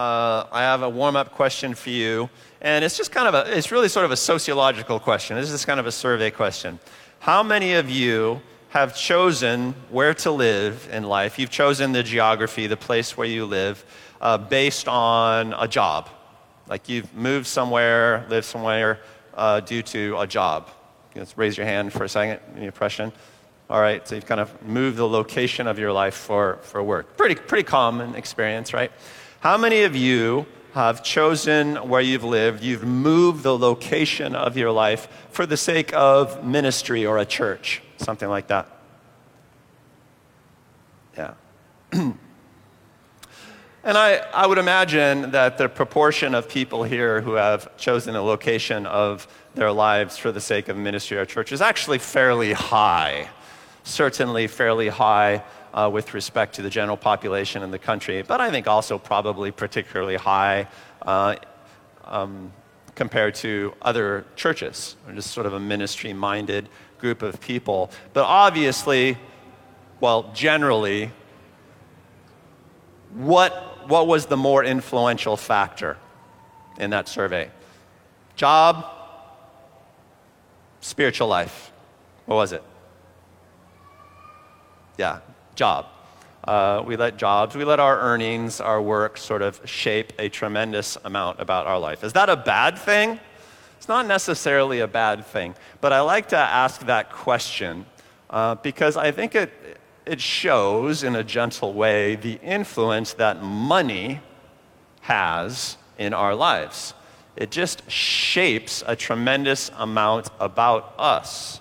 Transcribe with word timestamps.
uh, 0.00 0.46
I 0.50 0.62
have 0.62 0.82
a 0.82 0.88
warm 0.88 1.14
up 1.14 1.32
question 1.32 1.74
for 1.74 1.90
you. 1.90 2.30
And 2.62 2.84
it's 2.84 2.96
just 2.96 3.12
kind 3.12 3.28
of 3.28 3.34
a, 3.34 3.56
it's 3.56 3.70
really 3.70 3.88
sort 3.88 4.06
of 4.06 4.10
a 4.10 4.16
sociological 4.16 4.98
question. 4.98 5.36
This 5.36 5.50
is 5.50 5.64
kind 5.66 5.78
of 5.78 5.86
a 5.86 5.92
survey 5.92 6.30
question. 6.30 6.78
How 7.18 7.42
many 7.42 7.74
of 7.74 7.90
you 7.90 8.40
have 8.70 8.96
chosen 8.96 9.74
where 9.90 10.14
to 10.14 10.30
live 10.30 10.88
in 10.90 11.02
life? 11.04 11.38
You've 11.38 11.50
chosen 11.50 11.92
the 11.92 12.02
geography, 12.02 12.66
the 12.66 12.78
place 12.78 13.14
where 13.16 13.26
you 13.26 13.44
live, 13.44 13.84
uh, 14.22 14.38
based 14.38 14.88
on 14.88 15.52
a 15.58 15.68
job. 15.68 16.08
Like 16.66 16.88
you've 16.88 17.12
moved 17.14 17.46
somewhere, 17.46 18.24
lived 18.30 18.46
somewhere 18.46 19.00
uh, 19.34 19.60
due 19.60 19.82
to 19.82 20.18
a 20.18 20.26
job. 20.26 20.70
Let's 21.14 21.36
raise 21.36 21.58
your 21.58 21.66
hand 21.66 21.92
for 21.92 22.04
a 22.04 22.08
second. 22.08 22.40
Any 22.56 22.66
impression? 22.66 23.12
All 23.68 23.80
right, 23.80 24.06
so 24.08 24.14
you've 24.14 24.26
kind 24.26 24.40
of 24.40 24.50
moved 24.62 24.96
the 24.96 25.06
location 25.06 25.66
of 25.66 25.78
your 25.78 25.92
life 25.92 26.14
for, 26.14 26.58
for 26.62 26.82
work. 26.82 27.16
Pretty, 27.16 27.34
pretty 27.34 27.64
common 27.64 28.14
experience, 28.14 28.72
right? 28.72 28.90
How 29.40 29.56
many 29.56 29.84
of 29.84 29.96
you 29.96 30.44
have 30.74 31.02
chosen 31.02 31.76
where 31.88 32.02
you've 32.02 32.24
lived, 32.24 32.62
you've 32.62 32.84
moved 32.84 33.42
the 33.42 33.56
location 33.56 34.34
of 34.34 34.54
your 34.54 34.70
life 34.70 35.08
for 35.30 35.46
the 35.46 35.56
sake 35.56 35.94
of 35.94 36.44
ministry 36.44 37.06
or 37.06 37.16
a 37.16 37.24
church, 37.24 37.80
something 37.96 38.28
like 38.28 38.48
that? 38.48 38.68
Yeah. 41.16 41.32
and 41.92 42.18
I, 43.82 44.16
I 44.34 44.46
would 44.46 44.58
imagine 44.58 45.30
that 45.30 45.56
the 45.56 45.70
proportion 45.70 46.34
of 46.34 46.46
people 46.46 46.82
here 46.82 47.22
who 47.22 47.32
have 47.32 47.74
chosen 47.78 48.16
a 48.16 48.22
location 48.22 48.84
of 48.84 49.26
their 49.54 49.72
lives 49.72 50.18
for 50.18 50.32
the 50.32 50.40
sake 50.42 50.68
of 50.68 50.76
ministry 50.76 51.16
or 51.16 51.24
church 51.24 51.50
is 51.50 51.62
actually 51.62 51.98
fairly 51.98 52.52
high. 52.52 53.30
Certainly 53.84 54.48
fairly 54.48 54.88
high 54.88 55.42
uh, 55.72 55.90
with 55.92 56.14
respect 56.14 56.54
to 56.56 56.62
the 56.62 56.70
general 56.70 56.96
population 56.96 57.62
in 57.62 57.70
the 57.70 57.78
country, 57.78 58.22
but 58.22 58.40
I 58.40 58.50
think 58.50 58.66
also 58.66 58.98
probably 58.98 59.50
particularly 59.50 60.16
high 60.16 60.68
uh, 61.02 61.36
um, 62.04 62.52
compared 62.94 63.34
to 63.36 63.72
other 63.82 64.24
churches, 64.36 64.96
or 65.06 65.14
just 65.14 65.30
sort 65.30 65.46
of 65.46 65.54
a 65.54 65.60
ministry 65.60 66.12
minded 66.12 66.68
group 66.98 67.22
of 67.22 67.40
people. 67.40 67.90
But 68.12 68.24
obviously, 68.24 69.16
well, 70.00 70.30
generally, 70.34 71.12
what, 73.14 73.88
what 73.88 74.06
was 74.06 74.26
the 74.26 74.36
more 74.36 74.64
influential 74.64 75.36
factor 75.36 75.96
in 76.78 76.90
that 76.90 77.08
survey? 77.08 77.50
Job, 78.36 78.84
spiritual 80.80 81.28
life. 81.28 81.72
What 82.26 82.36
was 82.36 82.52
it? 82.52 82.62
Yeah, 84.98 85.20
job. 85.60 85.84
Uh, 86.42 86.82
we 86.86 86.96
let 86.96 87.18
jobs, 87.18 87.54
we 87.54 87.64
let 87.66 87.78
our 87.78 88.00
earnings, 88.00 88.62
our 88.62 88.80
work 88.80 89.18
sort 89.18 89.42
of 89.42 89.60
shape 89.68 90.10
a 90.18 90.26
tremendous 90.30 90.96
amount 91.04 91.38
about 91.38 91.66
our 91.66 91.78
life. 91.78 92.02
Is 92.02 92.14
that 92.14 92.30
a 92.30 92.36
bad 92.36 92.78
thing? 92.78 93.20
It's 93.76 93.86
not 93.86 94.06
necessarily 94.06 94.80
a 94.80 94.86
bad 94.86 95.26
thing, 95.26 95.54
but 95.82 95.92
I 95.92 96.00
like 96.00 96.30
to 96.30 96.38
ask 96.38 96.86
that 96.86 97.12
question 97.12 97.84
uh, 98.30 98.54
because 98.54 98.96
I 98.96 99.12
think 99.12 99.34
it, 99.34 99.52
it 100.06 100.18
shows 100.18 101.02
in 101.02 101.14
a 101.14 101.22
gentle 101.22 101.74
way 101.74 102.16
the 102.16 102.40
influence 102.42 103.12
that 103.24 103.42
money 103.42 104.22
has 105.02 105.76
in 105.98 106.14
our 106.14 106.34
lives. 106.34 106.94
It 107.36 107.50
just 107.50 107.90
shapes 107.90 108.82
a 108.86 108.96
tremendous 108.96 109.70
amount 109.76 110.30
about 110.40 110.94
us. 110.96 111.59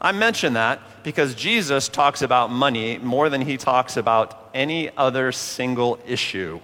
I 0.00 0.12
mention 0.12 0.54
that 0.54 0.80
because 1.02 1.34
Jesus 1.34 1.88
talks 1.88 2.22
about 2.22 2.50
money 2.50 2.98
more 2.98 3.28
than 3.28 3.42
he 3.42 3.58
talks 3.58 3.96
about 3.98 4.50
any 4.54 4.90
other 4.96 5.30
single 5.30 5.98
issue, 6.06 6.60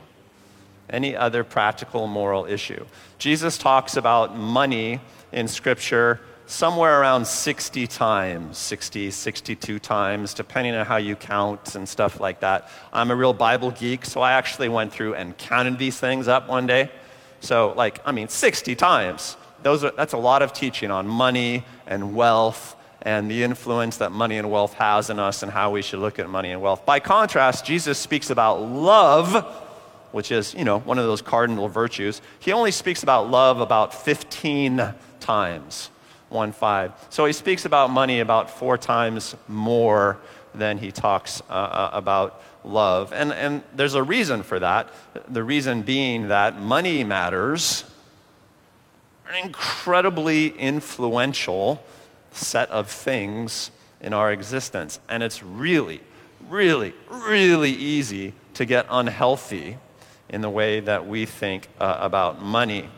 any 0.89 1.15
other 1.15 1.45
practical 1.45 2.07
moral 2.07 2.47
issue. 2.47 2.85
Jesus 3.19 3.59
talks 3.59 3.97
about 3.97 4.37
money 4.37 5.01
in 5.33 5.49
Scripture 5.49 6.21
somewhere 6.47 7.01
around 7.01 7.27
60 7.27 7.87
times, 7.89 8.57
60, 8.57 9.11
62 9.11 9.79
times, 9.81 10.33
depending 10.33 10.75
on 10.75 10.87
how 10.87 10.97
you 10.97 11.17
count 11.17 11.75
and 11.75 11.87
stuff 11.87 12.21
like 12.21 12.41
that. 12.41 12.71
I'm 12.93 13.11
a 13.11 13.17
real 13.17 13.33
Bible 13.35 13.73
geek, 13.73 14.07
so 14.07 14.21
I 14.21 14.33
actually 14.33 14.69
went 14.69 14.93
through 14.93 15.15
and 15.15 15.37
counted 15.37 15.79
these 15.79 15.99
things 15.99 16.29
up 16.29 16.49
one 16.49 16.67
day. 16.67 16.91
So, 17.41 17.75
like, 17.77 18.01
I 18.07 18.13
mean, 18.13 18.29
60 18.29 18.75
times. 18.77 19.37
Those 19.63 19.85
are, 19.85 19.91
that's 19.91 20.13
a 20.13 20.19
lot 20.19 20.43
of 20.43 20.53
teaching 20.53 20.91
on 20.91 21.07
money 21.07 21.65
and 21.87 22.15
wealth 22.15 22.77
and 23.07 23.31
the 23.31 23.45
influence 23.45 23.99
that 23.99 24.11
money 24.11 24.37
and 24.37 24.51
wealth 24.51 24.75
has 24.75 25.11
in 25.11 25.21
us 25.21 25.45
and 25.45 25.53
how 25.53 25.71
we 25.71 25.81
should 25.81 26.01
look 26.01 26.19
at 26.19 26.29
money 26.29 26.51
and 26.51 26.61
wealth. 26.61 26.85
By 26.85 26.99
contrast, 26.99 27.65
Jesus 27.65 28.01
speaks 28.01 28.31
about 28.31 28.61
love, 28.61 29.45
which 30.11 30.33
is, 30.33 30.55
you 30.55 30.65
know, 30.65 30.81
one 30.81 30.99
of 30.99 31.05
those 31.05 31.23
cardinal 31.23 31.69
virtues. 31.69 32.21
He 32.41 32.51
only 32.51 32.73
speaks 32.73 33.05
about 33.05 33.31
love 33.31 33.61
about 33.61 33.95
15 33.95 34.93
times, 35.21 35.91
1 36.31 36.51
5. 36.51 36.93
So 37.11 37.27
he 37.27 37.33
speaks 37.33 37.65
about 37.65 37.91
money 37.91 38.19
about 38.19 38.51
four 38.51 38.77
times 38.77 39.37
more 39.47 40.19
than 40.53 40.77
he 40.79 40.91
talks 40.91 41.41
uh, 41.49 41.53
uh, 41.53 41.91
about 41.93 42.43
love. 42.65 43.13
And, 43.13 43.33
and 43.33 43.63
there's 43.73 43.95
a 43.95 44.03
reason 44.03 44.43
for 44.43 44.59
that. 44.59 44.93
The 45.29 45.45
reason 45.45 45.83
being 45.83 46.27
that 46.27 46.61
money 46.61 47.05
matters 47.05 47.85
are 49.29 49.37
incredibly 49.37 50.49
influential 50.49 51.85
set 52.37 52.71
of 52.71 52.91
things 52.91 53.71
in 54.01 54.13
our 54.13 54.33
existence. 54.33 55.01
And 55.09 55.23
it's 55.23 55.43
really, 55.43 56.01
really, 56.49 56.95
really 57.09 57.73
easy 57.73 58.35
to 58.55 58.65
get 58.65 58.87
unhealthy 58.91 59.79
in 60.29 60.41
the 60.41 60.51
way 60.51 60.81
that 60.81 61.07
we 61.07 61.27
think 61.27 61.69
uh, 61.81 61.99
about 62.01 62.43
money. 62.43 62.89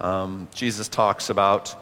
Um, 0.00 0.48
Jesus 0.54 0.88
talks 0.88 1.30
about, 1.30 1.76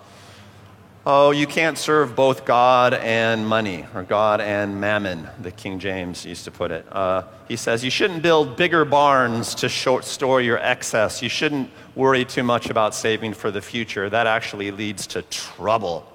oh, 1.06 1.30
you 1.30 1.46
can't 1.46 1.78
serve 1.78 2.14
both 2.14 2.44
God 2.44 2.94
and 2.94 3.46
money, 3.46 3.86
or 3.94 4.02
God 4.02 4.40
and 4.40 4.80
mammon, 4.80 5.28
the 5.40 5.50
King 5.50 5.78
James 5.78 6.26
used 6.26 6.44
to 6.44 6.50
put 6.50 6.70
it. 6.70 6.86
Uh, 6.90 7.24
he 7.48 7.56
says, 7.56 7.82
you 7.82 7.90
shouldn't 7.90 8.22
build 8.22 8.56
bigger 8.56 8.84
barns 8.84 9.54
to 9.56 9.68
short 9.68 10.04
store 10.04 10.40
your 10.40 10.58
excess. 10.58 11.22
You 11.22 11.28
shouldn't 11.28 11.70
worry 11.94 12.24
too 12.24 12.42
much 12.42 12.68
about 12.70 12.94
saving 12.94 13.34
for 13.34 13.50
the 13.50 13.62
future. 13.62 14.10
That 14.10 14.26
actually 14.26 14.70
leads 14.70 15.06
to 15.08 15.22
trouble, 15.22 16.06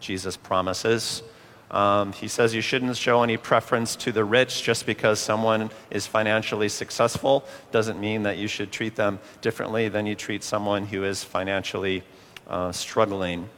Jesus 0.00 0.36
promises. 0.36 1.22
Um, 1.70 2.12
he 2.12 2.28
says 2.28 2.54
you 2.54 2.60
shouldn't 2.60 2.96
show 2.96 3.22
any 3.22 3.36
preference 3.36 3.96
to 3.96 4.12
the 4.12 4.24
rich 4.24 4.62
just 4.62 4.86
because 4.86 5.18
someone 5.18 5.70
is 5.90 6.06
financially 6.06 6.68
successful. 6.68 7.44
Doesn't 7.72 8.00
mean 8.00 8.22
that 8.22 8.38
you 8.38 8.46
should 8.46 8.70
treat 8.70 8.94
them 8.94 9.18
differently 9.40 9.88
than 9.88 10.06
you 10.06 10.14
treat 10.14 10.44
someone 10.44 10.86
who 10.86 11.04
is 11.04 11.24
financially 11.24 12.04
uh, 12.46 12.70
struggling. 12.70 13.48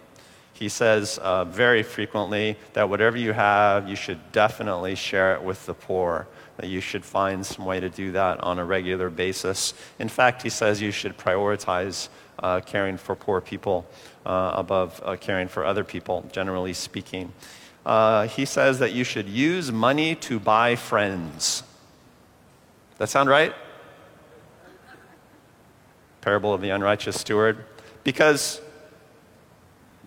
He 0.59 0.71
says 0.71 1.19
uh, 1.19 1.45
very 1.45 1.83
frequently 1.83 2.57
that 2.73 2.89
whatever 2.89 3.19
you 3.19 3.35
have, 3.35 3.87
you 3.87 3.95
should 3.95 4.33
definitely 4.33 4.95
share 4.95 5.35
it 5.35 5.43
with 5.43 5.67
the 5.67 5.75
poor 5.75 6.27
that 6.57 6.71
you 6.71 6.81
should 6.81 7.05
find 7.05 7.45
some 7.45 7.67
way 7.67 7.79
to 7.79 7.91
do 7.91 8.13
that 8.13 8.41
on 8.41 8.59
a 8.59 8.65
regular 8.65 9.11
basis. 9.11 9.75
In 9.99 10.09
fact, 10.09 10.43
he 10.43 10.49
says 10.49 10.81
you 10.81 10.93
should 10.93 11.19
prioritize 11.19 12.09
uh, 12.39 12.61
caring 12.61 12.97
for 12.97 13.15
poor 13.15 13.43
people 13.43 13.87
uh, 14.25 14.53
above 14.55 15.03
uh, 15.05 15.17
caring 15.17 15.49
for 15.49 15.63
other 15.63 15.85
people, 15.85 16.25
generally 16.33 16.73
speaking. 16.73 17.35
Uh, 17.85 18.27
he 18.27 18.47
says 18.47 18.79
that 18.79 18.93
you 18.93 19.05
should 19.05 19.29
use 19.29 19.71
money 19.71 20.15
to 20.15 20.41
buy 20.41 20.75
friends. 20.75 21.65
That 22.97 23.11
sound 23.11 23.29
right? 23.29 23.55
Parable 26.23 26.55
of 26.55 26.63
the 26.63 26.71
unrighteous 26.71 27.21
steward. 27.21 27.63
Because 28.05 28.63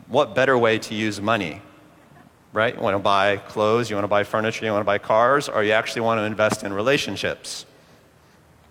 what 0.09 0.35
better 0.35 0.57
way 0.57 0.79
to 0.79 0.95
use 0.95 1.21
money 1.21 1.61
right? 2.53 2.75
You 2.75 2.81
want 2.81 2.95
to 2.95 2.99
buy 2.99 3.37
clothes, 3.37 3.89
you 3.89 3.95
want 3.95 4.05
to 4.05 4.09
buy 4.09 4.23
furniture, 4.23 4.65
you 4.65 4.71
want 4.71 4.81
to 4.81 4.85
buy 4.85 4.97
cars, 4.97 5.49
or 5.49 5.63
you 5.63 5.71
actually 5.71 6.01
want 6.01 6.19
to 6.19 6.23
invest 6.23 6.63
in 6.63 6.73
relationships, 6.73 7.65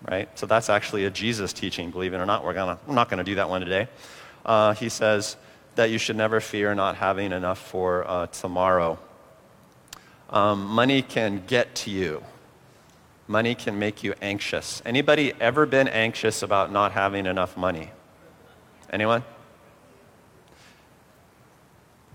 right? 0.09 0.27
So 0.37 0.45
that's 0.45 0.69
actually 0.69 1.05
a 1.05 1.09
Jesus 1.09 1.53
teaching, 1.53 1.91
believe 1.91 2.13
it 2.13 2.17
or 2.17 2.25
not. 2.25 2.43
We're, 2.43 2.53
gonna, 2.53 2.79
we're 2.85 2.95
not 2.95 3.09
going 3.09 3.19
to 3.19 3.23
do 3.23 3.35
that 3.35 3.49
one 3.49 3.61
today. 3.61 3.87
Uh, 4.45 4.73
he 4.73 4.89
says 4.89 5.37
that 5.75 5.89
you 5.89 5.97
should 5.97 6.17
never 6.17 6.39
fear 6.39 6.75
not 6.75 6.97
having 6.97 7.31
enough 7.31 7.59
for 7.59 8.07
uh, 8.07 8.27
tomorrow. 8.27 8.99
Um, 10.29 10.65
money 10.65 11.01
can 11.01 11.43
get 11.47 11.73
to 11.75 11.91
you. 11.91 12.23
Money 13.27 13.55
can 13.55 13.77
make 13.77 14.03
you 14.03 14.13
anxious. 14.21 14.81
Anybody 14.85 15.33
ever 15.39 15.65
been 15.65 15.87
anxious 15.87 16.41
about 16.41 16.71
not 16.71 16.91
having 16.93 17.25
enough 17.25 17.55
money? 17.55 17.91
Anyone? 18.91 19.23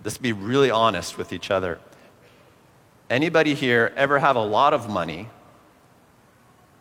Let's 0.04 0.18
be 0.18 0.32
really 0.32 0.70
honest 0.70 1.16
with 1.16 1.32
each 1.32 1.50
other. 1.50 1.80
Anybody 3.08 3.54
here 3.54 3.92
ever 3.96 4.18
have 4.18 4.36
a 4.36 4.44
lot 4.44 4.74
of 4.74 4.88
money 4.88 5.28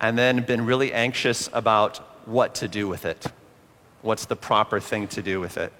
and 0.01 0.17
then 0.17 0.43
been 0.43 0.65
really 0.65 0.91
anxious 0.91 1.49
about 1.53 1.97
what 2.27 2.55
to 2.55 2.67
do 2.67 2.87
with 2.87 3.05
it? 3.05 3.25
What's 4.01 4.25
the 4.25 4.35
proper 4.35 4.81
thing 4.81 5.07
to 5.09 5.21
do 5.21 5.39
with 5.39 5.57
it? 5.57 5.71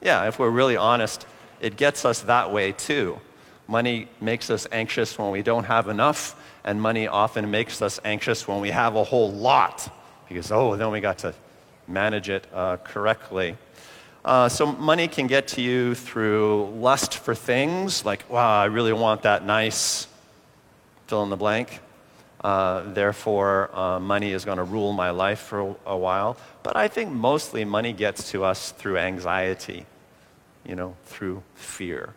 Yeah, 0.00 0.28
if 0.28 0.38
we're 0.38 0.50
really 0.50 0.76
honest, 0.76 1.26
it 1.60 1.76
gets 1.76 2.04
us 2.04 2.20
that 2.22 2.52
way 2.52 2.70
too. 2.70 3.18
Money 3.66 4.08
makes 4.20 4.50
us 4.50 4.68
anxious 4.70 5.18
when 5.18 5.30
we 5.30 5.42
don't 5.42 5.64
have 5.64 5.88
enough, 5.88 6.36
and 6.64 6.80
money 6.80 7.08
often 7.08 7.50
makes 7.50 7.82
us 7.82 7.98
anxious 8.04 8.46
when 8.46 8.60
we 8.60 8.70
have 8.70 8.94
a 8.94 9.02
whole 9.02 9.32
lot 9.32 9.92
because, 10.28 10.52
oh, 10.52 10.76
then 10.76 10.90
we 10.92 11.00
got 11.00 11.18
to 11.18 11.34
manage 11.88 12.28
it 12.28 12.46
uh, 12.52 12.76
correctly. 12.78 13.56
Uh, 14.24 14.48
so, 14.48 14.66
money 14.66 15.08
can 15.08 15.26
get 15.26 15.48
to 15.48 15.60
you 15.60 15.96
through 15.96 16.72
lust 16.76 17.14
for 17.18 17.34
things, 17.34 18.04
like, 18.04 18.28
wow, 18.30 18.60
I 18.60 18.66
really 18.66 18.92
want 18.92 19.22
that 19.22 19.44
nice 19.44 20.06
fill 21.08 21.24
in 21.24 21.30
the 21.30 21.36
blank. 21.36 21.80
Uh, 22.42 22.92
therefore, 22.92 23.70
uh, 23.76 23.98
money 24.00 24.32
is 24.32 24.44
going 24.44 24.58
to 24.58 24.64
rule 24.64 24.92
my 24.92 25.10
life 25.10 25.40
for 25.40 25.60
a, 25.60 25.76
a 25.86 25.96
while. 25.96 26.36
But 26.62 26.76
I 26.76 26.88
think 26.88 27.10
mostly 27.10 27.64
money 27.64 27.92
gets 27.92 28.30
to 28.30 28.44
us 28.44 28.72
through 28.72 28.98
anxiety, 28.98 29.86
you 30.64 30.74
know, 30.74 30.96
through 31.04 31.42
fear. 31.54 32.14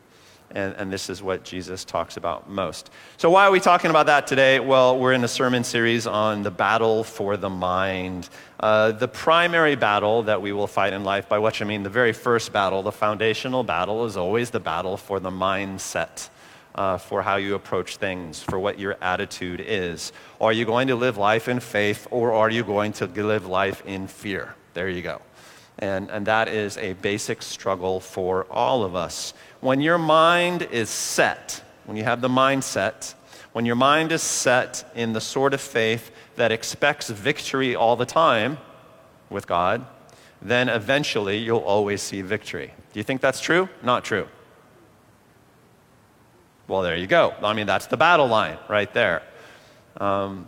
And, 0.51 0.75
and, 0.75 0.94
this 0.94 1.09
is 1.09 1.21
what 1.21 1.44
Jesus 1.44 1.83
talks 1.83 2.18
about 2.18 2.50
most. 2.50 2.89
So, 3.18 3.30
why 3.30 3.45
are 3.45 3.51
we 3.51 3.59
talking 3.59 3.89
about 3.89 4.06
that 4.06 4.27
today? 4.27 4.59
Well, 4.59 4.97
we're 4.97 5.13
in 5.13 5.24
a 5.24 5.27
sermon 5.27 5.63
series 5.63 6.07
on 6.07 6.44
the 6.44 6.51
battle 6.51 7.03
for 7.03 7.36
the 7.36 7.50
mind. 7.50 8.30
Uh, 8.59 8.92
the 8.92 9.07
primary 9.07 9.75
battle 9.75 10.24
that 10.24 10.42
we 10.42 10.53
will 10.53 10.68
fight 10.68 10.94
in 10.94 11.03
life, 11.03 11.27
by 11.27 11.39
which 11.39 11.62
I 11.62 11.65
mean 11.65 11.83
the 11.83 11.89
very 11.89 12.13
first 12.13 12.53
battle, 12.53 12.83
the 12.83 12.92
foundational 12.92 13.63
battle, 13.63 14.06
is 14.06 14.15
always 14.15 14.51
the 14.51 14.59
battle 14.59 14.97
for 14.97 15.19
the 15.19 15.31
mindset. 15.31 16.30
Uh, 16.75 16.98
for 16.98 17.21
how 17.21 17.38
you 17.38 17.56
approach 17.56 17.95
things, 17.95 18.44
for 18.44 18.59
what 18.59 18.77
your 18.77 18.98
attitude 19.01 19.63
is. 19.65 20.12
Are 20.41 20.51
you 20.51 20.65
going 20.65 20.89
to 20.89 20.95
live 20.98 21.15
life 21.15 21.48
in 21.48 21.62
faith 21.62 22.06
or 22.12 22.33
are 22.33 22.50
you 22.50 22.65
going 22.65 22.91
to 22.94 23.06
live 23.06 23.45
life 23.45 23.81
in 23.86 24.07
fear? 24.07 24.56
There 24.74 24.89
you 24.89 25.01
go. 25.01 25.21
And, 25.80 26.09
and 26.09 26.25
that 26.27 26.48
is 26.48 26.77
a 26.77 26.94
basic 26.94 27.41
struggle 27.41 28.00
for 28.00 28.45
all 28.50 28.83
of 28.83 28.95
us. 28.95 29.33
When 29.65 29.81
your 29.81 29.97
mind 29.97 30.62
is 30.62 30.91
set, 30.91 31.63
when 31.85 31.97
you 31.97 32.03
have 32.03 32.21
the 32.21 32.27
mindset, 32.27 33.15
when 33.51 33.65
your 33.65 33.75
mind 33.75 34.12
is 34.12 34.21
set 34.21 34.88
in 34.94 35.13
the 35.13 35.19
sort 35.19 35.56
of 35.56 35.59
faith 35.59 36.12
that 36.35 36.51
expects 36.51 37.09
victory 37.09 37.75
all 37.75 37.95
the 37.95 38.06
time 38.06 38.59
with 39.31 39.47
God, 39.47 39.83
then 40.39 40.69
eventually 40.69 41.39
you'll 41.39 41.65
always 41.65 42.03
see 42.03 42.21
victory. 42.21 42.75
Do 42.94 43.00
you 43.00 43.03
think 43.03 43.21
that's 43.21 43.41
true? 43.41 43.67
Not 43.81 44.06
true. 44.06 44.27
Well, 46.67 46.83
there 46.83 46.95
you 46.95 47.07
go. 47.07 47.33
I 47.41 47.53
mean, 47.53 47.65
that's 47.65 47.88
the 47.88 47.97
battle 47.97 48.27
line 48.27 48.59
right 48.69 48.94
there. 48.94 49.23
Um, 49.97 50.47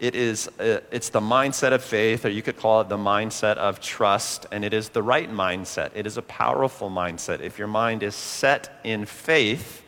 it 0.00 0.16
is, 0.16 0.48
uh, 0.58 0.80
it's 0.90 1.08
the 1.08 1.20
mindset 1.20 1.72
of 1.72 1.82
faith, 1.82 2.24
or 2.24 2.28
you 2.28 2.42
could 2.42 2.56
call 2.56 2.80
it 2.80 2.88
the 2.88 2.96
mindset 2.96 3.56
of 3.56 3.80
trust, 3.80 4.46
and 4.50 4.64
it 4.64 4.74
is 4.74 4.88
the 4.88 5.02
right 5.02 5.30
mindset. 5.30 5.90
It 5.94 6.06
is 6.06 6.16
a 6.16 6.22
powerful 6.22 6.90
mindset. 6.90 7.40
If 7.40 7.58
your 7.58 7.68
mind 7.68 8.02
is 8.02 8.14
set 8.14 8.80
in 8.84 9.06
faith, 9.06 9.82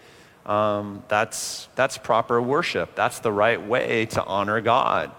um, 0.47 1.03
that's, 1.08 1.69
that's 1.75 1.99
proper 1.99 2.41
worship. 2.41 2.94
That's 2.94 3.19
the 3.19 3.32
right 3.32 3.61
way 3.64 4.06
to 4.06 4.25
honor 4.25 4.61
God. 4.61 5.11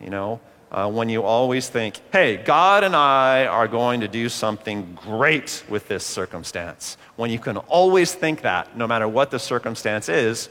You 0.00 0.10
know, 0.10 0.40
uh, 0.72 0.90
when 0.90 1.08
you 1.08 1.22
always 1.22 1.68
think, 1.68 2.00
hey, 2.10 2.38
God 2.38 2.84
and 2.84 2.96
I 2.96 3.46
are 3.46 3.68
going 3.68 4.00
to 4.00 4.08
do 4.08 4.28
something 4.28 4.98
great 5.02 5.62
with 5.68 5.88
this 5.88 6.04
circumstance. 6.04 6.96
When 7.16 7.30
you 7.30 7.38
can 7.38 7.58
always 7.58 8.14
think 8.14 8.42
that, 8.42 8.76
no 8.76 8.86
matter 8.86 9.06
what 9.06 9.30
the 9.30 9.38
circumstance 9.38 10.08
is, 10.08 10.48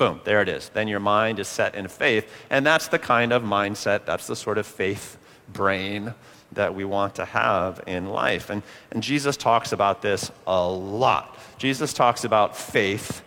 boom, 0.00 0.18
there 0.24 0.40
it 0.40 0.48
is. 0.48 0.70
Then 0.70 0.88
your 0.88 0.98
mind 0.98 1.38
is 1.38 1.46
set 1.46 1.74
in 1.74 1.86
faith. 1.86 2.26
And 2.48 2.64
that's 2.64 2.88
the 2.88 2.98
kind 2.98 3.34
of 3.34 3.42
mindset, 3.42 4.06
that's 4.06 4.26
the 4.26 4.34
sort 4.34 4.56
of 4.56 4.66
faith 4.66 5.18
brain 5.52 6.14
that 6.52 6.74
we 6.74 6.86
want 6.86 7.16
to 7.16 7.26
have 7.26 7.82
in 7.86 8.08
life. 8.08 8.48
And, 8.48 8.62
and 8.90 9.02
Jesus 9.02 9.36
talks 9.36 9.72
about 9.72 10.00
this 10.00 10.32
a 10.46 10.66
lot. 10.66 11.38
Jesus 11.58 11.92
talks 11.92 12.24
about 12.24 12.56
faith 12.56 13.22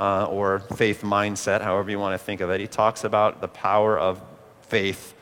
uh, 0.00 0.26
or 0.26 0.58
faith 0.58 1.02
mindset, 1.02 1.62
however 1.62 1.92
you 1.92 2.00
want 2.00 2.18
to 2.18 2.24
think 2.24 2.40
of 2.40 2.50
it. 2.50 2.58
He 2.60 2.66
talks 2.66 3.04
about 3.04 3.40
the 3.40 3.48
power 3.48 3.96
of 3.96 4.20
faith 4.62 5.14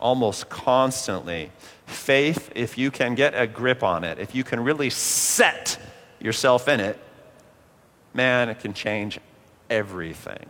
almost 0.00 0.48
constantly. 0.48 1.52
Faith, 1.86 2.50
if 2.56 2.76
you 2.76 2.90
can 2.90 3.14
get 3.14 3.40
a 3.40 3.46
grip 3.46 3.84
on 3.84 4.02
it, 4.02 4.18
if 4.18 4.34
you 4.34 4.42
can 4.42 4.58
really 4.58 4.90
set 4.90 5.78
yourself 6.18 6.66
in 6.66 6.80
it, 6.80 6.98
man, 8.12 8.48
it 8.48 8.58
can 8.58 8.74
change 8.74 9.20
everything. 9.70 10.46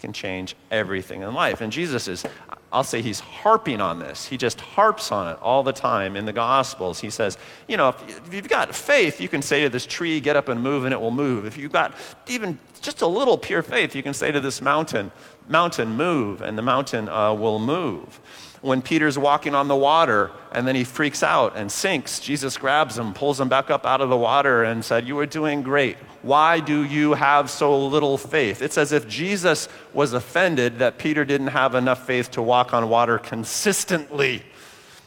Can 0.00 0.12
change 0.12 0.56
everything 0.70 1.22
in 1.22 1.32
life. 1.32 1.60
And 1.60 1.72
Jesus 1.72 2.08
is, 2.08 2.24
I'll 2.72 2.82
say 2.82 3.02
he's 3.02 3.20
harping 3.20 3.80
on 3.80 4.00
this. 4.00 4.26
He 4.26 4.36
just 4.36 4.60
harps 4.60 5.12
on 5.12 5.32
it 5.32 5.38
all 5.40 5.62
the 5.62 5.72
time 5.72 6.16
in 6.16 6.24
the 6.24 6.32
Gospels. 6.32 7.00
He 7.00 7.08
says, 7.08 7.38
you 7.68 7.76
know, 7.76 7.90
if, 7.90 8.34
you've 8.34 8.48
got 8.48 8.74
faith, 8.74 9.20
you 9.20 9.28
can 9.28 9.42
say 9.42 9.62
to 9.62 9.68
this 9.68 9.86
tree, 9.86 10.18
get 10.18 10.34
up 10.34 10.48
and 10.48 10.60
move, 10.60 10.84
and 10.84 10.92
it 10.92 11.00
will 11.00 11.12
move. 11.12 11.46
If 11.46 11.56
you've 11.56 11.72
got 11.72 11.94
even 12.26 12.58
just 12.80 13.00
a 13.02 13.06
little 13.06 13.38
pure 13.38 13.62
faith, 13.62 13.94
you 13.94 14.02
can 14.02 14.12
say 14.12 14.32
to 14.32 14.40
this 14.40 14.60
mountain, 14.60 15.12
mountain, 15.48 15.90
move, 15.90 16.42
and 16.42 16.58
the 16.58 16.62
mountain 16.62 17.08
uh, 17.08 17.32
will 17.32 17.60
move 17.60 18.20
when 18.62 18.80
Peter's 18.80 19.18
walking 19.18 19.54
on 19.54 19.68
the 19.68 19.76
water 19.76 20.30
and 20.52 20.66
then 20.66 20.76
he 20.76 20.84
freaks 20.84 21.22
out 21.22 21.56
and 21.56 21.70
sinks, 21.70 22.20
Jesus 22.20 22.56
grabs 22.56 22.96
him, 22.96 23.12
pulls 23.12 23.40
him 23.40 23.48
back 23.48 23.70
up 23.70 23.84
out 23.84 24.00
of 24.00 24.08
the 24.08 24.16
water, 24.16 24.62
and 24.62 24.84
said, 24.84 25.06
You 25.06 25.18
are 25.18 25.26
doing 25.26 25.62
great. 25.62 25.96
Why 26.22 26.60
do 26.60 26.84
you 26.84 27.14
have 27.14 27.50
so 27.50 27.86
little 27.86 28.16
faith? 28.16 28.62
It's 28.62 28.78
as 28.78 28.92
if 28.92 29.08
Jesus 29.08 29.68
was 29.92 30.12
offended 30.12 30.78
that 30.78 30.96
Peter 30.96 31.24
didn't 31.24 31.48
have 31.48 31.74
enough 31.74 32.06
faith 32.06 32.30
to 32.32 32.42
walk 32.42 32.72
on 32.72 32.88
water 32.88 33.18
consistently, 33.18 34.44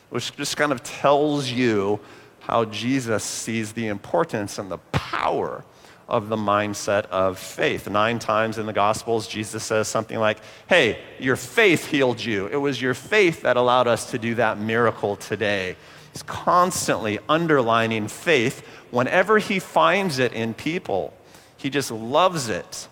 which 0.10 0.36
just 0.36 0.57
kind 0.57 0.74
of 0.74 0.84
tells 0.84 1.50
you 1.50 2.02
how 2.42 2.66
Jesus 2.66 3.24
sees 3.24 3.72
the 3.72 3.88
importance 3.88 4.60
and 4.60 4.69
the 4.69 4.78
power 4.92 5.63
of 6.07 6.30
the 6.30 6.36
mindset 6.36 7.06
of 7.07 7.40
faith. 7.40 7.90
Nine 7.90 8.19
times 8.19 8.57
in 8.57 8.66
the 8.66 8.74
Gospels, 8.74 9.28
Jesus 9.28 9.63
says 9.63 9.88
something 9.88 10.19
like, 10.19 10.38
Hey, 10.68 11.00
your 11.19 11.36
faith 11.36 11.88
healed 11.88 12.24
you. 12.24 12.48
It 12.48 12.57
was 12.57 12.81
your 12.81 12.94
faith 12.94 13.42
that 13.42 13.57
allowed 13.57 13.88
us 13.88 14.12
to 14.12 14.19
do 14.19 14.36
that 14.36 14.57
miracle 14.57 15.16
today. 15.16 15.75
He's 16.13 16.24
constantly 16.24 17.19
underlining 17.28 18.07
faith 18.07 18.66
whenever 18.92 19.40
he 19.40 19.60
finds 19.60 20.19
it 20.19 20.34
in 20.34 20.54
people. 20.54 21.13
He 21.57 21.69
just 21.69 21.92
loves 21.92 22.50
it. 22.50 22.88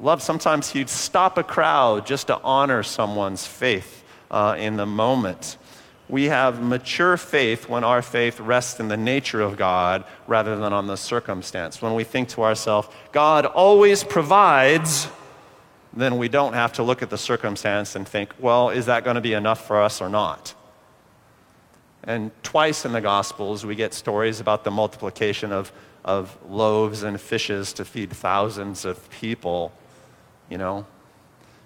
Love, 0.00 0.20
sometimes 0.22 0.70
he'd 0.70 0.88
stop 0.88 1.38
a 1.38 1.44
crowd 1.44 2.04
just 2.04 2.26
to 2.26 2.38
honor 2.40 2.82
someone's 2.82 3.46
faith 3.46 4.04
uh, 4.30 4.56
in 4.58 4.76
the 4.76 4.86
moment 4.86 5.56
we 6.08 6.24
have 6.24 6.62
mature 6.62 7.16
faith 7.16 7.68
when 7.68 7.82
our 7.82 8.02
faith 8.02 8.38
rests 8.38 8.78
in 8.78 8.88
the 8.88 8.96
nature 8.96 9.40
of 9.40 9.56
God 9.56 10.04
rather 10.26 10.56
than 10.56 10.72
on 10.72 10.86
the 10.86 10.96
circumstance. 10.96 11.80
When 11.80 11.94
we 11.94 12.04
think 12.04 12.28
to 12.30 12.42
ourselves, 12.42 12.88
God 13.10 13.46
always 13.46 14.04
provides, 14.04 15.08
then 15.94 16.18
we 16.18 16.28
don't 16.28 16.52
have 16.52 16.74
to 16.74 16.82
look 16.82 17.02
at 17.02 17.08
the 17.08 17.16
circumstance 17.16 17.96
and 17.96 18.06
think, 18.06 18.34
well, 18.38 18.68
is 18.68 18.86
that 18.86 19.04
going 19.04 19.14
to 19.14 19.22
be 19.22 19.32
enough 19.32 19.66
for 19.66 19.80
us 19.80 20.02
or 20.02 20.10
not? 20.10 20.54
And 22.02 22.30
twice 22.42 22.84
in 22.84 22.92
the 22.92 23.00
Gospels, 23.00 23.64
we 23.64 23.74
get 23.74 23.94
stories 23.94 24.40
about 24.40 24.64
the 24.64 24.70
multiplication 24.70 25.52
of, 25.52 25.72
of 26.04 26.36
loaves 26.50 27.02
and 27.02 27.18
fishes 27.18 27.72
to 27.74 27.84
feed 27.86 28.10
thousands 28.12 28.84
of 28.84 29.08
people, 29.08 29.72
you 30.50 30.58
know, 30.58 30.84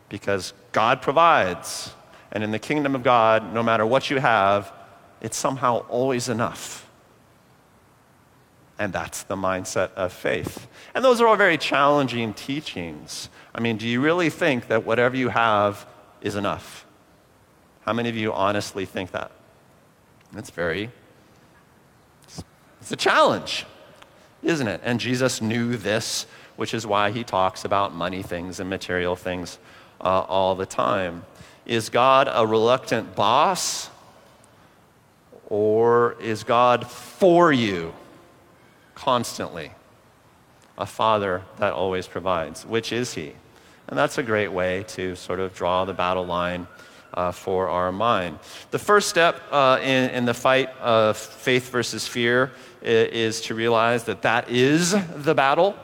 because 0.09 0.53
God 0.71 1.03
provides. 1.03 1.93
And 2.33 2.45
in 2.45 2.51
the 2.51 2.59
kingdom 2.59 2.95
of 2.95 3.03
God, 3.03 3.53
no 3.55 3.63
matter 3.63 3.87
what 3.87 4.11
you 4.11 4.19
have, 4.19 4.73
it's 5.21 5.37
somehow 5.37 5.79
always 5.89 6.29
enough. 6.29 6.89
And 8.79 8.93
that's 8.93 9.25
the 9.25 9.35
mindset 9.35 9.93
of 9.95 10.13
faith. 10.13 10.69
And 10.95 11.05
those 11.05 11.21
are 11.21 11.27
all 11.27 11.37
very 11.37 11.59
challenging 11.59 12.33
teachings. 12.33 13.29
I 13.55 13.61
mean, 13.61 13.77
do 13.77 13.89
you 13.89 14.01
really 14.01 14.31
think 14.31 14.69
that 14.69 14.85
whatever 14.85 15.17
you 15.17 15.31
have 15.31 15.87
is 16.21 16.37
enough? 16.37 16.87
How 17.81 17.93
many 17.93 18.09
of 18.09 18.17
you 18.17 18.33
honestly 18.33 18.85
think 18.85 19.11
that? 19.13 19.33
It's 20.37 20.51
very, 20.51 20.91
it's 22.81 22.93
a 22.93 22.97
challenge, 22.97 23.67
isn't 24.43 24.69
it? 24.69 24.81
And 24.85 25.01
Jesus 25.01 25.41
knew 25.41 25.77
this, 25.77 26.27
which 26.57 26.75
is 26.75 26.87
why 26.87 27.11
he 27.11 27.25
talks 27.25 27.65
about 27.65 27.95
money 27.95 28.23
things 28.23 28.61
and 28.61 28.69
material 28.69 29.17
things 29.17 29.59
uh, 30.01 30.21
all 30.29 30.55
the 30.55 30.67
time. 30.67 31.25
Is 31.69 31.91
God 31.91 32.31
a 32.33 32.47
reluctant 32.47 33.15
boss? 33.15 33.91
Or 35.49 36.17
is 36.21 36.43
God 36.43 36.87
for 36.87 37.53
you 37.53 37.93
constantly? 38.95 39.73
A 40.79 40.87
father 40.87 41.43
that 41.59 41.75
always 41.75 42.07
provides. 42.07 42.65
Which 42.65 42.91
is 42.91 43.13
he? 43.13 43.35
And 43.87 43.99
that's 43.99 44.17
a 44.17 44.23
great 44.23 44.49
way 44.49 44.85
to 44.89 45.15
sort 45.15 45.41
of 45.41 45.55
draw 45.55 45.85
the 45.85 45.93
battle 45.93 46.25
line 46.25 46.67
uh, 47.13 47.33
for 47.33 47.69
our 47.69 47.93
mind. 47.93 48.39
The 48.71 48.79
first 48.79 49.09
step 49.09 49.43
uh, 49.51 49.79
in, 49.83 50.11
in, 50.11 50.25
the 50.25 50.35
fight 50.35 50.71
of 50.79 51.17
faith 51.17 51.71
versus 51.71 52.07
fear 52.07 52.53
is, 52.83 53.39
is 53.39 53.41
to 53.47 53.55
realize 53.55 54.05
that 54.05 54.23
that 54.23 54.51
is 54.51 54.95
the 55.17 55.35
battle 55.35 55.75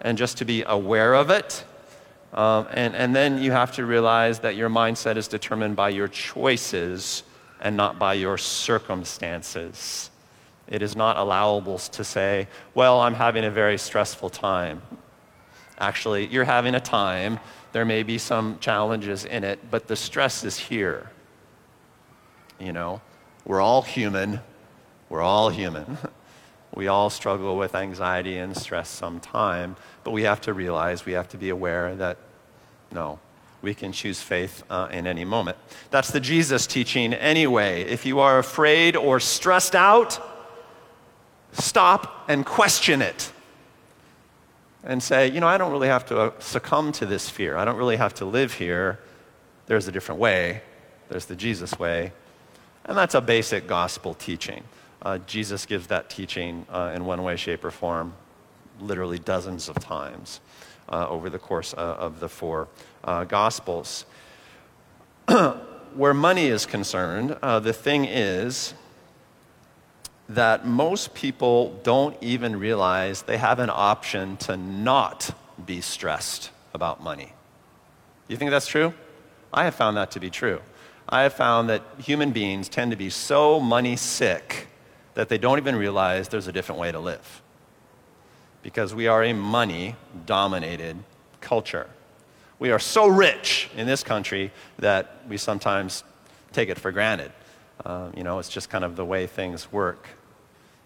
and 0.00 0.16
just 0.16 0.38
to 0.38 0.44
be 0.44 0.62
aware 0.66 1.14
of 1.14 1.30
it 1.30 1.64
um, 2.32 2.66
and, 2.72 2.94
and 2.94 3.14
then 3.14 3.38
you 3.42 3.52
have 3.52 3.72
to 3.72 3.86
realize 3.86 4.40
that 4.40 4.56
your 4.56 4.68
mindset 4.68 5.16
is 5.16 5.28
determined 5.28 5.76
by 5.76 5.88
your 5.90 6.08
choices 6.08 7.22
and 7.60 7.76
not 7.76 7.98
by 7.98 8.14
your 8.14 8.36
circumstances. 8.36 10.10
It 10.68 10.82
is 10.82 10.96
not 10.96 11.16
allowable 11.16 11.78
to 11.78 12.04
say, 12.04 12.48
well, 12.74 13.00
I'm 13.00 13.14
having 13.14 13.44
a 13.44 13.50
very 13.50 13.78
stressful 13.78 14.30
time. 14.30 14.82
Actually, 15.78 16.26
you're 16.26 16.44
having 16.44 16.74
a 16.74 16.80
time. 16.80 17.38
There 17.72 17.84
may 17.84 18.02
be 18.02 18.18
some 18.18 18.58
challenges 18.58 19.24
in 19.24 19.44
it, 19.44 19.58
but 19.70 19.86
the 19.86 19.96
stress 19.96 20.44
is 20.44 20.58
here. 20.58 21.10
You 22.58 22.72
know, 22.72 23.00
we're 23.44 23.60
all 23.60 23.82
human. 23.82 24.40
We're 25.08 25.22
all 25.22 25.50
human. 25.50 25.98
We 26.76 26.88
all 26.88 27.08
struggle 27.08 27.56
with 27.56 27.74
anxiety 27.74 28.36
and 28.36 28.54
stress 28.54 28.90
sometime, 28.90 29.76
but 30.04 30.10
we 30.10 30.24
have 30.24 30.42
to 30.42 30.52
realize, 30.52 31.06
we 31.06 31.14
have 31.14 31.26
to 31.30 31.38
be 31.38 31.48
aware 31.48 31.96
that 31.96 32.18
no, 32.92 33.18
we 33.62 33.72
can 33.72 33.92
choose 33.92 34.20
faith 34.20 34.62
uh, 34.68 34.88
in 34.92 35.06
any 35.06 35.24
moment. 35.24 35.56
That's 35.90 36.10
the 36.10 36.20
Jesus 36.20 36.66
teaching 36.66 37.14
anyway. 37.14 37.82
If 37.84 38.04
you 38.04 38.20
are 38.20 38.38
afraid 38.38 38.94
or 38.94 39.20
stressed 39.20 39.74
out, 39.74 40.20
stop 41.52 42.26
and 42.28 42.44
question 42.44 43.00
it. 43.00 43.32
And 44.84 45.02
say, 45.02 45.30
you 45.30 45.40
know, 45.40 45.48
I 45.48 45.56
don't 45.56 45.72
really 45.72 45.88
have 45.88 46.04
to 46.06 46.20
uh, 46.20 46.32
succumb 46.40 46.92
to 46.92 47.06
this 47.06 47.30
fear. 47.30 47.56
I 47.56 47.64
don't 47.64 47.78
really 47.78 47.96
have 47.96 48.12
to 48.16 48.26
live 48.26 48.52
here. 48.52 49.00
There's 49.64 49.88
a 49.88 49.92
different 49.92 50.20
way. 50.20 50.60
There's 51.08 51.24
the 51.24 51.36
Jesus 51.36 51.78
way. 51.78 52.12
And 52.84 52.98
that's 52.98 53.14
a 53.14 53.22
basic 53.22 53.66
gospel 53.66 54.12
teaching. 54.12 54.62
Uh, 55.02 55.18
Jesus 55.18 55.66
gives 55.66 55.88
that 55.88 56.10
teaching 56.10 56.66
uh, 56.70 56.92
in 56.94 57.04
one 57.04 57.22
way, 57.22 57.36
shape, 57.36 57.64
or 57.64 57.70
form 57.70 58.14
literally 58.80 59.18
dozens 59.18 59.68
of 59.68 59.76
times 59.76 60.40
uh, 60.88 61.08
over 61.08 61.30
the 61.30 61.38
course 61.38 61.74
uh, 61.74 61.96
of 61.98 62.20
the 62.20 62.28
four 62.28 62.68
uh, 63.04 63.24
Gospels. 63.24 64.04
Where 65.94 66.14
money 66.14 66.46
is 66.46 66.66
concerned, 66.66 67.36
uh, 67.42 67.60
the 67.60 67.72
thing 67.72 68.04
is 68.04 68.74
that 70.28 70.66
most 70.66 71.14
people 71.14 71.78
don't 71.84 72.16
even 72.20 72.58
realize 72.58 73.22
they 73.22 73.38
have 73.38 73.58
an 73.58 73.70
option 73.70 74.36
to 74.38 74.56
not 74.56 75.30
be 75.64 75.80
stressed 75.80 76.50
about 76.74 77.02
money. 77.02 77.32
You 78.28 78.36
think 78.36 78.50
that's 78.50 78.66
true? 78.66 78.92
I 79.52 79.64
have 79.64 79.74
found 79.74 79.96
that 79.96 80.10
to 80.12 80.20
be 80.20 80.30
true. 80.30 80.60
I 81.08 81.22
have 81.22 81.34
found 81.34 81.68
that 81.70 81.82
human 81.98 82.32
beings 82.32 82.68
tend 82.68 82.90
to 82.90 82.96
be 82.96 83.10
so 83.10 83.60
money 83.60 83.94
sick 83.96 84.66
that 85.16 85.30
they 85.30 85.38
don't 85.38 85.58
even 85.58 85.74
realize 85.74 86.28
there's 86.28 86.46
a 86.46 86.52
different 86.52 86.78
way 86.78 86.92
to 86.92 87.00
live. 87.00 87.42
Because 88.62 88.94
we 88.94 89.06
are 89.06 89.24
a 89.24 89.32
money 89.32 89.96
dominated 90.26 90.96
culture. 91.40 91.88
We 92.58 92.70
are 92.70 92.78
so 92.78 93.06
rich 93.06 93.70
in 93.74 93.86
this 93.86 94.02
country 94.02 94.52
that 94.78 95.22
we 95.26 95.38
sometimes 95.38 96.04
take 96.52 96.68
it 96.68 96.78
for 96.78 96.92
granted. 96.92 97.32
Uh, 97.82 98.10
you 98.14 98.24
know, 98.24 98.38
it's 98.38 98.50
just 98.50 98.68
kind 98.68 98.84
of 98.84 98.94
the 98.94 99.06
way 99.06 99.26
things 99.26 99.72
work. 99.72 100.06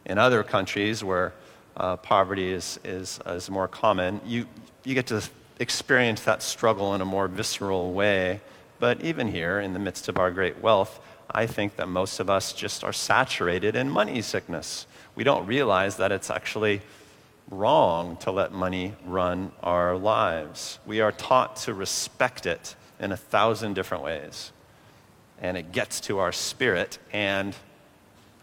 In 0.06 0.16
other 0.16 0.44
countries 0.44 1.02
where 1.02 1.32
uh, 1.76 1.96
poverty 1.96 2.52
is, 2.52 2.78
is, 2.84 3.18
is 3.26 3.50
more 3.50 3.66
common, 3.66 4.20
you, 4.25 4.46
you 4.84 4.94
get 4.94 5.08
to 5.08 5.22
experience 5.58 6.20
that 6.22 6.42
struggle 6.44 6.94
in 6.94 7.00
a 7.00 7.04
more 7.04 7.26
visceral 7.26 7.92
way. 7.92 8.40
But 8.78 9.02
even 9.02 9.26
here, 9.26 9.58
in 9.58 9.72
the 9.72 9.80
midst 9.80 10.08
of 10.08 10.18
our 10.18 10.30
great 10.30 10.60
wealth, 10.60 11.00
I 11.32 11.46
think 11.46 11.76
that 11.76 11.88
most 11.88 12.20
of 12.20 12.28
us 12.28 12.52
just 12.52 12.82
are 12.84 12.92
saturated 12.92 13.76
in 13.76 13.88
money 13.88 14.22
sickness. 14.22 14.87
We 15.14 15.25
don't 15.25 15.46
realize 15.46 15.96
that 15.96 16.12
it's 16.12 16.30
actually 16.30 16.82
wrong 17.50 18.16
to 18.18 18.30
let 18.30 18.52
money 18.52 18.94
run 19.04 19.52
our 19.62 19.96
lives. 19.96 20.78
We 20.87 21.00
are 21.00 21.12
taught 21.12 21.56
to 21.56 21.75
respect 21.75 22.46
it 22.46 22.75
in 22.99 23.12
a 23.12 23.16
thousand 23.16 23.75
different 23.75 24.04
ways. 24.04 24.52
And 25.40 25.56
it 25.56 25.72
gets 25.72 26.00
to 26.02 26.18
our 26.18 26.32
spirit, 26.32 26.99
and 27.12 27.56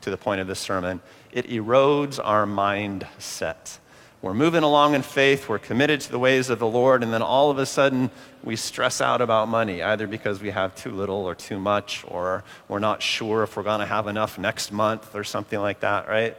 to 0.02 0.10
the 0.10 0.18
point 0.18 0.42
of 0.42 0.48
this 0.48 0.60
sermon, 0.60 1.02
it 1.32 1.48
erodes 1.48 2.20
our 2.24 2.46
mindset. 2.46 3.78
We're 4.22 4.34
moving 4.34 4.64
along 4.64 4.96
in 4.96 5.04
faith, 5.04 5.48
we're 5.48 5.60
committed 5.60 6.02
to 6.02 6.12
the 6.12 6.18
ways 6.18 6.50
of 6.50 6.58
the 6.58 6.68
Lord, 6.68 7.04
and 7.04 7.14
then 7.14 7.22
all 7.22 7.52
of 7.52 7.60
a 7.60 7.68
sudden 7.68 8.10
we 8.44 8.56
stress 8.56 9.00
out 9.00 9.22
about 9.22 9.48
money, 9.48 9.84
either 9.84 10.08
because 10.08 10.42
we 10.42 10.50
have 10.50 10.76
too 10.76 10.92
little 10.92 11.18
or 11.18 11.36
too 11.36 11.60
much, 11.60 12.04
or 12.08 12.44
we're 12.68 12.80
not 12.80 13.04
sure 13.04 13.44
if 13.44 13.56
we're 13.56 13.64
going 13.64 13.80
to 13.80 13.86
have 13.86 14.08
enough 14.08 14.40
next 14.40 14.72
month 14.72 15.14
or 15.16 15.24
something 15.24 15.60
like 15.60 15.82
that, 15.82 16.08
right? 16.08 16.36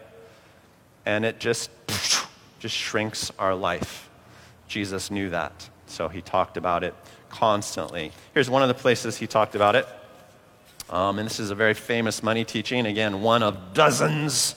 And 1.07 1.25
it 1.25 1.39
just, 1.39 1.71
just 2.59 2.75
shrinks 2.75 3.31
our 3.39 3.55
life. 3.55 4.11
Jesus 4.67 5.09
knew 5.09 5.31
that, 5.31 5.69
so 5.87 6.09
he 6.09 6.21
talked 6.21 6.57
about 6.57 6.83
it 6.83 6.95
constantly. 7.31 8.11
Here's 8.35 8.51
one 8.51 8.63
of 8.63 8.69
the 8.69 8.75
places 8.75 9.17
he 9.17 9.29
talked 9.29 9.55
about 9.55 9.77
it. 9.77 9.87
Um, 10.91 11.19
and 11.19 11.27
this 11.27 11.39
is 11.39 11.51
a 11.51 11.55
very 11.55 11.75
famous 11.75 12.25
money 12.25 12.45
teaching, 12.45 12.87
again, 12.87 13.23
one 13.23 13.45
of 13.45 13.73
dozens 13.73 14.57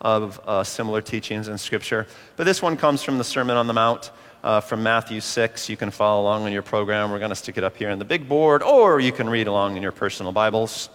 of 0.00 0.40
uh, 0.46 0.64
similar 0.64 1.02
teachings 1.02 1.48
in 1.48 1.58
Scripture. 1.58 2.06
But 2.36 2.44
this 2.44 2.62
one 2.62 2.76
comes 2.76 3.02
from 3.02 3.18
the 3.18 3.24
Sermon 3.24 3.56
on 3.56 3.66
the 3.66 3.74
Mount 3.74 4.10
uh, 4.42 4.60
from 4.60 4.82
Matthew 4.82 5.20
6. 5.20 5.68
You 5.68 5.76
can 5.76 5.90
follow 5.90 6.22
along 6.22 6.46
in 6.46 6.52
your 6.52 6.62
program. 6.62 7.10
We're 7.10 7.18
going 7.18 7.30
to 7.30 7.36
stick 7.36 7.58
it 7.58 7.64
up 7.64 7.76
here 7.76 7.90
in 7.90 7.98
the 7.98 8.04
big 8.04 8.28
board, 8.28 8.62
or 8.62 9.00
you 9.00 9.12
can 9.12 9.28
read 9.28 9.46
along 9.46 9.76
in 9.76 9.82
your 9.82 9.92
personal 9.92 10.32
Bibles. 10.32 10.88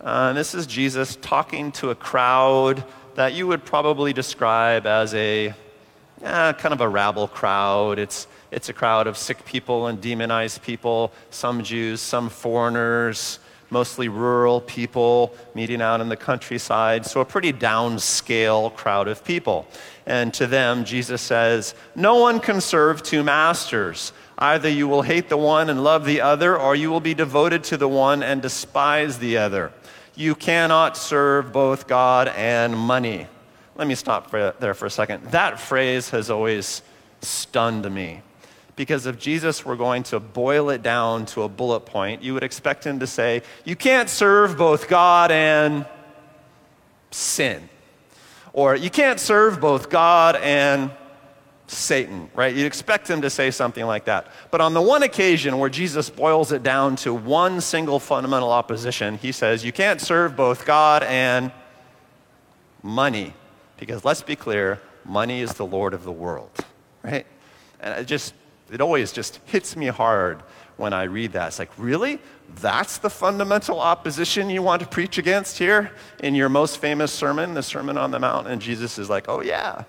Uh, 0.00 0.28
and 0.28 0.38
this 0.38 0.54
is 0.54 0.66
Jesus 0.66 1.16
talking 1.16 1.72
to 1.72 1.90
a 1.90 1.94
crowd 1.94 2.84
that 3.16 3.34
you 3.34 3.46
would 3.46 3.64
probably 3.64 4.12
describe 4.12 4.86
as 4.86 5.14
a 5.14 5.54
eh, 6.22 6.52
kind 6.54 6.72
of 6.72 6.80
a 6.80 6.88
rabble 6.88 7.28
crowd. 7.28 7.98
It's, 7.98 8.26
it's 8.50 8.68
a 8.68 8.72
crowd 8.72 9.06
of 9.06 9.16
sick 9.18 9.44
people 9.44 9.86
and 9.86 10.00
demonized 10.00 10.62
people, 10.62 11.12
some 11.30 11.62
Jews, 11.62 12.00
some 12.00 12.28
foreigners 12.28 13.38
mostly 13.74 14.08
rural 14.08 14.60
people 14.60 15.34
meeting 15.54 15.82
out 15.82 16.00
in 16.00 16.08
the 16.08 16.16
countryside, 16.16 17.04
so 17.04 17.20
a 17.20 17.24
pretty 17.24 17.52
downscale 17.52 18.74
crowd 18.74 19.08
of 19.08 19.24
people. 19.24 19.66
And 20.06 20.32
to 20.34 20.46
them, 20.46 20.84
Jesus 20.84 21.20
says, 21.20 21.74
No 21.94 22.14
one 22.14 22.38
can 22.38 22.60
serve 22.60 23.02
two 23.02 23.24
masters. 23.24 24.12
Either 24.38 24.68
you 24.68 24.86
will 24.86 25.02
hate 25.02 25.28
the 25.28 25.36
one 25.36 25.68
and 25.68 25.82
love 25.82 26.04
the 26.04 26.20
other, 26.20 26.56
or 26.56 26.76
you 26.76 26.88
will 26.90 27.00
be 27.00 27.14
devoted 27.14 27.64
to 27.64 27.76
the 27.76 27.88
one 27.88 28.22
and 28.22 28.40
despise 28.40 29.18
the 29.18 29.36
other. 29.36 29.72
You 30.14 30.36
cannot 30.36 30.96
serve 30.96 31.52
both 31.52 31.88
God 31.88 32.28
and 32.28 32.78
money. 32.78 33.26
Let 33.74 33.88
me 33.88 33.96
stop 33.96 34.30
there 34.30 34.74
for 34.74 34.86
a 34.86 34.90
second. 34.90 35.24
That 35.32 35.58
phrase 35.58 36.10
has 36.10 36.30
always 36.30 36.82
stunned 37.20 37.92
me. 37.92 38.22
Because 38.76 39.06
if 39.06 39.18
Jesus 39.18 39.64
were 39.64 39.76
going 39.76 40.02
to 40.04 40.18
boil 40.18 40.70
it 40.70 40.82
down 40.82 41.26
to 41.26 41.42
a 41.42 41.48
bullet 41.48 41.80
point, 41.80 42.22
you 42.22 42.34
would 42.34 42.42
expect 42.42 42.84
him 42.84 43.00
to 43.00 43.06
say, 43.06 43.42
You 43.64 43.76
can't 43.76 44.10
serve 44.10 44.56
both 44.56 44.88
God 44.88 45.30
and 45.30 45.86
sin. 47.10 47.68
Or 48.52 48.74
you 48.74 48.90
can't 48.90 49.20
serve 49.20 49.60
both 49.60 49.90
God 49.90 50.36
and 50.36 50.90
Satan, 51.66 52.30
right? 52.34 52.54
You'd 52.54 52.66
expect 52.66 53.08
him 53.08 53.22
to 53.22 53.30
say 53.30 53.50
something 53.50 53.84
like 53.86 54.04
that. 54.04 54.26
But 54.50 54.60
on 54.60 54.74
the 54.74 54.82
one 54.82 55.02
occasion 55.02 55.58
where 55.58 55.70
Jesus 55.70 56.10
boils 56.10 56.52
it 56.52 56.62
down 56.62 56.96
to 56.96 57.14
one 57.14 57.60
single 57.60 57.98
fundamental 57.98 58.50
opposition, 58.50 59.18
he 59.18 59.32
says, 59.32 59.64
You 59.64 59.72
can't 59.72 60.00
serve 60.00 60.36
both 60.36 60.66
God 60.66 61.02
and 61.04 61.52
money. 62.82 63.34
Because 63.78 64.04
let's 64.04 64.22
be 64.22 64.36
clear, 64.36 64.80
money 65.04 65.40
is 65.40 65.54
the 65.54 65.66
Lord 65.66 65.94
of 65.94 66.04
the 66.04 66.12
world, 66.12 66.50
right? 67.02 67.26
And 67.80 68.06
just 68.06 68.34
it 68.70 68.80
always 68.80 69.12
just 69.12 69.40
hits 69.44 69.76
me 69.76 69.86
hard 69.86 70.42
when 70.76 70.92
I 70.92 71.04
read 71.04 71.32
that. 71.32 71.48
It's 71.48 71.58
like, 71.58 71.70
really? 71.78 72.18
That's 72.56 72.98
the 72.98 73.10
fundamental 73.10 73.80
opposition 73.80 74.50
you 74.50 74.62
want 74.62 74.82
to 74.82 74.88
preach 74.88 75.18
against 75.18 75.58
here 75.58 75.92
in 76.20 76.34
your 76.34 76.48
most 76.48 76.78
famous 76.78 77.12
sermon, 77.12 77.54
the 77.54 77.62
Sermon 77.62 77.96
on 77.96 78.10
the 78.10 78.18
Mount? 78.18 78.46
And 78.46 78.60
Jesus 78.60 78.98
is 78.98 79.08
like, 79.08 79.26
oh, 79.28 79.40
yeah. 79.40 79.84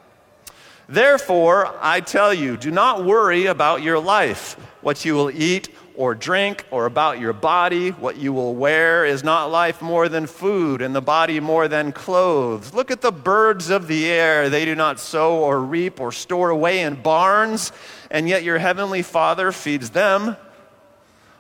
Therefore, 0.87 1.75
I 1.81 2.01
tell 2.01 2.33
you, 2.33 2.57
do 2.57 2.69
not 2.69 3.05
worry 3.05 3.47
about 3.47 3.81
your 3.81 3.99
life, 3.99 4.53
what 4.81 5.03
you 5.03 5.15
will 5.15 5.31
eat 5.31 5.69
or 5.95 6.13
drink, 6.13 6.65
or 6.71 6.85
about 6.85 7.19
your 7.19 7.31
body, 7.31 7.89
what 7.91 8.17
you 8.17 8.33
will 8.33 8.53
wear. 8.53 9.05
Is 9.05 9.23
not 9.23 9.45
life 9.45 9.81
more 9.81 10.09
than 10.09 10.27
food, 10.27 10.81
and 10.81 10.93
the 10.93 11.01
body 11.01 11.39
more 11.39 11.69
than 11.69 11.93
clothes? 11.93 12.73
Look 12.73 12.91
at 12.91 13.01
the 13.01 13.13
birds 13.13 13.69
of 13.69 13.87
the 13.87 14.05
air. 14.07 14.49
They 14.49 14.65
do 14.65 14.75
not 14.75 14.99
sow 14.99 15.37
or 15.37 15.61
reap 15.61 16.01
or 16.01 16.11
store 16.11 16.49
away 16.49 16.81
in 16.81 17.01
barns, 17.01 17.71
and 18.11 18.27
yet 18.29 18.43
your 18.43 18.57
heavenly 18.57 19.01
Father 19.01 19.51
feeds 19.51 19.91
them. 19.91 20.37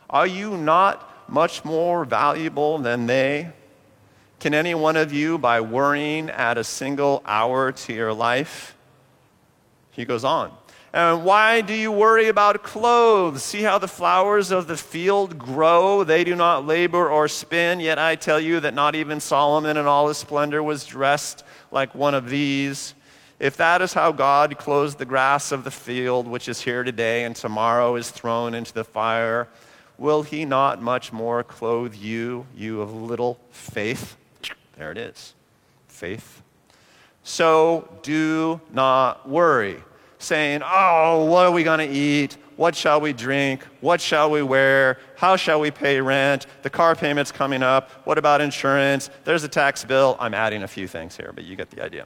Are 0.09 0.27
you 0.27 0.57
not 0.57 1.29
much 1.29 1.65
more 1.65 2.05
valuable 2.05 2.77
than 2.77 3.05
they? 3.05 3.51
Can 4.39 4.53
any 4.53 4.75
one 4.75 4.97
of 4.97 5.13
you, 5.13 5.37
by 5.37 5.61
worrying, 5.61 6.29
add 6.29 6.57
a 6.57 6.63
single 6.63 7.21
hour 7.25 7.71
to 7.71 7.93
your 7.93 8.13
life? 8.13 8.75
He 9.91 10.05
goes 10.05 10.23
on. 10.23 10.51
And 10.95 11.25
why 11.25 11.59
do 11.59 11.73
you 11.73 11.91
worry 11.91 12.29
about 12.29 12.63
clothes? 12.63 13.43
See 13.43 13.63
how 13.63 13.79
the 13.79 13.87
flowers 13.87 14.49
of 14.49 14.67
the 14.67 14.77
field 14.77 15.37
grow? 15.37 16.05
They 16.05 16.23
do 16.23 16.35
not 16.35 16.65
labor 16.65 17.09
or 17.09 17.27
spin, 17.27 17.81
yet 17.81 17.99
I 17.99 18.15
tell 18.15 18.39
you 18.39 18.61
that 18.61 18.73
not 18.73 18.95
even 18.95 19.19
Solomon 19.19 19.75
in 19.75 19.85
all 19.85 20.07
his 20.07 20.17
splendor 20.17 20.63
was 20.63 20.85
dressed 20.85 21.43
like 21.69 21.93
one 21.93 22.15
of 22.15 22.29
these. 22.29 22.94
If 23.39 23.57
that 23.57 23.81
is 23.81 23.93
how 23.93 24.11
God 24.13 24.57
clothes 24.57 24.95
the 24.95 25.05
grass 25.05 25.51
of 25.51 25.63
the 25.63 25.71
field, 25.71 26.27
which 26.27 26.47
is 26.47 26.61
here 26.61 26.83
today 26.83 27.25
and 27.25 27.35
tomorrow 27.35 27.95
is 27.95 28.09
thrown 28.09 28.53
into 28.53 28.73
the 28.73 28.85
fire, 28.85 29.49
will 29.97 30.23
he 30.23 30.45
not 30.45 30.81
much 30.81 31.11
more 31.11 31.43
clothe 31.43 31.95
you, 31.95 32.45
you 32.55 32.81
of 32.81 32.93
little 32.93 33.39
faith? 33.51 34.15
There 34.77 34.91
it 34.91 34.97
is 34.97 35.33
faith. 35.87 36.41
So 37.23 37.89
do 38.03 38.61
not 38.71 39.27
worry 39.27 39.83
saying, 40.19 40.61
Oh, 40.63 41.25
what 41.25 41.45
are 41.45 41.51
we 41.51 41.63
going 41.63 41.79
to 41.79 41.93
eat? 41.93 42.37
What 42.55 42.73
shall 42.73 43.01
we 43.01 43.11
drink? 43.11 43.63
What 43.81 43.99
shall 43.99 44.31
we 44.31 44.41
wear? 44.41 44.99
How 45.17 45.35
shall 45.35 45.59
we 45.59 45.71
pay 45.71 45.99
rent? 45.99 46.45
The 46.61 46.69
car 46.69 46.95
payment's 46.95 47.31
coming 47.31 47.63
up. 47.63 47.91
What 48.05 48.17
about 48.17 48.39
insurance? 48.39 49.09
There's 49.25 49.43
a 49.43 49.49
tax 49.49 49.83
bill. 49.83 50.15
I'm 50.19 50.33
adding 50.33 50.63
a 50.63 50.67
few 50.67 50.87
things 50.87 51.17
here, 51.17 51.31
but 51.35 51.43
you 51.43 51.57
get 51.57 51.69
the 51.69 51.83
idea. 51.83 52.05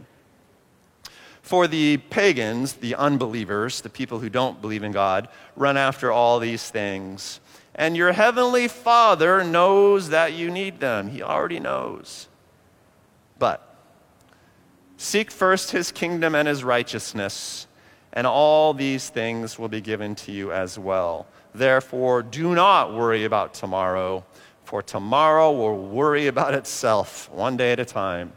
For 1.49 1.67
the 1.67 1.97
pagans, 1.97 2.73
the 2.73 2.93
unbelievers, 2.93 3.81
the 3.81 3.89
people 3.89 4.19
who 4.19 4.29
don't 4.29 4.61
believe 4.61 4.83
in 4.83 4.91
God, 4.91 5.29
run 5.55 5.77
after 5.77 6.11
all 6.11 6.37
these 6.37 6.69
things. 6.69 7.39
And 7.73 7.97
your 7.97 8.11
heavenly 8.11 8.67
Father 8.67 9.43
knows 9.43 10.09
that 10.09 10.33
you 10.33 10.51
need 10.51 10.79
them. 10.79 11.07
He 11.07 11.23
already 11.23 11.59
knows. 11.59 12.27
But 13.39 13.67
seek 14.95 15.31
first 15.31 15.71
his 15.71 15.91
kingdom 15.91 16.35
and 16.35 16.47
his 16.47 16.63
righteousness, 16.63 17.65
and 18.13 18.27
all 18.27 18.75
these 18.75 19.09
things 19.09 19.57
will 19.57 19.69
be 19.69 19.81
given 19.81 20.13
to 20.17 20.31
you 20.31 20.51
as 20.51 20.77
well. 20.77 21.25
Therefore, 21.55 22.21
do 22.21 22.53
not 22.53 22.93
worry 22.93 23.25
about 23.25 23.55
tomorrow, 23.55 24.23
for 24.65 24.83
tomorrow 24.83 25.51
will 25.51 25.87
worry 25.87 26.27
about 26.27 26.53
itself, 26.53 27.27
one 27.31 27.57
day 27.57 27.71
at 27.71 27.79
a 27.79 27.85
time. 27.85 28.33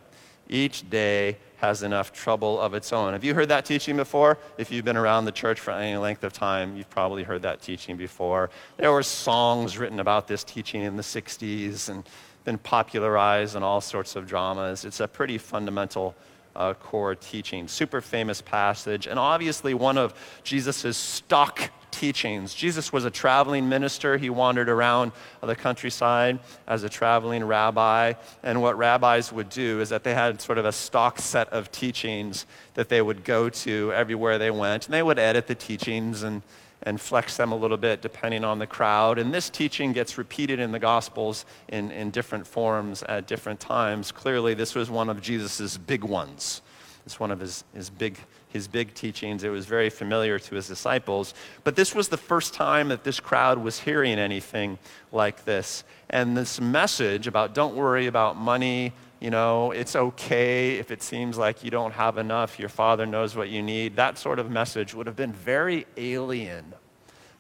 Each 0.48 0.88
day 0.88 1.36
has 1.62 1.84
enough 1.84 2.12
trouble 2.12 2.60
of 2.60 2.74
its 2.74 2.92
own. 2.92 3.12
Have 3.12 3.22
you 3.22 3.34
heard 3.34 3.48
that 3.48 3.64
teaching 3.64 3.96
before? 3.96 4.36
If 4.58 4.72
you've 4.72 4.84
been 4.84 4.96
around 4.96 5.26
the 5.26 5.32
church 5.32 5.60
for 5.60 5.70
any 5.70 5.96
length 5.96 6.24
of 6.24 6.32
time, 6.32 6.76
you've 6.76 6.90
probably 6.90 7.22
heard 7.22 7.42
that 7.42 7.62
teaching 7.62 7.96
before. 7.96 8.50
There 8.78 8.90
were 8.90 9.04
songs 9.04 9.78
written 9.78 10.00
about 10.00 10.26
this 10.26 10.42
teaching 10.42 10.82
in 10.82 10.96
the 10.96 11.04
60s 11.04 11.88
and 11.88 12.02
been 12.44 12.58
popularized 12.58 13.54
in 13.54 13.62
all 13.62 13.80
sorts 13.80 14.16
of 14.16 14.26
dramas. 14.26 14.84
It's 14.84 14.98
a 14.98 15.06
pretty 15.06 15.38
fundamental 15.38 16.16
uh, 16.54 16.74
core 16.74 17.14
teaching. 17.14 17.68
Super 17.68 18.00
famous 18.00 18.40
passage, 18.40 19.06
and 19.06 19.18
obviously 19.18 19.74
one 19.74 19.98
of 19.98 20.14
Jesus' 20.42 20.96
stock 20.96 21.70
teachings. 21.92 22.52
Jesus 22.54 22.92
was 22.92 23.04
a 23.04 23.10
traveling 23.10 23.68
minister. 23.68 24.16
He 24.16 24.30
wandered 24.30 24.68
around 24.68 25.12
the 25.40 25.54
countryside 25.54 26.40
as 26.66 26.82
a 26.82 26.88
traveling 26.88 27.44
rabbi. 27.44 28.14
And 28.42 28.60
what 28.60 28.76
rabbis 28.76 29.32
would 29.32 29.48
do 29.48 29.80
is 29.80 29.90
that 29.90 30.02
they 30.02 30.14
had 30.14 30.40
sort 30.40 30.58
of 30.58 30.64
a 30.64 30.72
stock 30.72 31.20
set 31.20 31.48
of 31.50 31.70
teachings 31.70 32.46
that 32.74 32.88
they 32.88 33.00
would 33.00 33.24
go 33.24 33.48
to 33.50 33.92
everywhere 33.92 34.38
they 34.38 34.50
went. 34.50 34.86
And 34.86 34.94
they 34.94 35.02
would 35.02 35.18
edit 35.18 35.46
the 35.46 35.54
teachings 35.54 36.24
and, 36.24 36.42
and 36.84 37.00
flex 37.00 37.36
them 37.36 37.52
a 37.52 37.56
little 37.56 37.76
bit 37.76 38.02
depending 38.02 38.44
on 38.44 38.58
the 38.58 38.66
crowd. 38.66 39.18
And 39.18 39.32
this 39.32 39.48
teaching 39.50 39.92
gets 39.92 40.18
repeated 40.18 40.58
in 40.58 40.72
the 40.72 40.78
Gospels 40.78 41.44
in, 41.68 41.90
in 41.90 42.10
different 42.10 42.46
forms 42.46 43.02
at 43.04 43.26
different 43.26 43.60
times. 43.60 44.12
Clearly, 44.12 44.54
this 44.54 44.74
was 44.74 44.90
one 44.90 45.08
of 45.08 45.20
Jesus' 45.20 45.76
big 45.78 46.04
ones. 46.04 46.62
It's 47.04 47.18
one 47.18 47.30
of 47.30 47.40
his, 47.40 47.64
his 47.74 47.90
big 47.90 48.18
his 48.52 48.68
big 48.68 48.92
teachings. 48.94 49.44
It 49.44 49.48
was 49.48 49.64
very 49.64 49.88
familiar 49.88 50.38
to 50.38 50.54
his 50.54 50.68
disciples. 50.68 51.32
But 51.64 51.74
this 51.74 51.94
was 51.94 52.08
the 52.08 52.18
first 52.18 52.52
time 52.52 52.88
that 52.88 53.02
this 53.02 53.18
crowd 53.18 53.58
was 53.58 53.80
hearing 53.80 54.18
anything 54.18 54.78
like 55.10 55.44
this. 55.44 55.84
And 56.10 56.36
this 56.36 56.60
message 56.60 57.26
about 57.26 57.54
don't 57.54 57.74
worry 57.74 58.06
about 58.06 58.36
money, 58.36 58.92
you 59.22 59.30
know, 59.30 59.70
it's 59.70 59.94
okay 59.94 60.78
if 60.78 60.90
it 60.90 61.00
seems 61.00 61.38
like 61.38 61.62
you 61.62 61.70
don't 61.70 61.92
have 61.92 62.18
enough, 62.18 62.58
your 62.58 62.68
father 62.68 63.06
knows 63.06 63.36
what 63.36 63.48
you 63.48 63.62
need, 63.62 63.94
that 63.94 64.18
sort 64.18 64.40
of 64.40 64.50
message 64.50 64.94
would 64.94 65.06
have 65.06 65.14
been 65.14 65.32
very 65.32 65.86
alien 65.96 66.74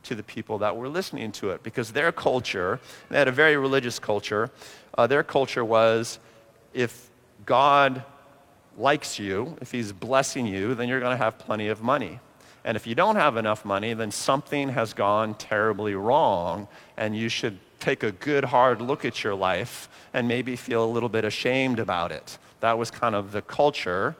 to 0.04 0.14
the 0.14 0.22
people 0.22 0.58
that 0.58 0.76
were 0.76 0.88
listening 0.88 1.32
to 1.32 1.50
it 1.50 1.64
because 1.64 1.90
their 1.90 2.12
culture, 2.12 2.78
they 3.08 3.18
had 3.18 3.26
a 3.26 3.32
very 3.32 3.56
religious 3.56 3.98
culture, 3.98 4.48
uh, 4.96 5.08
their 5.08 5.24
culture 5.24 5.64
was 5.64 6.20
if 6.72 7.10
God 7.46 8.04
likes 8.78 9.18
you, 9.18 9.56
if 9.60 9.72
he's 9.72 9.90
blessing 9.90 10.46
you, 10.46 10.76
then 10.76 10.88
you're 10.88 11.00
going 11.00 11.18
to 11.18 11.24
have 11.24 11.36
plenty 11.36 11.66
of 11.66 11.82
money. 11.82 12.20
And 12.64 12.76
if 12.76 12.86
you 12.86 12.94
don't 12.94 13.16
have 13.16 13.36
enough 13.36 13.64
money, 13.64 13.92
then 13.92 14.12
something 14.12 14.68
has 14.68 14.94
gone 14.94 15.34
terribly 15.34 15.96
wrong, 15.96 16.68
and 16.96 17.16
you 17.16 17.28
should 17.28 17.58
take 17.82 18.02
a 18.02 18.12
good 18.12 18.44
hard 18.44 18.80
look 18.80 19.04
at 19.04 19.22
your 19.24 19.34
life 19.34 19.88
and 20.14 20.28
maybe 20.28 20.56
feel 20.56 20.84
a 20.84 20.90
little 20.90 21.08
bit 21.08 21.24
ashamed 21.24 21.78
about 21.78 22.12
it. 22.12 22.38
That 22.60 22.78
was 22.78 22.90
kind 22.90 23.14
of 23.14 23.32
the 23.32 23.42
culture. 23.42 24.16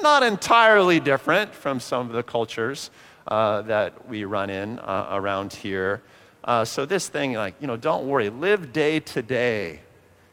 Not 0.00 0.22
entirely 0.22 0.98
different 0.98 1.54
from 1.54 1.78
some 1.78 2.06
of 2.06 2.12
the 2.12 2.22
cultures 2.22 2.90
uh, 3.28 3.62
that 3.62 4.08
we 4.08 4.24
run 4.24 4.50
in 4.50 4.78
uh, 4.78 5.08
around 5.12 5.52
here. 5.52 6.02
Uh, 6.42 6.64
so, 6.64 6.86
this 6.86 7.08
thing, 7.08 7.34
like, 7.34 7.54
you 7.60 7.66
know, 7.66 7.76
don't 7.76 8.06
worry, 8.06 8.30
live 8.30 8.72
day 8.72 8.98
to 9.00 9.20
day 9.20 9.80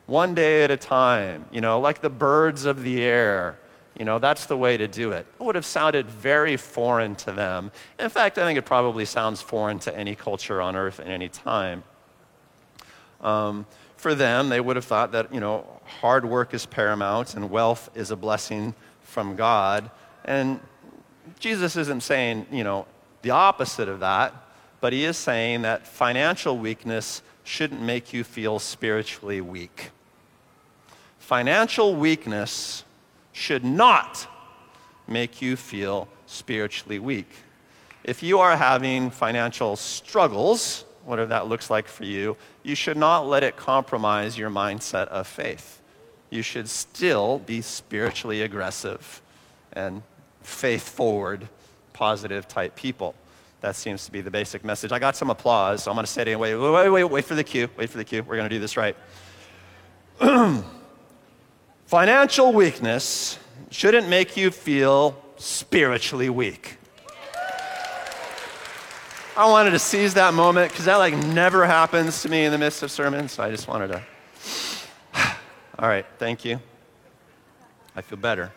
one 0.08 0.34
day 0.34 0.64
at 0.64 0.72
a 0.72 0.78
time, 0.78 1.46
you 1.52 1.62
know, 1.62 1.80
like 1.80 2.02
the 2.02 2.10
birds 2.10 2.66
of 2.66 2.82
the 2.82 3.04
air. 3.04 3.60
You 4.00 4.06
know, 4.06 4.20
that's 4.20 4.46
the 4.46 4.58
way 4.58 4.78
to 4.78 4.88
do 4.88 5.12
it. 5.12 5.26
It 5.40 5.44
would 5.44 5.56
have 5.56 5.66
sounded 5.66 6.08
very 6.08 6.56
foreign 6.56 7.16
to 7.16 7.32
them. 7.32 7.72
In 8.00 8.10
fact, 8.10 8.38
I 8.38 8.44
think 8.46 8.58
it 8.58 8.66
probably 8.66 9.06
sounds 9.06 9.42
foreign 9.42 9.80
to 9.80 9.96
any 9.96 10.16
culture 10.16 10.62
on 10.62 10.76
earth 10.76 11.00
at 11.00 11.08
any 11.08 11.30
time. 11.30 11.84
Um, 13.22 13.66
for 13.96 14.14
them, 14.14 14.50
they 14.50 14.60
would 14.60 14.76
have 14.76 14.86
thought 14.86 15.12
that, 15.14 15.34
you 15.34 15.40
know, 15.40 15.66
hard 15.86 16.26
work 16.26 16.54
is 16.54 16.66
paramount 16.66 17.36
and 17.36 17.50
wealth 17.50 17.90
is 17.96 18.12
a 18.12 18.16
blessing 18.16 18.76
from 19.02 19.36
God. 19.36 19.90
And 20.26 20.60
Jesus 21.40 21.76
isn't 21.76 22.04
saying, 22.04 22.46
you 22.52 22.64
know, 22.64 22.86
the 23.22 23.32
opposite 23.32 23.90
of 23.90 24.00
that, 24.02 24.34
but 24.80 24.94
he 24.94 25.04
is 25.06 25.18
saying 25.18 25.64
that 25.64 25.88
financial 25.88 26.58
weakness 26.58 27.22
shouldn't 27.44 27.82
make 27.82 28.14
you 28.14 28.24
feel 28.24 28.60
spiritually 28.60 29.42
weak. 29.42 29.92
Financial 31.20 31.96
weakness 31.96 32.84
should 33.34 33.64
not 33.64 34.28
make 35.08 35.42
you 35.42 35.56
feel 35.56 36.08
spiritually 36.26 37.00
weak. 37.00 37.30
If 38.04 38.24
you 38.24 38.40
are 38.40 38.56
having 38.56 39.10
financial 39.10 39.76
struggles, 39.76 40.86
whatever 41.08 41.30
that 41.30 41.48
looks 41.48 41.70
like 41.70 41.88
for 41.88 42.04
you, 42.04 42.36
you 42.64 42.76
should 42.76 42.98
not 42.98 43.28
let 43.28 43.44
it 43.44 43.56
compromise 43.56 44.38
your 44.38 44.50
mindset 44.50 45.08
of 45.08 45.26
faith. 45.26 45.82
You 46.30 46.42
should 46.42 46.70
still 46.70 47.40
be 47.40 47.62
spiritually 47.62 48.42
aggressive 48.42 49.22
and 49.72 50.04
faith 50.42 50.88
forward, 50.88 51.48
positive 51.94 52.48
type 52.48 52.76
people. 52.76 53.16
That 53.62 53.76
seems 53.76 54.06
to 54.06 54.12
be 54.12 54.22
the 54.22 54.30
basic 54.30 54.64
message. 54.66 54.92
I 54.92 55.00
got 55.00 55.16
some 55.16 55.30
applause, 55.30 55.84
so 55.84 55.92
I'm 55.92 55.96
going 55.96 56.06
to 56.06 56.12
say 56.12 56.24
it 56.24 56.28
anyway. 56.28 56.54
Wait, 56.54 56.72
wait, 56.72 56.90
wait, 56.90 57.04
wait 57.06 57.26
for 57.26 57.36
the 57.36 57.44
cue. 57.44 57.70
Wait 57.78 57.90
for 57.90 57.98
the 57.98 58.06
cue. 58.06 58.22
We're 58.22 58.36
going 58.36 58.50
to 58.50 58.56
do 58.56 58.60
this 58.60 58.76
right. 58.78 58.96
Financial 61.86 62.52
weakness 62.52 63.40
shouldn't 63.70 64.10
make 64.10 64.36
you 64.36 64.52
feel 64.52 65.22
spiritually 65.38 66.30
weak. 66.30 66.78
I 69.38 69.46
wanted 69.46 69.70
to 69.70 69.80
seize 69.80 70.16
that 70.16 70.34
moment 70.34 70.72
because 70.72 70.86
that 70.86 70.96
like 70.96 71.16
never 71.16 71.64
happens 71.68 72.24
to 72.24 72.30
me 72.30 72.46
in 72.46 72.52
the 72.52 72.58
midst 72.58 72.82
of 72.82 72.90
sermons. 72.90 73.34
So 73.34 73.44
I 73.44 73.52
just 73.52 73.68
wanted 73.68 73.90
to. 73.90 74.04
All 75.78 75.88
right, 75.88 76.08
thank 76.18 76.44
you. 76.44 76.60
I 77.96 78.02
feel 78.02 78.18
better. 78.18 78.52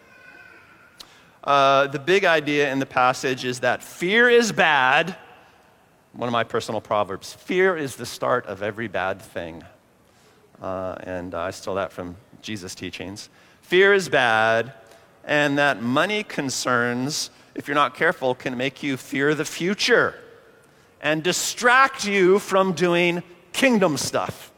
Uh, 1.45 1.87
the 1.88 1.99
big 1.99 2.25
idea 2.25 2.73
in 2.73 2.79
the 2.79 2.87
passage 2.87 3.45
is 3.45 3.61
that 3.61 3.83
fear 3.83 4.31
is 4.31 4.53
bad. 4.53 5.16
One 6.14 6.31
of 6.31 6.33
my 6.33 6.45
personal 6.45 6.81
proverbs 6.81 7.35
fear 7.35 7.77
is 7.77 7.97
the 7.97 8.07
start 8.07 8.47
of 8.47 8.62
every 8.62 8.88
bad 8.88 9.21
thing. 9.21 9.62
Uh, 10.62 10.95
and 11.01 11.35
uh, 11.35 11.40
I 11.40 11.51
stole 11.51 11.75
that 11.75 11.93
from 11.93 12.16
Jesus' 12.40 12.75
teachings. 12.75 13.29
Fear 13.61 13.93
is 13.93 14.09
bad, 14.09 14.73
and 15.27 15.59
that 15.59 15.83
money 15.83 16.23
concerns, 16.23 17.29
if 17.55 17.69
you're 17.69 17.75
not 17.75 17.95
careful, 17.95 18.35
can 18.35 18.57
make 18.57 18.83
you 18.83 18.97
fear 18.97 19.35
the 19.35 19.45
future 19.45 20.14
and 21.01 21.23
distract 21.23 22.05
you 22.05 22.39
from 22.39 22.73
doing 22.73 23.23
kingdom 23.53 23.97
stuff. 23.97 24.53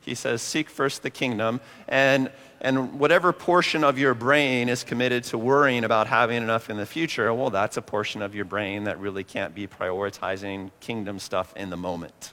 He 0.00 0.14
says, 0.14 0.42
Seek 0.42 0.68
first 0.68 1.02
the 1.02 1.10
kingdom, 1.10 1.60
and, 1.88 2.30
and 2.60 2.98
whatever 2.98 3.32
portion 3.32 3.84
of 3.84 3.98
your 3.98 4.14
brain 4.14 4.68
is 4.68 4.82
committed 4.82 5.24
to 5.24 5.38
worrying 5.38 5.84
about 5.84 6.06
having 6.06 6.42
enough 6.42 6.70
in 6.70 6.76
the 6.76 6.86
future, 6.86 7.32
well, 7.32 7.50
that's 7.50 7.76
a 7.76 7.82
portion 7.82 8.22
of 8.22 8.34
your 8.34 8.44
brain 8.44 8.84
that 8.84 8.98
really 8.98 9.24
can't 9.24 9.54
be 9.54 9.66
prioritizing 9.66 10.70
kingdom 10.80 11.18
stuff 11.18 11.54
in 11.56 11.70
the 11.70 11.76
moment. 11.76 12.32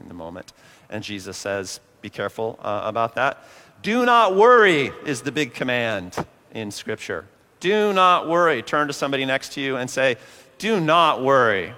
In 0.00 0.08
the 0.08 0.14
moment. 0.14 0.52
And 0.90 1.02
Jesus 1.04 1.36
says, 1.36 1.80
Be 2.00 2.10
careful 2.10 2.58
uh, 2.62 2.82
about 2.84 3.14
that. 3.16 3.44
Do 3.82 4.06
not 4.06 4.36
worry 4.36 4.92
is 5.04 5.22
the 5.22 5.32
big 5.32 5.54
command 5.54 6.16
in 6.52 6.70
Scripture. 6.70 7.26
Do 7.60 7.92
not 7.92 8.28
worry. 8.28 8.62
Turn 8.62 8.86
to 8.88 8.92
somebody 8.92 9.24
next 9.24 9.52
to 9.52 9.60
you 9.60 9.76
and 9.76 9.88
say, 9.88 10.16
Do 10.58 10.80
not 10.80 11.22
worry. 11.22 11.74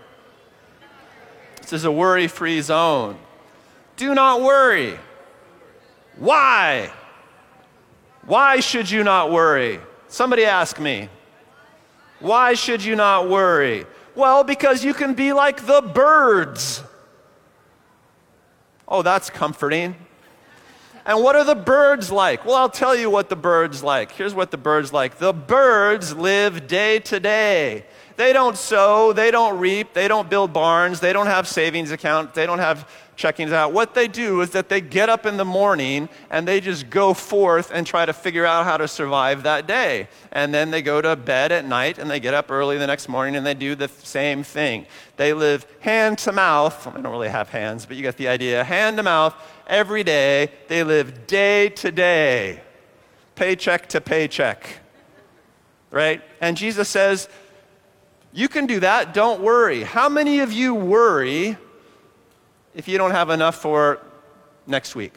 This 1.64 1.80
is 1.80 1.84
a 1.86 1.90
worry 1.90 2.28
free 2.28 2.60
zone. 2.60 3.18
Do 3.96 4.14
not 4.14 4.42
worry. 4.42 4.98
Why? 6.16 6.92
Why 8.26 8.60
should 8.60 8.90
you 8.90 9.02
not 9.02 9.32
worry? 9.32 9.80
Somebody 10.08 10.44
ask 10.44 10.78
me. 10.78 11.08
Why 12.20 12.52
should 12.54 12.84
you 12.84 12.96
not 12.96 13.30
worry? 13.30 13.86
Well, 14.14 14.44
because 14.44 14.84
you 14.84 14.92
can 14.92 15.14
be 15.14 15.32
like 15.32 15.66
the 15.66 15.80
birds. 15.80 16.82
Oh, 18.86 19.00
that's 19.02 19.30
comforting. 19.30 19.96
And 21.06 21.22
what 21.22 21.34
are 21.34 21.44
the 21.44 21.54
birds 21.54 22.10
like? 22.12 22.44
Well, 22.44 22.56
I'll 22.56 22.70
tell 22.70 22.94
you 22.94 23.08
what 23.08 23.28
the 23.30 23.36
birds 23.36 23.82
like. 23.82 24.12
Here's 24.12 24.34
what 24.34 24.50
the 24.50 24.58
birds 24.58 24.92
like. 24.92 25.18
The 25.18 25.32
birds 25.32 26.14
live 26.14 26.66
day 26.66 26.98
to 27.00 27.20
day. 27.20 27.84
They 28.16 28.32
don't 28.32 28.56
sow, 28.56 29.12
they 29.12 29.30
don't 29.30 29.58
reap, 29.58 29.92
they 29.92 30.06
don't 30.06 30.30
build 30.30 30.52
barns, 30.52 31.00
they 31.00 31.12
don't 31.12 31.26
have 31.26 31.48
savings 31.48 31.90
accounts, 31.90 32.34
they 32.34 32.46
don't 32.46 32.60
have 32.60 32.88
checking 33.16 33.52
out. 33.52 33.72
What 33.72 33.94
they 33.94 34.08
do 34.08 34.40
is 34.40 34.50
that 34.50 34.68
they 34.68 34.80
get 34.80 35.08
up 35.08 35.26
in 35.26 35.36
the 35.36 35.44
morning 35.44 36.08
and 36.30 36.46
they 36.46 36.60
just 36.60 36.90
go 36.90 37.14
forth 37.14 37.70
and 37.72 37.86
try 37.86 38.04
to 38.06 38.12
figure 38.12 38.44
out 38.44 38.64
how 38.64 38.76
to 38.76 38.88
survive 38.88 39.44
that 39.44 39.66
day. 39.66 40.08
And 40.32 40.52
then 40.52 40.70
they 40.70 40.82
go 40.82 41.00
to 41.00 41.16
bed 41.16 41.52
at 41.52 41.64
night 41.64 41.98
and 41.98 42.10
they 42.10 42.20
get 42.20 42.34
up 42.34 42.50
early 42.50 42.78
the 42.78 42.86
next 42.86 43.08
morning 43.08 43.36
and 43.36 43.46
they 43.46 43.54
do 43.54 43.74
the 43.74 43.88
same 43.88 44.42
thing. 44.42 44.86
They 45.16 45.32
live 45.32 45.66
hand 45.80 46.18
to 46.18 46.32
mouth. 46.32 46.86
I 46.86 47.00
don't 47.00 47.12
really 47.12 47.28
have 47.28 47.48
hands, 47.48 47.86
but 47.86 47.96
you 47.96 48.02
get 48.02 48.16
the 48.16 48.28
idea. 48.28 48.64
Hand 48.64 48.96
to 48.96 49.02
mouth 49.02 49.34
every 49.66 50.04
day. 50.04 50.50
They 50.68 50.82
live 50.82 51.26
day 51.26 51.68
to 51.70 51.92
day, 51.92 52.62
paycheck 53.34 53.88
to 53.90 54.00
paycheck. 54.00 54.80
Right? 55.90 56.22
And 56.40 56.56
Jesus 56.56 56.88
says, 56.88 57.28
You 58.34 58.48
can 58.48 58.66
do 58.66 58.80
that. 58.80 59.14
Don't 59.14 59.40
worry. 59.40 59.82
How 59.82 60.10
many 60.10 60.40
of 60.40 60.52
you 60.52 60.74
worry? 60.74 61.56
if 62.74 62.88
you 62.88 62.98
don't 62.98 63.12
have 63.12 63.30
enough 63.30 63.56
for 63.56 64.00
next 64.66 64.94
week? 64.94 65.14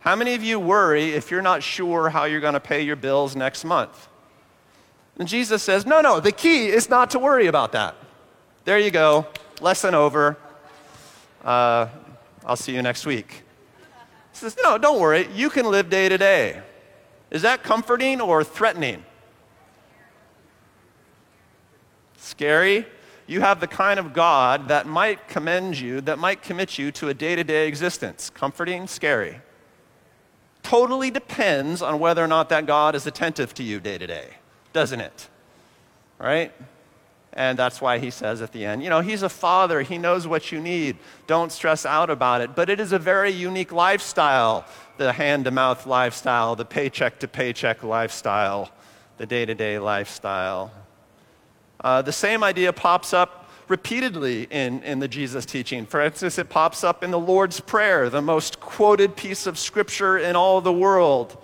How 0.00 0.16
many 0.16 0.34
of 0.34 0.42
you 0.42 0.58
worry 0.58 1.10
if 1.10 1.30
you're 1.30 1.42
not 1.42 1.62
sure 1.62 2.10
how 2.10 2.24
you're 2.24 2.40
going 2.40 2.54
to 2.54 2.60
pay 2.60 2.82
your 2.82 2.96
bills 2.96 3.34
next 3.34 3.64
month? 3.64 4.08
And 5.18 5.28
Jesus 5.28 5.62
says, 5.62 5.86
No, 5.86 6.00
no, 6.00 6.20
the 6.20 6.32
key 6.32 6.68
is 6.68 6.88
not 6.88 7.10
to 7.10 7.18
worry 7.18 7.46
about 7.46 7.72
that. 7.72 7.94
There 8.64 8.78
you 8.78 8.90
go. 8.90 9.26
Lesson 9.60 9.94
over. 9.94 10.36
Uh, 11.44 11.86
I'll 12.44 12.56
see 12.56 12.74
you 12.74 12.82
next 12.82 13.06
week. 13.06 13.42
He 14.32 14.38
says, 14.38 14.56
No, 14.62 14.78
don't 14.78 15.00
worry. 15.00 15.28
You 15.34 15.50
can 15.50 15.66
live 15.66 15.88
day 15.88 16.08
to 16.08 16.18
day. 16.18 16.62
Is 17.30 17.42
that 17.42 17.62
comforting 17.62 18.20
or 18.20 18.42
threatening? 18.42 19.04
Scary? 22.22 22.86
you 23.26 23.40
have 23.40 23.60
the 23.60 23.66
kind 23.66 23.98
of 23.98 24.12
God 24.12 24.68
that 24.68 24.86
might 24.86 25.28
commend 25.28 25.78
you, 25.78 26.00
that 26.02 26.18
might 26.18 26.42
commit 26.42 26.78
you 26.78 26.92
to 26.92 27.08
a 27.08 27.14
day 27.14 27.36
to 27.36 27.44
day 27.44 27.66
existence. 27.68 28.30
Comforting, 28.30 28.86
scary. 28.86 29.40
Totally 30.62 31.10
depends 31.10 31.82
on 31.82 31.98
whether 31.98 32.22
or 32.22 32.28
not 32.28 32.48
that 32.50 32.66
God 32.66 32.94
is 32.94 33.06
attentive 33.06 33.54
to 33.54 33.62
you 33.62 33.80
day 33.80 33.98
to 33.98 34.06
day, 34.06 34.36
doesn't 34.72 35.00
it? 35.00 35.28
Right? 36.18 36.52
And 37.32 37.58
that's 37.58 37.80
why 37.80 37.98
he 37.98 38.10
says 38.10 38.42
at 38.42 38.52
the 38.52 38.66
end, 38.66 38.84
you 38.84 38.90
know, 38.90 39.00
he's 39.00 39.22
a 39.22 39.28
father. 39.28 39.80
He 39.80 39.96
knows 39.96 40.26
what 40.26 40.52
you 40.52 40.60
need. 40.60 40.98
Don't 41.26 41.50
stress 41.50 41.86
out 41.86 42.10
about 42.10 42.42
it. 42.42 42.54
But 42.54 42.68
it 42.68 42.78
is 42.78 42.92
a 42.92 42.98
very 42.98 43.30
unique 43.30 43.72
lifestyle 43.72 44.66
the 44.98 45.12
hand 45.12 45.46
to 45.46 45.50
mouth 45.50 45.86
lifestyle, 45.86 46.54
the 46.54 46.64
paycheck 46.64 47.18
to 47.18 47.26
paycheck 47.26 47.82
lifestyle, 47.82 48.70
the 49.16 49.24
day 49.24 49.46
to 49.46 49.54
day 49.54 49.78
lifestyle. 49.78 50.70
Uh, 51.82 52.02
the 52.02 52.12
same 52.12 52.44
idea 52.44 52.72
pops 52.72 53.12
up 53.12 53.50
repeatedly 53.68 54.46
in, 54.50 54.82
in 54.82 54.98
the 54.98 55.08
Jesus 55.08 55.46
teaching. 55.46 55.86
For 55.86 56.00
instance, 56.00 56.38
it 56.38 56.48
pops 56.48 56.84
up 56.84 57.02
in 57.02 57.10
the 57.10 57.18
Lord's 57.18 57.60
Prayer, 57.60 58.10
the 58.10 58.22
most 58.22 58.60
quoted 58.60 59.16
piece 59.16 59.46
of 59.46 59.58
scripture 59.58 60.18
in 60.18 60.36
all 60.36 60.60
the 60.60 60.72
world. 60.72 61.36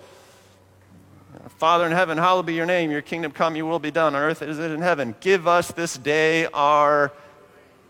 Father 1.57 1.85
in 1.85 1.91
heaven, 1.91 2.17
hallowed 2.17 2.45
be 2.45 2.53
your 2.53 2.65
name. 2.65 2.89
Your 2.89 3.01
kingdom 3.01 3.31
come, 3.31 3.55
your 3.55 3.65
will 3.65 3.79
be 3.79 3.91
done 3.91 4.15
on 4.15 4.21
earth 4.21 4.41
as 4.41 4.59
it 4.59 4.65
is 4.65 4.71
in 4.71 4.81
heaven. 4.81 5.13
Give 5.19 5.47
us 5.47 5.71
this 5.71 5.97
day 5.97 6.45
our 6.53 7.11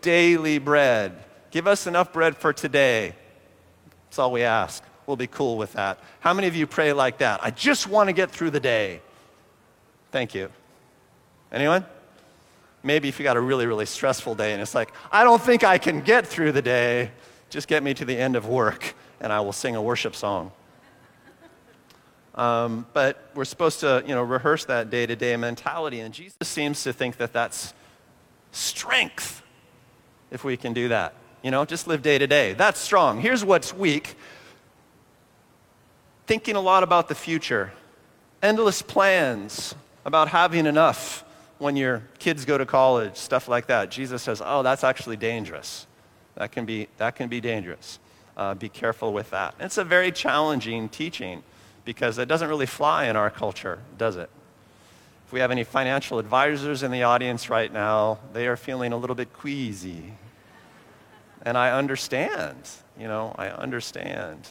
daily 0.02 0.58
bread. 0.58 1.24
Give 1.52 1.68
us 1.68 1.86
enough 1.86 2.12
bread 2.12 2.36
for 2.36 2.54
today. 2.54 3.14
That's 4.06 4.18
all 4.18 4.32
we 4.32 4.42
ask. 4.44 4.84
We'll 5.06 5.18
be 5.18 5.28
cool 5.28 5.58
with 5.58 5.74
that. 5.74 6.00
How 6.20 6.34
many 6.34 6.48
of 6.48 6.56
you 6.56 6.66
pray 6.66 6.94
like 6.94 7.20
that? 7.20 7.42
I 7.44 7.52
just 7.52 7.88
want 7.88 8.08
to 8.10 8.14
get 8.14 8.32
through 8.32 8.52
the 8.52 8.60
day. 8.60 9.02
Thank 10.12 10.34
you. 10.34 10.50
Anyone? 11.52 11.86
Maybe 12.84 13.10
if 13.10 13.20
you 13.20 13.24
got 13.24 13.38
a 13.38 13.42
really, 13.42 13.66
really 13.66 13.86
stressful 13.86 14.36
day 14.36 14.54
and 14.54 14.62
it's 14.62 14.76
like, 14.76 14.94
I 15.12 15.24
don't 15.24 15.42
think 15.42 15.64
I 15.64 15.78
can 15.78 16.02
get 16.02 16.26
through 16.26 16.54
the 16.54 16.62
day, 16.62 17.12
just 17.50 17.68
get 17.68 17.84
me 17.84 17.94
to 17.94 18.06
the 18.06 18.18
end 18.18 18.36
of 18.36 18.48
work 18.48 18.96
and 19.20 19.34
I 19.34 19.42
will 19.42 19.54
sing 19.54 19.76
a 19.76 19.82
worship 19.82 20.16
song. 20.16 20.52
Um, 22.36 22.86
but 22.94 23.30
we're 23.36 23.46
supposed 23.46 23.82
to, 23.82 24.02
you 24.08 24.16
know, 24.16 24.24
rehearse 24.24 24.64
that 24.66 24.90
day 24.90 25.06
to 25.06 25.16
day 25.16 25.36
mentality, 25.36 26.00
and 26.00 26.14
Jesus 26.14 26.38
seems 26.44 26.84
to 26.84 26.94
think 26.94 27.18
that 27.18 27.34
that's 27.34 27.74
strength 28.52 29.44
if 30.32 30.46
we 30.46 30.56
can 30.56 30.72
do 30.72 30.88
that. 30.88 31.16
You 31.42 31.52
know, 31.52 31.66
just 31.66 31.88
live 31.88 32.02
day 32.02 32.18
to 32.18 32.28
day. 32.28 32.54
That's 32.54 32.80
strong. 32.80 33.20
Here's 33.20 33.44
what's 33.44 33.74
weak 33.74 34.16
thinking 36.28 36.56
a 36.56 36.62
lot 36.62 36.84
about 36.84 37.10
the 37.10 37.16
future, 37.16 37.74
endless 38.44 38.84
plans 38.84 39.74
about 40.06 40.28
having 40.28 40.68
enough 40.68 41.26
when 41.60 41.76
your 41.76 42.04
kids 42.18 42.46
go 42.46 42.58
to 42.58 42.66
college, 42.66 43.16
stuff 43.16 43.48
like 43.48 43.68
that. 43.68 43.92
Jesus 43.92 44.24
says, 44.24 44.42
oh, 44.44 44.64
that's 44.64 44.84
actually 44.84 45.18
dangerous. 45.18 45.86
That 46.36 46.52
can 46.52 46.66
be, 46.66 46.88
that 46.98 47.16
can 47.16 47.28
be 47.28 47.42
dangerous. 47.42 48.00
Uh, 48.36 48.54
be 48.56 48.70
careful 48.70 49.14
with 49.14 49.30
that. 49.32 49.54
It's 49.60 49.78
a 49.78 49.84
very 49.84 50.12
challenging 50.12 50.88
teaching 50.88 51.44
because 51.84 52.18
it 52.18 52.28
doesn't 52.28 52.48
really 52.48 52.66
fly 52.66 53.06
in 53.06 53.16
our 53.16 53.30
culture, 53.30 53.80
does 53.98 54.16
it? 54.16 54.30
If 55.28 55.34
we 55.34 55.42
have 55.42 55.52
any 55.52 55.64
financial 55.64 56.18
advisors 56.18 56.82
in 56.82 56.92
the 56.92 57.04
audience 57.04 57.50
right 57.50 57.72
now, 57.72 58.20
they 58.34 58.48
are 58.48 58.56
feeling 58.56 58.94
a 58.94 58.98
little 58.98 59.16
bit 59.16 59.34
queasy. 59.34 60.14
And 61.44 61.58
I 61.58 61.78
understand, 61.78 62.58
you 62.98 63.08
know, 63.08 63.36
I 63.38 63.50
understand. 63.50 64.48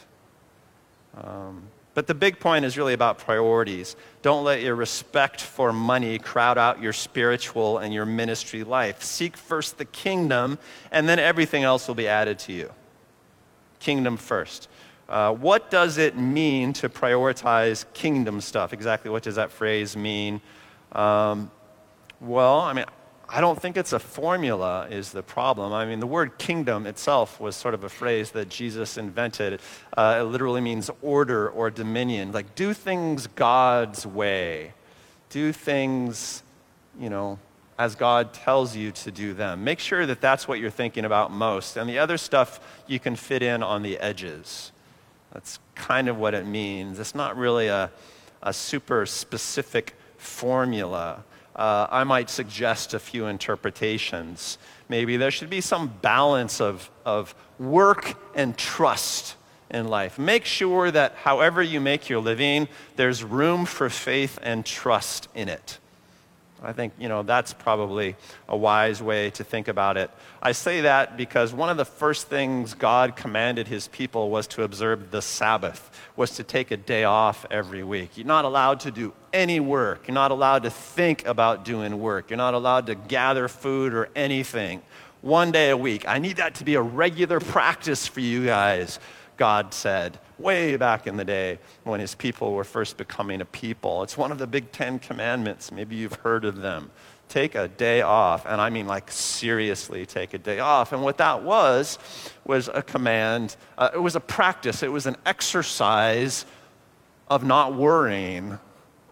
Um, 1.17 1.63
but 1.99 2.07
the 2.07 2.15
big 2.15 2.39
point 2.39 2.65
is 2.65 2.79
really 2.79 2.93
about 2.93 3.19
priorities. 3.19 3.97
Don't 4.23 4.45
let 4.45 4.63
your 4.63 4.77
respect 4.77 5.41
for 5.41 5.73
money 5.73 6.17
crowd 6.21 6.57
out 6.57 6.81
your 6.81 6.93
spiritual 6.93 7.79
and 7.79 7.93
your 7.93 8.07
ministry 8.07 8.63
life. 8.63 9.03
Seek 9.03 9.37
first 9.37 9.79
the 9.79 9.85
kingdom, 9.85 10.61
and 10.93 11.09
then 11.09 11.19
everything 11.19 11.65
else 11.65 11.89
will 11.89 11.97
be 11.97 12.07
added 12.07 12.39
to 12.39 12.53
you. 12.53 12.71
Kingdom 13.81 14.17
first. 14.17 14.69
Uh, 15.09 15.33
what 15.33 15.73
does 15.73 15.99
it 15.99 16.17
mean 16.17 16.73
to 16.75 16.89
prioritize 16.89 17.85
kingdom 17.95 18.41
stuff? 18.41 18.73
Exactly 18.73 19.11
what 19.11 19.25
does 19.25 19.35
that 19.35 19.51
phrase 19.51 19.97
mean? 19.97 20.41
Um, 20.93 21.51
well, 22.21 22.61
I 22.61 22.75
mean, 22.75 22.85
I 23.31 23.43
don't 23.43 23.61
think 23.61 23.77
it's 23.77 23.93
a 23.93 23.99
formula 23.99 24.89
is 24.91 25.13
the 25.13 25.23
problem. 25.23 25.73
I 25.75 25.85
mean, 25.85 26.01
the 26.01 26.07
word 26.07 26.39
kingdom 26.39 26.87
itself 26.87 27.39
was 27.39 27.57
sort 27.57 27.75
of 27.75 27.85
a 27.85 27.89
phrase 27.89 28.31
that 28.31 28.49
Jesus 28.49 28.97
invented. 28.97 29.61
Uh, 29.95 30.19
it 30.21 30.23
literally 30.23 30.63
means 30.63 30.91
order 31.03 31.51
or 31.51 31.71
dominion. 31.71 32.33
Like, 32.33 32.55
do 32.55 32.73
things 32.73 33.27
God's 33.27 34.07
way. 34.07 34.73
Do 35.29 35.53
things, 35.53 36.43
you 36.99 37.11
know, 37.11 37.39
as 37.79 37.95
God 37.95 38.33
tells 38.33 38.75
you 38.75 38.93
to 38.93 39.11
do 39.11 39.35
them. 39.35 39.63
Make 39.63 39.79
sure 39.79 40.07
that 40.07 40.23
that's 40.23 40.49
what 40.49 40.59
you're 40.59 40.71
thinking 40.71 41.05
about 41.05 41.31
most. 41.31 41.77
And 41.77 41.89
the 41.89 41.99
other 41.99 42.17
stuff 42.17 42.61
you 42.87 42.99
can 42.99 43.15
fit 43.15 43.43
in 43.43 43.63
on 43.63 43.83
the 43.83 43.99
edges. 43.99 44.73
That's 45.33 45.59
kind 45.75 46.09
of 46.09 46.17
what 46.19 46.33
it 46.33 46.47
means. 46.47 46.99
It's 46.99 47.15
not 47.15 47.37
really 47.37 47.67
a, 47.67 47.91
a 48.43 48.55
super 48.55 49.05
specific 49.05 49.95
formula 50.17 51.25
uh, 51.59 51.89
I 51.91 52.05
might 52.05 52.31
suggest 52.31 52.95
a 52.95 52.99
few 53.01 53.27
interpretations. 53.27 54.59
Maybe 54.89 55.17
there 55.17 55.33
should 55.33 55.51
be 55.51 55.61
some 55.61 55.89
balance 56.01 56.61
of, 56.61 56.89
of 57.05 57.35
work 57.59 58.15
and 58.35 58.57
trust 58.57 59.35
in 59.69 59.89
life. 59.89 60.19
Make 60.19 60.45
sure 60.45 60.91
that 60.91 61.15
however 61.17 61.61
you 61.61 61.81
make 61.81 62.09
your 62.09 62.21
living, 62.21 62.69
there's 62.97 63.25
room 63.25 63.67
for 63.67 63.91
faith 63.91 64.39
and 64.43 64.65
trust 64.65 65.29
in 65.35 65.49
it. 65.49 65.79
I 66.63 66.73
think, 66.73 66.93
you 66.99 67.09
know, 67.09 67.23
that's 67.23 67.53
probably 67.53 68.17
a 68.49 68.57
wise 68.57 69.03
way 69.03 69.31
to 69.31 69.45
think 69.45 69.69
about 69.69 69.97
it. 69.97 70.11
I 70.43 70.53
say 70.53 70.81
that 70.83 71.17
because 71.17 71.53
one 71.53 71.69
of 71.69 71.77
the 71.77 71.85
first 71.85 72.29
things 72.29 72.75
God 72.75 73.15
commanded 73.15 73.69
his 73.69 73.89
people 73.89 74.31
was 74.31 74.47
to 74.49 74.65
observe 74.65 75.11
the 75.11 75.23
Sabbath, 75.23 75.91
was 76.17 76.33
to 76.33 76.43
take 76.43 76.71
a 76.71 76.77
day 76.77 77.05
off 77.05 77.47
every 77.51 77.85
week. 77.85 78.17
You're 78.17 78.27
not 78.27 78.45
allowed 78.45 78.81
to 78.81 78.91
do 78.91 79.13
any 79.33 79.61
work. 79.61 80.09
You're 80.09 80.15
not 80.15 80.31
allowed 80.31 80.65
to 80.65 80.71
think 80.71 81.27
about 81.27 81.65
doing 81.65 82.01
work. 82.01 82.31
You're 82.31 82.37
not 82.39 82.55
allowed 82.55 82.87
to 82.87 82.95
gather 82.97 83.47
food 83.47 83.95
or 83.95 84.09
anything. 84.17 84.83
One 85.21 85.53
day 85.53 85.71
a 85.71 85.77
week. 85.77 86.09
I 86.09 86.19
need 86.19 86.37
that 86.37 86.57
to 86.57 86.65
be 86.65 86.75
a 86.75 86.83
regular 86.83 87.41
practice 87.41 88.07
for 88.07 88.21
you 88.21 88.47
guys, 88.47 88.99
God 89.37 89.73
said 89.75 90.19
way 90.39 90.77
back 90.77 91.07
in 91.07 91.17
the 91.17 91.25
day 91.25 91.59
when 91.85 92.01
his 92.01 92.15
people 92.15 92.53
were 92.53 92.65
first 92.65 92.97
becoming 92.97 93.41
a 93.41 93.45
people. 93.45 94.03
It's 94.03 94.17
one 94.17 94.33
of 94.33 94.39
the 94.39 94.47
big 94.47 94.73
Ten 94.73 94.99
Commandments. 94.99 95.73
Maybe 95.73 95.97
you've 95.97 96.15
heard 96.15 96.45
of 96.45 96.57
them. 96.57 96.91
Take 97.29 97.55
a 97.55 97.69
day 97.69 98.01
off, 98.01 98.47
and 98.47 98.59
I 98.59 98.71
mean 98.71 98.87
like 98.87 99.11
seriously 99.11 100.07
take 100.07 100.33
a 100.33 100.39
day 100.39 100.61
off. 100.61 100.93
And 100.93 101.03
what 101.03 101.19
that 101.19 101.43
was, 101.43 101.99
was 102.47 102.71
a 102.73 102.83
command, 102.83 103.57
uh, 103.77 103.91
it 103.93 103.99
was 103.99 104.17
a 104.17 104.21
practice, 104.21 104.83
it 104.83 104.91
was 104.91 105.05
an 105.05 105.17
exercise 105.27 106.47
of 107.29 107.45
not 107.45 107.75
worrying 107.75 108.59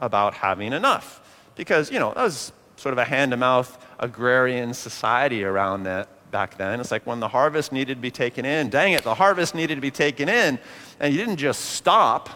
about 0.00 0.32
having 0.32 0.72
enough. 0.72 1.20
Because, 1.56 1.90
you 1.90 1.98
know, 1.98 2.12
that 2.14 2.22
was 2.22 2.52
sort 2.76 2.92
of 2.94 2.98
a 2.98 3.04
hand 3.04 3.32
to 3.32 3.36
mouth 3.36 3.84
agrarian 3.98 4.72
society 4.72 5.44
around 5.44 5.84
that 5.84 6.08
back 6.36 6.58
then. 6.58 6.80
It's 6.80 6.90
like 6.90 7.06
when 7.06 7.20
the 7.20 7.28
harvest 7.28 7.72
needed 7.72 7.94
to 7.94 8.00
be 8.00 8.10
taken 8.10 8.44
in, 8.44 8.68
dang 8.68 8.92
it, 8.92 9.02
the 9.04 9.14
harvest 9.14 9.54
needed 9.54 9.76
to 9.76 9.80
be 9.80 9.90
taken 9.90 10.28
in, 10.28 10.58
and 11.00 11.12
you 11.12 11.18
didn't 11.18 11.38
just 11.38 11.60
stop. 11.80 12.28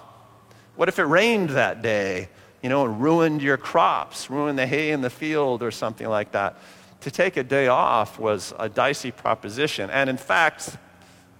What 0.77 0.89
if 0.89 0.99
it 0.99 1.05
rained 1.05 1.51
that 1.51 1.83
day? 1.83 2.29
you 2.63 2.69
know, 2.69 2.85
and 2.85 3.01
ruined 3.01 3.43
your 3.43 3.57
crops, 3.57 4.31
ruined 4.31 4.59
the 4.59 4.67
hay 4.67 4.91
in 4.91 5.01
the 5.01 5.11
field 5.11 5.63
or 5.63 5.71
something 5.71 6.09
like 6.09 6.33
that. 6.33 6.59
To 7.03 7.11
take 7.11 7.37
a 7.37 7.43
day 7.43 7.69
off 7.69 8.19
was 8.19 8.53
a 8.59 8.69
dicey 8.69 9.11
proposition. 9.11 9.89
And 9.91 10.11
in 10.11 10.19
fact, 10.19 10.77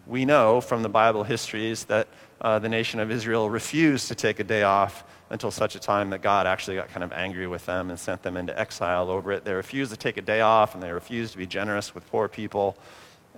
we 0.07 0.25
know 0.25 0.61
from 0.61 0.83
the 0.83 0.89
Bible 0.89 1.23
histories 1.23 1.85
that 1.85 2.09
uh, 2.41 2.59
the 2.59 2.69
nation 2.69 3.01
of 3.01 3.11
Israel 3.11 3.51
refused 3.51 4.09
to 4.09 4.15
take 4.15 4.41
a 4.41 4.45
day 4.45 4.63
off 4.63 5.05
until 5.31 5.53
such 5.53 5.77
a 5.77 5.79
time 5.79 6.11
that 6.11 6.23
God 6.23 6.47
actually 6.47 6.77
got 6.77 6.89
kind 6.89 7.05
of 7.05 7.13
angry 7.13 7.47
with 7.47 7.65
them 7.65 7.89
and 7.89 7.99
sent 7.99 8.23
them 8.23 8.37
into 8.37 8.59
exile 8.59 9.09
over 9.09 9.31
it. 9.33 9.45
They 9.45 9.55
refused 9.55 9.93
to 9.93 9.97
take 9.97 10.17
a 10.17 10.23
day 10.23 10.41
off 10.41 10.75
and 10.75 10.83
they 10.83 10.91
refused 10.91 11.33
to 11.33 11.39
be 11.39 11.47
generous 11.47 11.95
with 11.95 12.09
poor 12.11 12.29
people. 12.29 12.77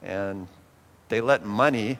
And 0.02 0.48
they 1.10 1.20
let 1.20 1.44
money 1.44 1.98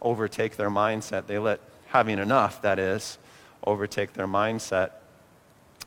overtake 0.00 0.56
their 0.56 0.70
mindset. 0.70 1.26
They 1.26 1.38
let 1.38 1.60
having 1.86 2.18
enough, 2.18 2.62
that 2.62 2.78
is, 2.78 3.18
overtake 3.66 4.12
their 4.12 4.28
mindset 4.28 4.90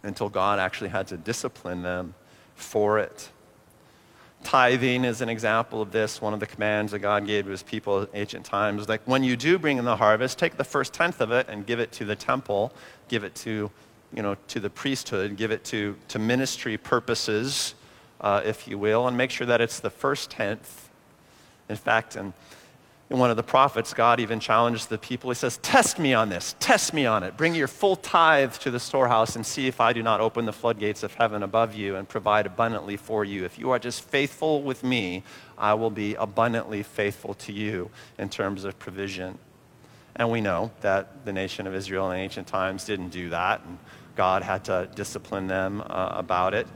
until 0.03 0.29
God 0.29 0.59
actually 0.59 0.89
had 0.89 1.07
to 1.07 1.17
discipline 1.17 1.83
them 1.83 2.15
for 2.55 2.99
it. 2.99 3.29
Tithing 4.43 5.03
is 5.03 5.21
an 5.21 5.29
example 5.29 5.81
of 5.81 5.91
this. 5.91 6.21
One 6.21 6.33
of 6.33 6.39
the 6.39 6.45
commands 6.45 6.91
that 6.93 6.99
God 6.99 7.25
gave 7.27 7.45
to 7.45 7.51
his 7.51 7.63
people 7.63 8.01
in 8.01 8.07
ancient 8.13 8.45
times. 8.45 8.87
Like 8.87 9.01
when 9.05 9.23
you 9.23 9.35
do 9.35 9.59
bring 9.59 9.77
in 9.77 9.85
the 9.85 9.97
harvest, 9.97 10.37
take 10.37 10.57
the 10.57 10.63
first 10.63 10.93
tenth 10.93 11.19
of 11.21 11.31
it 11.31 11.47
and 11.49 11.65
give 11.65 11.79
it 11.79 11.91
to 11.93 12.05
the 12.05 12.15
temple, 12.15 12.71
give 13.09 13.23
it 13.23 13.35
to, 13.35 13.69
you 14.13 14.21
know, 14.21 14.37
to 14.47 14.59
the 14.59 14.69
priesthood, 14.69 15.35
give 15.35 15.51
it 15.51 15.65
to, 15.65 15.97
to 16.07 16.19
ministry 16.19 16.77
purposes, 16.77 17.75
uh, 18.21 18.41
if 18.45 18.67
you 18.67 18.77
will, 18.77 19.07
and 19.07 19.17
make 19.17 19.31
sure 19.31 19.47
that 19.47 19.59
it's 19.59 19.79
the 19.79 19.89
first 19.89 20.31
tenth. 20.31 20.89
In 21.67 21.75
fact, 21.75 22.15
and 22.15 22.31
in 23.09 23.19
one 23.19 23.29
of 23.29 23.37
the 23.37 23.43
prophets, 23.43 23.93
God 23.93 24.19
even 24.19 24.39
challenges 24.39 24.87
the 24.87 24.97
people. 24.97 25.29
He 25.29 25.35
says, 25.35 25.57
Test 25.57 25.97
me 25.97 26.13
on 26.13 26.27
this, 26.27 26.55
test 26.59 26.93
me 26.93 27.05
on 27.05 27.23
it. 27.23 27.37
Bring 27.37 27.55
your 27.55 27.69
full 27.69 27.95
tithe 27.95 28.53
to 28.55 28.69
the 28.69 28.79
storehouse 28.79 29.37
and 29.37 29.45
see 29.45 29.67
if 29.67 29.79
I 29.79 29.93
do 29.93 30.03
not 30.03 30.19
open 30.19 30.45
the 30.45 30.53
floodgates 30.53 31.03
of 31.03 31.13
heaven 31.13 31.41
above 31.41 31.73
you 31.73 31.95
and 31.95 32.07
provide 32.07 32.45
abundantly 32.45 32.97
for 32.97 33.23
you. 33.23 33.45
If 33.45 33.57
you 33.57 33.71
are 33.71 33.79
just 33.79 34.03
faithful 34.03 34.61
with 34.61 34.83
me, 34.83 35.23
I 35.57 35.73
will 35.73 35.89
be 35.89 36.15
abundantly 36.15 36.83
faithful 36.83 37.33
to 37.35 37.53
you 37.53 37.89
in 38.17 38.29
terms 38.29 38.65
of 38.65 38.77
provision. 38.77 39.37
And 40.17 40.29
we 40.29 40.41
know 40.41 40.71
that 40.81 41.25
the 41.25 41.31
nation 41.31 41.65
of 41.65 41.75
Israel 41.75 42.11
in 42.11 42.19
ancient 42.19 42.47
times 42.47 42.83
didn't 42.83 43.09
do 43.09 43.29
that, 43.29 43.61
and 43.63 43.77
God 44.15 44.43
had 44.43 44.65
to 44.65 44.89
discipline 44.95 45.47
them 45.47 45.81
uh, 45.81 46.09
about 46.11 46.53
it. 46.53 46.67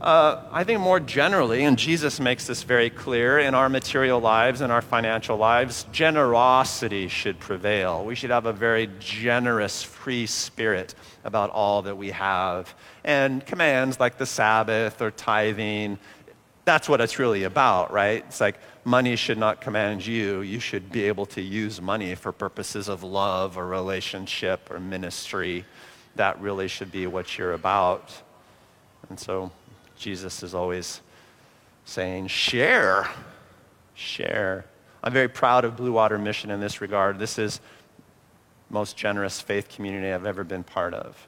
Uh, 0.00 0.44
I 0.52 0.62
think 0.62 0.78
more 0.78 1.00
generally, 1.00 1.64
and 1.64 1.76
Jesus 1.76 2.20
makes 2.20 2.46
this 2.46 2.62
very 2.62 2.88
clear 2.88 3.40
in 3.40 3.54
our 3.56 3.68
material 3.68 4.20
lives 4.20 4.60
and 4.60 4.70
our 4.70 4.80
financial 4.80 5.36
lives, 5.36 5.86
generosity 5.90 7.08
should 7.08 7.40
prevail. 7.40 8.04
We 8.04 8.14
should 8.14 8.30
have 8.30 8.46
a 8.46 8.52
very 8.52 8.88
generous, 9.00 9.82
free 9.82 10.26
spirit 10.26 10.94
about 11.24 11.50
all 11.50 11.82
that 11.82 11.96
we 11.96 12.12
have. 12.12 12.72
And 13.02 13.44
commands 13.44 13.98
like 13.98 14.18
the 14.18 14.26
Sabbath 14.26 15.02
or 15.02 15.10
tithing, 15.10 15.98
that's 16.64 16.88
what 16.88 17.00
it's 17.00 17.18
really 17.18 17.42
about, 17.42 17.92
right? 17.92 18.24
It's 18.28 18.40
like 18.40 18.60
money 18.84 19.16
should 19.16 19.38
not 19.38 19.60
command 19.60 20.06
you. 20.06 20.42
You 20.42 20.60
should 20.60 20.92
be 20.92 21.04
able 21.04 21.26
to 21.26 21.40
use 21.40 21.80
money 21.80 22.14
for 22.14 22.30
purposes 22.30 22.88
of 22.88 23.02
love 23.02 23.58
or 23.58 23.66
relationship 23.66 24.70
or 24.70 24.78
ministry. 24.78 25.64
That 26.14 26.40
really 26.40 26.68
should 26.68 26.92
be 26.92 27.08
what 27.08 27.36
you're 27.36 27.54
about. 27.54 28.12
And 29.08 29.18
so, 29.18 29.50
Jesus 29.98 30.42
is 30.42 30.54
always 30.54 31.00
saying, 31.84 32.28
share, 32.28 33.08
share. 33.94 34.64
I'm 35.02 35.12
very 35.12 35.28
proud 35.28 35.64
of 35.64 35.76
Blue 35.76 35.92
Water 35.92 36.18
Mission 36.18 36.50
in 36.50 36.60
this 36.60 36.80
regard. 36.80 37.18
This 37.18 37.38
is 37.38 37.60
most 38.70 38.96
generous 38.96 39.40
faith 39.40 39.68
community 39.68 40.12
I've 40.12 40.26
ever 40.26 40.44
been 40.44 40.62
part 40.62 40.94
of. 40.94 41.26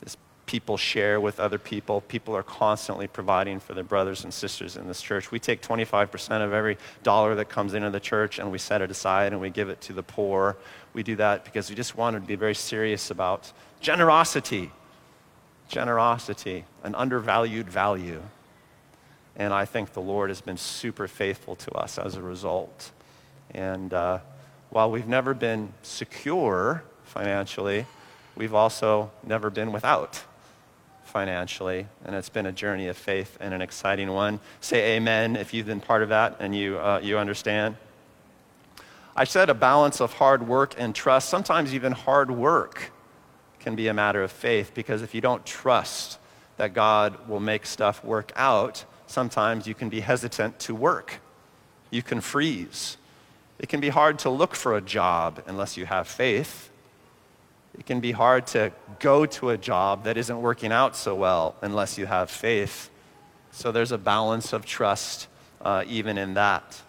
This 0.00 0.16
people 0.46 0.76
share 0.76 1.20
with 1.20 1.38
other 1.38 1.58
people. 1.58 2.00
People 2.02 2.34
are 2.34 2.42
constantly 2.42 3.06
providing 3.06 3.60
for 3.60 3.74
their 3.74 3.84
brothers 3.84 4.24
and 4.24 4.34
sisters 4.34 4.76
in 4.76 4.88
this 4.88 5.00
church. 5.00 5.30
We 5.30 5.38
take 5.38 5.62
25% 5.62 6.44
of 6.44 6.52
every 6.52 6.78
dollar 7.02 7.34
that 7.36 7.48
comes 7.48 7.74
into 7.74 7.90
the 7.90 8.00
church 8.00 8.38
and 8.38 8.50
we 8.50 8.58
set 8.58 8.82
it 8.82 8.90
aside 8.90 9.32
and 9.32 9.40
we 9.40 9.50
give 9.50 9.68
it 9.68 9.80
to 9.82 9.92
the 9.92 10.02
poor. 10.02 10.56
We 10.92 11.02
do 11.02 11.16
that 11.16 11.44
because 11.44 11.70
we 11.70 11.76
just 11.76 11.96
want 11.96 12.16
to 12.16 12.20
be 12.20 12.34
very 12.34 12.54
serious 12.54 13.10
about 13.10 13.52
generosity 13.80 14.70
generosity, 15.72 16.64
an 16.84 16.94
undervalued 16.94 17.68
value. 17.68 18.22
And 19.34 19.54
I 19.54 19.64
think 19.64 19.94
the 19.94 20.02
Lord 20.02 20.28
has 20.28 20.42
been 20.42 20.58
super 20.58 21.08
faithful 21.08 21.56
to 21.56 21.72
us 21.72 21.98
as 21.98 22.14
a 22.14 22.22
result. 22.22 22.92
And 23.52 23.92
uh, 23.92 24.18
while 24.68 24.90
we've 24.90 25.08
never 25.08 25.32
been 25.32 25.72
secure 25.82 26.84
financially, 27.04 27.86
we've 28.36 28.54
also 28.54 29.10
never 29.26 29.48
been 29.48 29.72
without 29.72 30.22
financially. 31.04 31.86
And 32.04 32.14
it's 32.14 32.28
been 32.28 32.46
a 32.46 32.52
journey 32.52 32.88
of 32.88 32.96
faith 32.96 33.38
and 33.40 33.54
an 33.54 33.62
exciting 33.62 34.12
one. 34.12 34.40
Say 34.60 34.96
amen 34.96 35.36
if 35.36 35.54
you've 35.54 35.66
been 35.66 35.80
part 35.80 36.02
of 36.02 36.10
that 36.10 36.36
and 36.38 36.54
you, 36.54 36.78
uh, 36.78 37.00
you 37.02 37.16
understand. 37.16 37.76
I 39.16 39.24
said 39.24 39.48
a 39.48 39.54
balance 39.54 40.00
of 40.00 40.12
hard 40.14 40.46
work 40.46 40.74
and 40.76 40.94
trust, 40.94 41.30
sometimes 41.30 41.74
even 41.74 41.92
hard 41.92 42.30
work 42.30 42.92
can 43.62 43.74
be 43.74 43.88
a 43.88 43.94
matter 43.94 44.22
of 44.22 44.30
faith 44.30 44.72
because 44.74 45.02
if 45.02 45.14
you 45.14 45.20
don't 45.20 45.44
trust 45.46 46.18
that 46.56 46.74
God 46.74 47.28
will 47.28 47.40
make 47.40 47.64
stuff 47.64 48.04
work 48.04 48.32
out, 48.36 48.84
sometimes 49.06 49.66
you 49.66 49.74
can 49.74 49.88
be 49.88 50.00
hesitant 50.00 50.58
to 50.60 50.74
work. 50.74 51.20
You 51.90 52.02
can 52.02 52.20
freeze. 52.20 52.96
It 53.58 53.68
can 53.68 53.80
be 53.80 53.88
hard 53.88 54.18
to 54.20 54.30
look 54.30 54.54
for 54.54 54.76
a 54.76 54.80
job 54.80 55.42
unless 55.46 55.76
you 55.76 55.86
have 55.86 56.08
faith. 56.08 56.70
It 57.78 57.86
can 57.86 58.00
be 58.00 58.12
hard 58.12 58.46
to 58.48 58.72
go 58.98 59.24
to 59.24 59.50
a 59.50 59.56
job 59.56 60.04
that 60.04 60.16
isn't 60.16 60.40
working 60.40 60.72
out 60.72 60.96
so 60.96 61.14
well 61.14 61.54
unless 61.62 61.96
you 61.96 62.06
have 62.06 62.30
faith. 62.30 62.90
So 63.50 63.72
there's 63.72 63.92
a 63.92 63.98
balance 63.98 64.52
of 64.52 64.66
trust 64.66 65.28
uh, 65.60 65.84
even 65.86 66.18
in 66.18 66.34
that. 66.34 66.82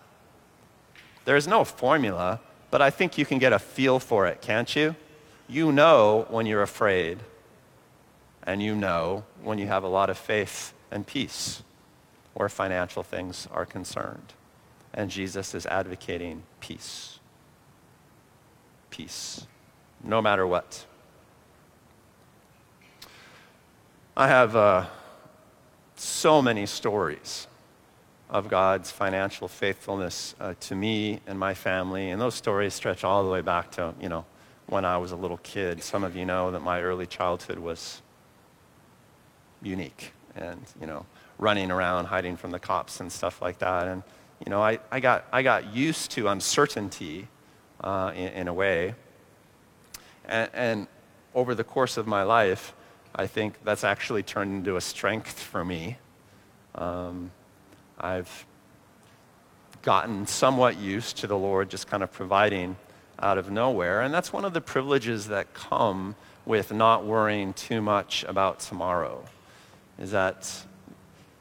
There's 1.26 1.48
no 1.48 1.64
formula, 1.64 2.42
but 2.72 2.82
I 2.82 2.90
think 2.90 3.18
you 3.18 3.26
can 3.26 3.38
get 3.38 3.54
a 3.54 3.60
feel 3.60 4.00
for 4.00 4.28
it, 4.28 4.42
can't 4.42 4.76
you? 4.76 4.96
You 5.54 5.72
know 5.72 6.26
when 6.32 6.48
you're 6.48 6.64
afraid, 6.64 7.20
and 8.42 8.60
you 8.60 8.74
know 8.74 9.24
when 9.44 9.60
you 9.60 9.68
have 9.68 9.84
a 9.84 9.88
lot 9.88 10.10
of 10.10 10.18
faith 10.18 10.74
and 10.90 11.06
peace 11.06 11.62
where 12.34 12.50
financial 12.50 13.04
things 13.04 13.48
are 13.52 13.64
concerned. 13.64 14.34
And 14.96 15.12
Jesus 15.12 15.54
is 15.54 15.68
advocating 15.68 16.42
peace. 16.60 17.20
Peace, 18.90 19.46
no 20.04 20.24
matter 20.24 20.48
what. 20.48 20.88
I 24.18 24.30
have 24.30 24.56
uh, 24.56 24.88
so 25.96 26.42
many 26.42 26.66
stories 26.66 27.46
of 28.28 28.50
God's 28.50 28.90
financial 28.90 29.48
faithfulness 29.48 30.34
uh, 30.40 30.56
to 30.62 30.74
me 30.74 31.20
and 31.28 31.38
my 31.38 31.54
family, 31.54 32.10
and 32.10 32.20
those 32.20 32.34
stories 32.34 32.74
stretch 32.74 33.04
all 33.04 33.24
the 33.24 33.30
way 33.30 33.42
back 33.42 33.70
to, 33.74 33.94
you 34.02 34.10
know, 34.10 34.26
when 34.68 34.86
I 34.86 34.98
was 34.98 35.12
a 35.12 35.16
little 35.16 35.38
kid. 35.38 35.84
Some 35.84 36.04
of 36.04 36.16
you 36.16 36.26
know 36.26 36.52
that 36.52 36.62
my 36.62 36.82
early 36.82 37.06
childhood 37.06 37.60
was 37.60 38.02
unique 39.62 40.14
and, 40.36 40.62
you 40.80 40.88
know, 40.88 41.06
running 41.38 41.72
around, 41.72 42.06
hiding 42.06 42.38
from 42.38 42.52
the 42.52 42.60
cops 42.60 43.00
and 43.00 43.12
stuff 43.12 43.42
like 43.42 43.60
that. 43.60 43.88
And, 43.88 44.04
you 44.46 44.50
know, 44.50 44.62
I, 44.62 44.80
I, 44.92 45.00
got, 45.00 45.26
I 45.32 45.44
got 45.44 45.74
used 45.74 46.12
to 46.12 46.28
uncertainty 46.28 47.28
uh, 47.82 48.12
in, 48.16 48.28
in, 48.30 48.48
a 48.48 48.54
way. 48.54 48.96
And, 50.26 50.50
and 50.54 50.88
over 51.36 51.56
the 51.56 51.64
course 51.64 51.98
of 51.98 52.08
my 52.08 52.24
life, 52.24 52.74
I 53.16 53.28
think 53.28 53.64
that's 53.64 53.84
actually 53.84 54.24
turned 54.24 54.54
into 54.54 54.76
a 54.76 54.82
strength 54.82 55.40
for 55.40 55.64
me. 55.64 55.98
Um, 56.76 57.32
I've 58.00 58.46
gotten 59.82 60.26
somewhat 60.26 60.78
used 60.78 61.18
to 61.18 61.28
the 61.28 61.38
Lord 61.38 61.70
just 61.70 61.88
kind 61.88 62.02
of 62.02 62.12
providing 62.12 62.78
out 63.20 63.38
of 63.38 63.52
nowhere. 63.52 64.02
And 64.02 64.14
that's 64.14 64.34
one 64.34 64.46
of 64.46 64.54
the 64.54 64.62
privileges 64.62 65.28
that 65.28 65.54
come 65.54 66.16
with 66.46 66.74
not 66.74 67.06
worrying 67.06 67.54
too 67.54 67.82
much 67.82 68.24
about 68.28 68.60
tomorrow, 68.60 69.24
is 69.98 70.12
that 70.12 70.66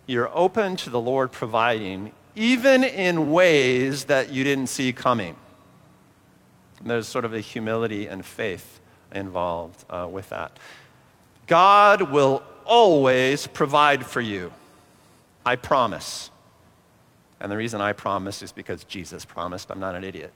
you're 0.06 0.30
open 0.36 0.76
to 0.76 0.90
the 0.90 1.00
Lord 1.00 1.32
providing, 1.32 2.12
even 2.36 2.84
in 2.84 3.32
ways 3.32 4.04
that 4.04 4.30
you 4.30 4.44
didn't 4.44 4.68
see 4.68 4.92
coming. 4.92 5.36
there's 6.84 7.06
sort 7.06 7.24
of 7.24 7.32
a 7.32 7.40
humility 7.40 8.06
and 8.06 8.24
faith 8.24 8.80
involved 9.12 9.84
uh, 9.90 10.08
with 10.10 10.28
that. 10.30 10.58
God 11.46 12.10
will 12.10 12.42
always 12.64 13.46
provide 13.46 14.06
for 14.06 14.20
you. 14.20 14.52
I 15.44 15.56
promise. 15.56 16.30
And 17.40 17.50
the 17.50 17.56
reason 17.56 17.80
I 17.80 17.92
promise 17.92 18.42
is 18.42 18.52
because 18.52 18.84
Jesus 18.84 19.24
promised. 19.24 19.70
I'm 19.70 19.80
not 19.80 19.94
an 19.94 20.04
idiot. 20.04 20.32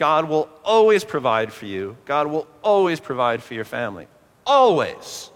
God 0.00 0.30
will 0.30 0.48
always 0.64 1.04
provide 1.04 1.52
for 1.52 1.66
you. 1.66 1.94
God 2.06 2.26
will 2.26 2.48
always 2.62 2.98
provide 2.98 3.42
for 3.42 3.52
your 3.52 3.66
family. 3.66 4.06
Always. 4.46 5.30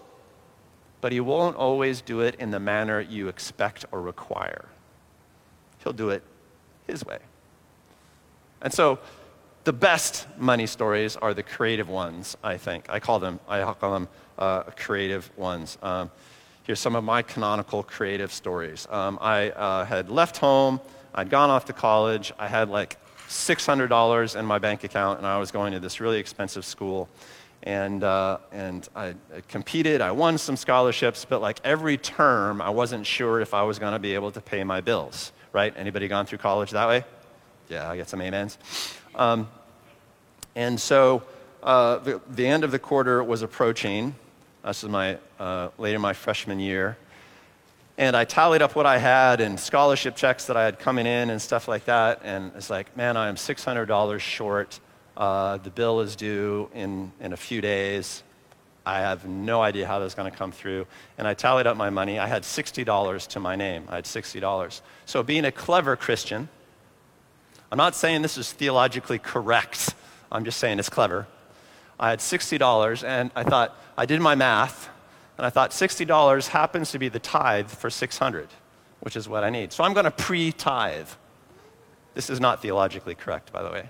But 1.01 1.11
He 1.11 1.19
won't 1.19 1.55
always 1.55 2.01
do 2.01 2.21
it 2.21 2.33
in 2.39 2.49
the 2.49 2.59
manner 2.59 2.99
you 2.99 3.27
expect 3.27 3.85
or 3.91 4.01
require. 4.01 4.65
He'll 5.83 5.93
do 5.93 6.09
it 6.09 6.23
His 6.87 7.05
way. 7.05 7.19
And 8.63 8.73
so, 8.73 8.97
the 9.65 9.73
best 9.73 10.25
money 10.35 10.65
stories 10.65 11.15
are 11.15 11.35
the 11.35 11.43
creative 11.43 11.87
ones, 11.87 12.35
I 12.43 12.57
think. 12.57 12.87
I 12.89 12.99
call 12.99 13.19
them, 13.19 13.39
I 13.47 13.61
call 13.71 13.93
them 13.93 14.07
uh, 14.39 14.63
creative 14.63 15.29
ones. 15.37 15.77
Um, 15.83 16.09
here's 16.63 16.79
some 16.79 16.95
of 16.95 17.03
my 17.03 17.21
canonical 17.21 17.83
creative 17.83 18.31
stories. 18.31 18.87
Um, 18.89 19.19
I 19.21 19.51
uh, 19.51 19.85
had 19.85 20.09
left 20.09 20.37
home, 20.37 20.81
I'd 21.13 21.29
gone 21.29 21.51
off 21.51 21.65
to 21.65 21.73
college, 21.73 22.33
I 22.39 22.47
had 22.47 22.69
like 22.69 22.97
$600 23.27 24.39
in 24.39 24.45
my 24.45 24.59
bank 24.59 24.83
account, 24.83 25.19
and 25.19 25.27
I 25.27 25.37
was 25.37 25.51
going 25.51 25.73
to 25.73 25.79
this 25.79 25.99
really 25.99 26.19
expensive 26.19 26.65
school. 26.65 27.09
And, 27.63 28.03
uh, 28.03 28.37
and 28.51 28.87
I, 28.95 29.07
I 29.07 29.41
competed, 29.47 30.01
I 30.01 30.11
won 30.11 30.37
some 30.37 30.55
scholarships, 30.55 31.25
but 31.25 31.41
like 31.41 31.59
every 31.63 31.97
term, 31.97 32.61
I 32.61 32.69
wasn't 32.69 33.07
sure 33.07 33.41
if 33.41 33.53
I 33.53 33.63
was 33.63 33.79
going 33.79 33.93
to 33.93 33.99
be 33.99 34.13
able 34.13 34.31
to 34.31 34.41
pay 34.41 34.63
my 34.63 34.81
bills, 34.81 35.31
right? 35.51 35.73
Anybody 35.75 36.07
gone 36.07 36.27
through 36.27 36.37
college 36.37 36.71
that 36.71 36.87
way? 36.87 37.03
Yeah, 37.69 37.89
I 37.89 37.97
get 37.97 38.07
some 38.07 38.21
amens. 38.21 38.59
Um, 39.15 39.47
and 40.55 40.79
so 40.79 41.23
uh, 41.63 41.97
the, 41.97 42.21
the 42.29 42.45
end 42.45 42.63
of 42.63 42.71
the 42.71 42.77
quarter 42.77 43.23
was 43.23 43.41
approaching. 43.41 44.13
This 44.63 44.83
is 44.83 44.89
my, 44.89 45.17
uh, 45.39 45.69
later 45.79 45.97
my 45.97 46.13
freshman 46.13 46.59
year. 46.59 46.97
And 47.97 48.15
I 48.15 48.25
tallied 48.25 48.61
up 48.61 48.75
what 48.75 48.85
I 48.85 48.97
had 48.97 49.39
and 49.39 49.57
scholarship 49.57 50.15
checks 50.17 50.45
that 50.47 50.57
I 50.57 50.65
had 50.65 50.79
coming 50.79 51.05
in 51.05 51.29
and 51.29 51.41
stuff 51.41 51.67
like 51.67 51.85
that. 51.85 52.21
And 52.23 52.51
it's 52.55 52.69
like, 52.69 52.95
man, 52.97 53.15
I 53.15 53.29
am 53.29 53.35
$600 53.35 54.19
short. 54.19 54.79
Uh, 55.15 55.57
the 55.57 55.69
bill 55.69 56.01
is 56.01 56.17
due 56.17 56.69
in, 56.73 57.13
in 57.21 57.31
a 57.31 57.37
few 57.37 57.61
days. 57.61 58.21
I 58.85 58.99
have 58.99 59.25
no 59.25 59.61
idea 59.61 59.87
how 59.87 59.99
that's 59.99 60.13
going 60.13 60.29
to 60.29 60.37
come 60.37 60.51
through. 60.51 60.87
And 61.17 61.27
I 61.27 61.33
tallied 61.33 61.67
up 61.67 61.77
my 61.77 61.89
money. 61.89 62.19
I 62.19 62.27
had 62.27 62.43
$60 62.43 63.27
to 63.29 63.39
my 63.39 63.55
name. 63.55 63.85
I 63.89 63.95
had 63.95 64.03
$60. 64.03 64.81
So, 65.05 65.23
being 65.23 65.45
a 65.45 65.51
clever 65.51 65.95
Christian, 65.95 66.49
I'm 67.71 67.77
not 67.77 67.95
saying 67.95 68.21
this 68.21 68.37
is 68.37 68.51
theologically 68.51 69.17
correct, 69.17 69.95
I'm 70.31 70.45
just 70.45 70.59
saying 70.59 70.79
it's 70.79 70.89
clever. 70.89 71.27
I 71.99 72.09
had 72.09 72.19
$60, 72.19 73.03
and 73.03 73.31
I 73.35 73.43
thought, 73.43 73.75
I 73.97 74.05
did 74.05 74.19
my 74.21 74.35
math, 74.35 74.89
and 75.37 75.45
I 75.45 75.49
thought 75.49 75.71
$60 75.71 76.47
happens 76.47 76.91
to 76.91 76.99
be 76.99 77.09
the 77.09 77.19
tithe 77.19 77.69
for 77.69 77.89
600, 77.89 78.47
which 79.01 79.15
is 79.15 79.27
what 79.27 79.43
I 79.43 79.49
need. 79.49 79.73
So 79.73 79.83
I'm 79.83 79.93
going 79.93 80.05
to 80.05 80.11
pre 80.11 80.51
tithe. 80.51 81.09
This 82.13 82.29
is 82.29 82.39
not 82.39 82.61
theologically 82.61 83.15
correct, 83.15 83.51
by 83.51 83.61
the 83.61 83.69
way. 83.69 83.89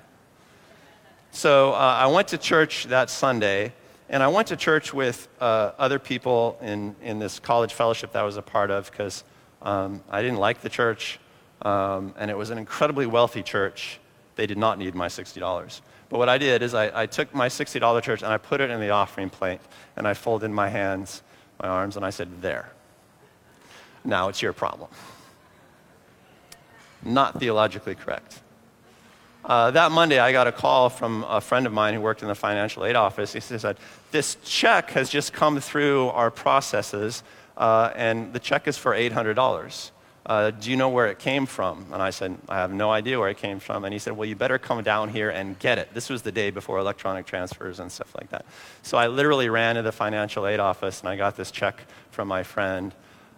So 1.31 1.73
uh, 1.73 1.75
I 1.75 2.07
went 2.07 2.29
to 2.29 2.37
church 2.37 2.85
that 2.85 3.09
Sunday, 3.09 3.73
and 4.09 4.23
I 4.23 4.27
went 4.27 4.47
to 4.47 4.55
church 4.55 4.93
with 4.93 5.27
uh, 5.39 5.73
other 5.77 5.99
people 5.99 6.57
in, 6.61 6.95
in 7.03 7.19
this 7.19 7.39
college 7.39 7.73
fellowship 7.73 8.13
that 8.13 8.19
I 8.19 8.23
was 8.23 8.37
a 8.37 8.41
part 8.41 8.71
of 8.71 8.89
because 8.89 9.23
um, 9.61 10.01
I 10.09 10.21
didn't 10.21 10.39
like 10.39 10.61
the 10.61 10.69
church, 10.69 11.19
um, 11.61 12.13
and 12.17 12.31
it 12.31 12.37
was 12.37 12.49
an 12.49 12.57
incredibly 12.57 13.05
wealthy 13.05 13.43
church. 13.43 13.99
They 14.35 14.47
did 14.47 14.57
not 14.57 14.79
need 14.79 14.95
my 14.95 15.07
$60. 15.07 15.81
But 16.09 16.17
what 16.17 16.29
I 16.29 16.37
did 16.37 16.61
is 16.61 16.73
I, 16.73 17.01
I 17.03 17.05
took 17.05 17.33
my 17.33 17.49
$60 17.49 18.01
church 18.01 18.21
and 18.21 18.31
I 18.31 18.37
put 18.37 18.61
it 18.61 18.69
in 18.69 18.79
the 18.79 18.89
offering 18.89 19.29
plate, 19.29 19.61
and 19.95 20.07
I 20.07 20.15
folded 20.15 20.49
my 20.49 20.69
hands 20.69 21.21
my 21.61 21.67
arms, 21.67 21.95
and 21.95 22.05
I 22.05 22.09
said, 22.09 22.41
There. 22.41 22.69
Now 24.03 24.29
it's 24.29 24.41
your 24.41 24.53
problem. 24.53 24.89
Not 27.03 27.39
theologically 27.39 27.95
correct. 27.95 28.41
Uh, 29.43 29.71
that 29.71 29.91
Monday, 29.91 30.17
I 30.17 30.31
got 30.31 30.47
a 30.47 30.51
call 30.51 30.89
from 30.89 31.23
a 31.23 31.39
friend 31.39 31.67
of 31.67 31.73
mine 31.73 31.93
who 31.93 32.01
worked 32.01 32.23
in 32.23 32.27
the 32.27 32.35
financial 32.35 32.83
aid 32.83 32.95
office. 32.95 33.33
He 33.33 33.39
said, 33.39 33.77
This 34.11 34.37
check 34.43 34.91
has 34.91 35.09
just 35.09 35.33
come 35.33 35.59
through 35.59 36.09
our 36.09 36.31
processes, 36.31 37.23
uh, 37.57 37.91
and 37.95 38.33
the 38.33 38.39
check 38.39 38.67
is 38.67 38.77
for 38.77 38.93
$800 38.93 39.91
uh, 40.25 40.51
Do 40.51 40.71
you 40.71 40.77
know 40.77 40.89
where 40.89 41.07
it 41.07 41.19
came 41.19 41.45
from? 41.45 41.85
And 41.93 42.01
I 42.01 42.09
said, 42.09 42.37
I 42.49 42.55
have 42.57 42.73
no 42.73 42.91
idea 42.91 43.19
where 43.19 43.29
it 43.29 43.37
came 43.37 43.59
from. 43.59 43.83
And 43.85 43.93
he 43.93 43.99
said, 43.99 44.17
Well, 44.17 44.27
you 44.27 44.35
better 44.35 44.57
come 44.57 44.81
down 44.83 45.09
here 45.09 45.29
and 45.29 45.57
get 45.59 45.77
it. 45.77 45.93
This 45.93 46.09
was 46.09 46.21
the 46.21 46.31
day 46.31 46.49
before 46.49 46.79
electronic 46.79 47.25
transfers 47.25 47.79
and 47.79 47.91
stuff 47.91 48.13
like 48.15 48.29
that. 48.29 48.45
So 48.81 48.97
I 48.97 49.07
literally 49.07 49.49
ran 49.49 49.75
to 49.75 49.81
the 49.81 49.91
financial 49.91 50.47
aid 50.47 50.59
office 50.59 50.99
and 51.01 51.09
I 51.09 51.15
got 51.15 51.35
this 51.35 51.51
check 51.51 51.85
from 52.11 52.27
my 52.27 52.43
friend. 52.43 52.93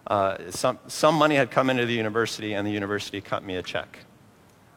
Uh, 0.06 0.50
some, 0.50 0.78
some 0.86 1.14
money 1.14 1.34
had 1.34 1.50
come 1.50 1.68
into 1.68 1.84
the 1.84 1.92
university, 1.92 2.54
and 2.54 2.66
the 2.66 2.70
university 2.70 3.20
cut 3.20 3.44
me 3.44 3.56
a 3.56 3.62
check. 3.62 3.98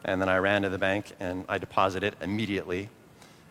And 0.04 0.20
then 0.20 0.28
I 0.28 0.36
ran 0.36 0.62
to 0.62 0.68
the 0.68 0.78
bank 0.78 1.12
and 1.20 1.44
I 1.48 1.58
deposited 1.58 2.14
it 2.14 2.22
immediately. 2.22 2.90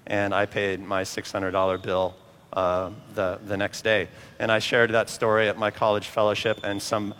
And 0.06 0.34
I 0.34 0.46
paid 0.46 0.80
my 0.80 1.04
$600 1.04 1.82
bill 1.82 2.16
uh, 2.54 2.92
the, 3.16 3.40
the 3.46 3.58
next 3.58 3.84
day. 3.84 4.10
And 4.38 4.52
I 4.52 4.60
shared 4.60 4.92
that 4.92 5.10
story 5.10 5.48
at 5.48 5.58
my 5.58 5.72
college 5.72 6.08
fellowship, 6.08 6.60
and 6.64 6.82
some 6.82 7.14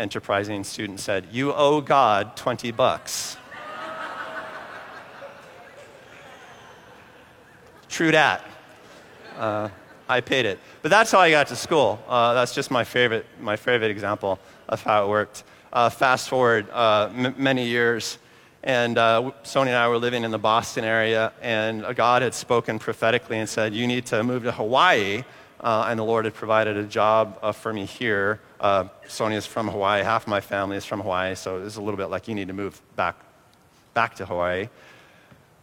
enterprising 0.00 0.64
student 0.64 0.98
said, 0.98 1.26
You 1.30 1.52
owe 1.52 1.80
God 1.80 2.36
20 2.36 2.72
bucks. 2.72 3.36
True 7.88 8.10
dat. 8.10 8.42
Uh, 9.36 9.68
I 10.08 10.20
paid 10.20 10.46
it. 10.46 10.58
But 10.82 10.90
that's 10.90 11.12
how 11.12 11.20
I 11.20 11.30
got 11.30 11.48
to 11.48 11.56
school. 11.56 12.02
Uh, 12.08 12.34
that's 12.34 12.54
just 12.54 12.70
my 12.70 12.84
favorite, 12.84 13.26
my 13.40 13.56
favorite 13.56 13.90
example 13.90 14.38
of 14.68 14.82
how 14.82 15.04
it 15.04 15.08
worked. 15.08 15.44
Uh, 15.72 15.90
fast 15.90 16.28
forward 16.28 16.68
uh, 16.70 17.10
m- 17.14 17.34
many 17.36 17.66
years, 17.66 18.18
and 18.62 18.98
uh, 18.98 19.30
Sonia 19.42 19.72
and 19.72 19.78
I 19.78 19.88
were 19.88 19.98
living 19.98 20.24
in 20.24 20.30
the 20.30 20.38
Boston 20.38 20.84
area, 20.84 21.32
and 21.40 21.84
God 21.94 22.22
had 22.22 22.34
spoken 22.34 22.78
prophetically 22.78 23.38
and 23.38 23.48
said, 23.48 23.74
You 23.74 23.86
need 23.86 24.06
to 24.06 24.22
move 24.22 24.44
to 24.44 24.52
Hawaii. 24.52 25.24
Uh, 25.60 25.86
and 25.88 25.98
the 25.98 26.04
Lord 26.04 26.24
had 26.24 26.32
provided 26.32 26.78
a 26.78 26.84
job 26.84 27.54
for 27.54 27.70
me 27.70 27.84
here 27.84 28.40
uh, 28.60 28.84
Sonia's 29.08 29.46
from 29.46 29.68
Hawaii. 29.68 30.02
Half 30.02 30.26
my 30.26 30.40
family 30.40 30.76
is 30.76 30.84
from 30.84 31.00
Hawaii, 31.00 31.34
so 31.34 31.62
it's 31.62 31.76
a 31.76 31.80
little 31.80 31.96
bit 31.96 32.10
like 32.10 32.28
you 32.28 32.34
need 32.34 32.48
to 32.48 32.54
move 32.54 32.80
back, 32.94 33.16
back 33.94 34.14
to 34.16 34.26
Hawaii. 34.26 34.68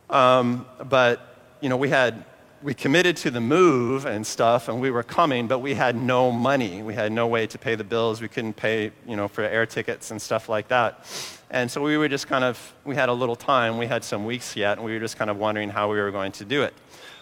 Um, 0.10 0.66
but, 0.90 1.22
you 1.62 1.70
know, 1.70 1.78
we 1.78 1.90
had, 1.90 2.26
we 2.64 2.74
committed 2.74 3.16
to 3.18 3.32
the 3.32 3.42
move 3.42 4.06
and 4.06 4.26
stuff, 4.26 4.68
and 4.68 4.82
we 4.82 4.90
were 4.90 5.04
coming, 5.04 5.48
but 5.48 5.60
we 5.60 5.76
had 5.76 5.96
no 5.96 6.32
money. 6.32 6.82
We 6.82 6.96
had 6.96 7.12
no 7.12 7.28
way 7.28 7.46
to 7.48 7.58
pay 7.58 7.76
the 7.76 7.84
bills. 7.84 8.20
We 8.20 8.28
couldn't 8.28 8.56
pay, 8.56 8.92
you 9.08 9.16
know, 9.16 9.28
for 9.28 9.44
air 9.44 9.66
tickets 9.66 10.12
and 10.12 10.22
stuff 10.22 10.50
like 10.50 10.68
that. 10.70 11.06
And 11.50 11.70
so 11.70 11.82
we 11.82 11.98
were 11.98 12.10
just 12.10 12.28
kind 12.28 12.44
of, 12.44 12.74
we 12.84 12.96
had 12.96 13.10
a 13.10 13.14
little 13.14 13.36
time. 13.36 13.78
We 13.78 13.86
had 13.86 14.04
some 14.04 14.26
weeks 14.26 14.56
yet, 14.56 14.78
and 14.78 14.86
we 14.86 14.94
were 14.94 15.00
just 15.00 15.18
kind 15.18 15.30
of 15.30 15.38
wondering 15.38 15.70
how 15.70 15.92
we 15.92 16.00
were 16.00 16.12
going 16.12 16.32
to 16.34 16.46
do 16.46 16.64
it. 16.64 16.74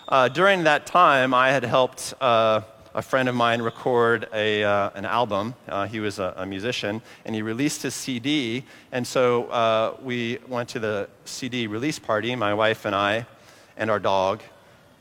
Uh, 0.07 0.29
during 0.29 0.63
that 0.63 0.85
time, 0.85 1.33
I 1.33 1.49
had 1.51 1.63
helped 1.63 2.13
uh, 2.21 2.61
a 2.95 3.01
friend 3.01 3.27
of 3.27 3.35
mine 3.35 3.61
record 3.61 4.29
a, 4.33 4.63
uh, 4.63 4.89
an 4.95 5.03
album. 5.03 5.53
Uh, 5.67 5.85
he 5.85 5.99
was 5.99 6.17
a, 6.17 6.33
a, 6.37 6.45
musician, 6.45 7.01
and 7.25 7.35
he 7.35 7.41
released 7.41 7.83
his 7.83 7.93
CD. 7.93 8.63
And 8.93 9.05
so 9.05 9.47
uh, 9.47 9.97
we 10.01 10.39
went 10.47 10.69
to 10.69 10.79
the 10.79 11.09
CD 11.25 11.67
release 11.67 11.99
party, 11.99 12.33
my 12.37 12.53
wife 12.53 12.85
and 12.85 12.95
I, 12.95 13.27
and 13.75 13.91
our 13.91 13.99
dog. 13.99 14.41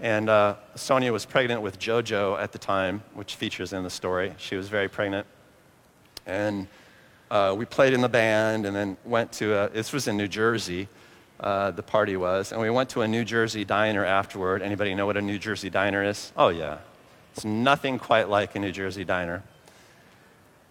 And 0.00 0.28
uh, 0.28 0.56
Sonia 0.74 1.12
was 1.12 1.24
pregnant 1.24 1.62
with 1.62 1.78
JoJo 1.78 2.36
at 2.40 2.50
the 2.50 2.58
time, 2.58 3.00
which 3.14 3.36
features 3.36 3.72
in 3.72 3.84
the 3.84 3.90
story. 3.90 4.34
She 4.38 4.56
was 4.56 4.68
very 4.68 4.88
pregnant. 4.88 5.28
And 6.26 6.66
uh, 7.30 7.54
we 7.56 7.64
played 7.64 7.92
in 7.92 8.00
the 8.00 8.08
band 8.08 8.66
and 8.66 8.74
then 8.74 8.96
went 9.04 9.30
to 9.34 9.54
a, 9.54 9.68
this 9.68 9.92
was 9.92 10.08
in 10.08 10.16
New 10.16 10.28
Jersey. 10.28 10.88
Uh, 11.38 11.70
the 11.70 11.82
party 11.82 12.16
was, 12.16 12.50
and 12.50 12.60
we 12.60 12.70
went 12.70 12.88
to 12.90 13.02
a 13.02 13.08
New 13.08 13.24
Jersey 13.24 13.64
diner 13.64 14.04
afterward. 14.04 14.62
Anybody 14.62 14.94
know 14.96 15.06
what 15.06 15.16
a 15.16 15.22
New 15.22 15.38
Jersey 15.38 15.70
diner 15.70 16.02
is? 16.02 16.32
Oh 16.36 16.48
yeah, 16.48 16.78
it's 17.34 17.44
nothing 17.44 17.98
quite 17.98 18.28
like 18.28 18.54
a 18.54 18.60
New 18.60 18.70
Jersey 18.70 19.04
diner. 19.04 19.42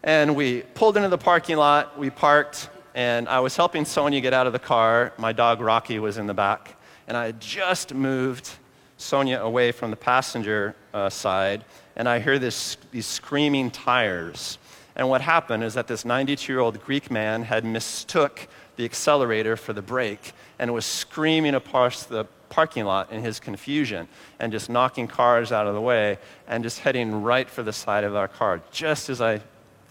And 0.01 0.33
we 0.33 0.61
pulled 0.61 0.95
into 0.95 1.09
the 1.09 1.17
parking 1.17 1.57
lot, 1.57 1.99
we 1.99 2.09
parked, 2.09 2.69
and 2.95 3.27
I 3.27 3.41
was 3.41 3.57
helping 3.57 3.83
Sonia 3.83 4.21
get 4.21 4.33
out 4.33 4.47
of 4.47 4.53
the 4.53 4.59
car. 4.59 5.11
My 5.17 5.33
dog 5.33 5.59
Rocky 5.59 5.99
was 5.99 6.17
in 6.17 6.25
the 6.25 6.33
back, 6.33 6.79
and 7.05 7.17
I 7.17 7.25
had 7.25 7.41
just 7.41 7.93
moved 7.93 8.49
Sonia 8.95 9.41
away 9.41 9.73
from 9.73 9.91
the 9.91 9.97
passenger 9.97 10.73
uh, 10.93 11.09
side, 11.09 11.65
and 11.97 12.07
I 12.07 12.19
hear 12.19 12.39
this, 12.39 12.77
these 12.91 13.07
screaming 13.07 13.69
tires. 13.69 14.57
And 14.95 15.09
what 15.09 15.19
happened 15.19 15.65
is 15.65 15.73
that 15.73 15.87
this 15.87 16.05
92 16.05 16.53
year 16.53 16.61
old 16.61 16.81
Greek 16.85 17.11
man 17.11 17.43
had 17.43 17.65
mistook 17.65 18.47
the 18.77 18.85
accelerator 18.85 19.57
for 19.57 19.73
the 19.73 19.81
brake 19.81 20.31
and 20.59 20.73
was 20.73 20.85
screaming 20.85 21.55
across 21.55 22.03
the 22.03 22.23
parking 22.53 22.85
lot 22.85 23.11
in 23.11 23.23
his 23.23 23.39
confusion 23.39 24.07
and 24.39 24.51
just 24.51 24.69
knocking 24.69 25.07
cars 25.07 25.51
out 25.51 25.65
of 25.65 25.73
the 25.73 25.81
way 25.81 26.19
and 26.47 26.63
just 26.63 26.77
heading 26.77 27.23
right 27.23 27.49
for 27.49 27.63
the 27.63 27.73
side 27.73 28.03
of 28.03 28.15
our 28.15 28.27
car 28.27 28.61
just 28.71 29.09
as 29.09 29.21
I 29.21 29.41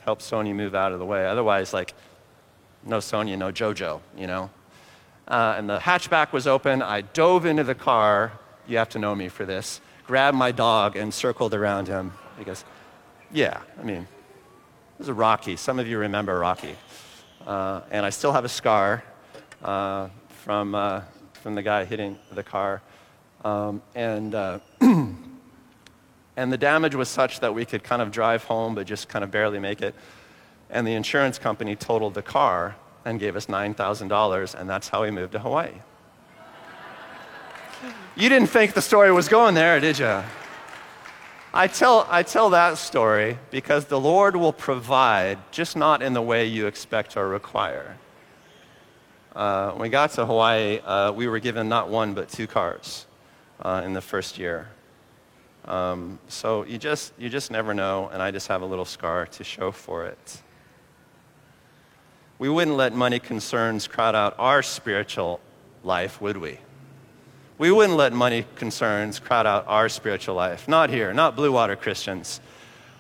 helped 0.05 0.23
Sonia 0.23 0.55
move 0.55 0.73
out 0.73 0.93
of 0.93 1.01
the 1.01 1.05
way. 1.05 1.27
Otherwise, 1.27 1.75
like, 1.75 1.93
no 2.85 3.01
Sonia, 3.01 3.37
no 3.37 3.51
JoJo, 3.51 4.01
you 4.17 4.29
know? 4.29 4.49
Uh, 5.27 5.57
and 5.59 5.69
the 5.69 5.79
hatchback 5.79 6.31
was 6.31 6.47
open. 6.47 6.83
I 6.83 7.01
dove 7.01 7.47
into 7.47 7.65
the 7.65 7.75
car. 7.75 8.31
You 8.69 8.79
have 8.79 8.91
to 8.91 9.01
know 9.01 9.17
me 9.17 9.29
for 9.29 9.45
this. 9.45 9.81
Grabbed 10.07 10.37
my 10.37 10.53
dog 10.53 10.95
and 10.95 11.13
circled 11.13 11.55
around 11.55 11.89
him. 11.89 12.13
Goes, 12.45 12.65
Yeah, 13.33 13.61
I 13.77 13.83
mean, 13.83 14.03
it 14.03 14.99
was 14.99 15.09
a 15.09 15.15
Rocky. 15.15 15.57
Some 15.57 15.81
of 15.81 15.89
you 15.89 15.99
remember 15.99 16.39
Rocky. 16.39 16.77
Uh, 17.45 17.81
and 17.91 18.07
I 18.07 18.11
still 18.11 18.33
have 18.33 18.45
a 18.45 18.49
scar 18.49 19.03
uh, 19.65 20.11
from 20.45 20.77
uh, 20.77 21.01
from 21.43 21.57
the 21.57 21.63
guy 21.63 21.85
hitting 21.85 22.19
the 22.31 22.43
car. 22.43 22.81
Um, 23.45 23.83
and, 23.95 24.35
uh, 24.35 24.61
and 24.81 25.17
the 26.37 26.57
damage 26.57 26.95
was 26.95 27.09
such 27.09 27.41
that 27.41 27.53
we 27.53 27.65
could 27.65 27.83
kind 27.83 28.01
of 28.01 28.13
drive 28.13 28.45
home, 28.45 28.77
but 28.77 28.87
just 28.87 29.09
kind 29.09 29.25
of 29.25 29.31
barely 29.31 29.59
make 29.59 29.83
it. 29.83 29.95
And 30.71 30.87
the 30.87 30.93
insurance 30.93 31.39
company 31.39 31.75
totaled 31.75 32.15
the 32.15 32.23
car 32.23 32.77
and 33.05 33.19
gave 33.19 33.35
us 33.35 33.47
$9,000, 33.47 34.55
and 34.55 34.71
that's 34.71 34.89
how 34.89 35.03
we 35.03 35.11
moved 35.11 35.33
to 35.33 35.41
Hawaii. 35.41 35.73
You 38.15 38.29
didn't 38.29 38.49
think 38.49 38.75
the 38.75 38.83
story 38.83 39.11
was 39.11 39.29
going 39.29 39.55
there, 39.55 39.81
did 39.81 39.99
you? 39.99 40.23
I 41.55 41.67
tell, 41.67 42.07
I 42.09 42.23
tell 42.23 42.51
that 42.51 42.79
story 42.79 43.39
because 43.51 43.87
the 43.87 43.99
Lord 43.99 44.37
will 44.37 44.53
provide, 44.53 45.39
just 45.51 45.77
not 45.77 46.03
in 46.03 46.13
the 46.13 46.23
way 46.23 46.47
you 46.47 46.67
expect 46.67 47.17
or 47.17 47.29
require. 47.29 47.99
Uh, 49.35 49.71
when 49.71 49.83
we 49.83 49.89
got 49.89 50.11
to 50.11 50.27
Hawaii, 50.27 50.79
uh, 50.81 51.11
we 51.13 51.27
were 51.27 51.39
given 51.39 51.69
not 51.69 51.89
one 51.89 52.13
but 52.13 52.29
two 52.29 52.47
cars 52.47 53.07
uh, 53.63 53.81
in 53.85 53.95
the 53.95 54.01
first 54.01 54.39
year. 54.39 54.69
Um, 55.65 56.19
so 56.29 56.65
you 56.65 56.77
just, 56.77 57.15
you 57.19 57.31
just 57.31 57.51
never 57.51 57.73
know, 57.73 58.11
and 58.13 58.21
I 58.21 58.31
just 58.31 58.49
have 58.49 58.61
a 58.61 58.67
little 58.67 58.85
scar 58.85 59.27
to 59.27 59.45
show 59.45 59.73
for 59.73 60.05
it. 60.05 60.43
We 62.39 62.51
wouldn't 62.51 62.77
let 62.77 62.93
money 62.95 63.21
concerns 63.21 63.87
crowd 63.87 64.15
out 64.15 64.35
our 64.39 64.63
spiritual 64.63 65.41
life, 65.83 66.21
would 66.21 66.37
we? 66.37 66.59
We 67.57 67.71
wouldn't 67.71 67.97
let 67.97 68.13
money 68.13 68.45
concerns 68.57 69.19
crowd 69.19 69.47
out 69.47 69.65
our 69.67 69.89
spiritual 69.89 70.35
life. 70.35 70.69
Not 70.69 70.91
here, 70.91 71.15
not 71.15 71.37
Blue 71.37 71.53
Water 71.53 71.77
Christians. 71.77 72.41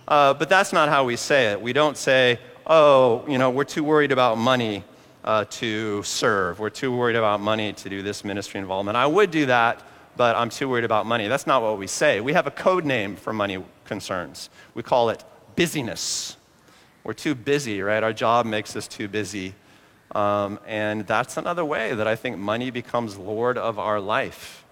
Uh, 0.08 0.32
but 0.32 0.48
that's 0.48 0.72
not 0.72 0.88
how 0.88 1.04
we 1.04 1.16
say 1.16 1.52
it. 1.52 1.60
We 1.60 1.72
don't 1.72 1.96
say, 1.96 2.38
oh, 2.66 3.24
you 3.28 3.36
know, 3.36 3.50
we're 3.50 3.64
too 3.64 3.84
worried 3.84 4.12
about 4.12 4.38
money 4.38 4.84
uh, 5.24 5.44
to 5.50 6.02
serve. 6.02 6.58
We're 6.58 6.70
too 6.70 6.94
worried 6.94 7.16
about 7.16 7.40
money 7.40 7.72
to 7.72 7.88
do 7.88 8.02
this 8.02 8.24
ministry 8.24 8.60
involvement. 8.60 8.96
I 8.96 9.06
would 9.06 9.30
do 9.30 9.46
that, 9.46 9.82
but 10.16 10.36
I'm 10.36 10.50
too 10.50 10.68
worried 10.68 10.84
about 10.84 11.06
money. 11.06 11.28
That's 11.28 11.46
not 11.46 11.62
what 11.62 11.78
we 11.78 11.86
say. 11.86 12.20
We 12.20 12.32
have 12.32 12.46
a 12.46 12.50
code 12.50 12.84
name 12.84 13.16
for 13.16 13.32
money 13.32 13.64
concerns. 13.84 14.50
We 14.74 14.82
call 14.82 15.10
it 15.10 15.24
busyness. 15.56 16.36
We're 17.04 17.12
too 17.14 17.34
busy, 17.34 17.82
right? 17.82 18.02
Our 18.02 18.12
job 18.12 18.46
makes 18.46 18.76
us 18.76 18.86
too 18.86 19.08
busy 19.08 19.54
um, 20.14 20.60
and 20.66 21.06
that's 21.06 21.36
another 21.36 21.64
way 21.64 21.94
that 21.94 22.06
I 22.06 22.16
think 22.16 22.36
money 22.36 22.70
becomes 22.70 23.16
Lord 23.16 23.56
of 23.56 23.78
our 23.78 24.00
life. 24.00 24.64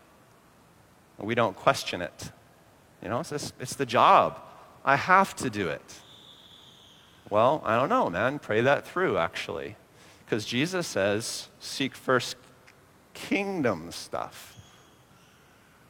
We 1.18 1.34
don't 1.34 1.56
question 1.56 2.02
it. 2.02 2.30
You 3.02 3.08
know, 3.08 3.20
it's, 3.20 3.52
it's 3.58 3.74
the 3.74 3.86
job. 3.86 4.40
I 4.84 4.96
have 4.96 5.34
to 5.36 5.50
do 5.50 5.68
it. 5.68 6.00
Well, 7.30 7.62
I 7.64 7.76
don't 7.76 7.88
know, 7.88 8.10
man. 8.10 8.38
Pray 8.38 8.60
that 8.62 8.86
through, 8.86 9.16
actually. 9.16 9.76
Because 10.30 10.44
Jesus 10.44 10.86
says, 10.86 11.48
seek 11.58 11.92
first 11.92 12.36
kingdom 13.14 13.90
stuff. 13.90 14.56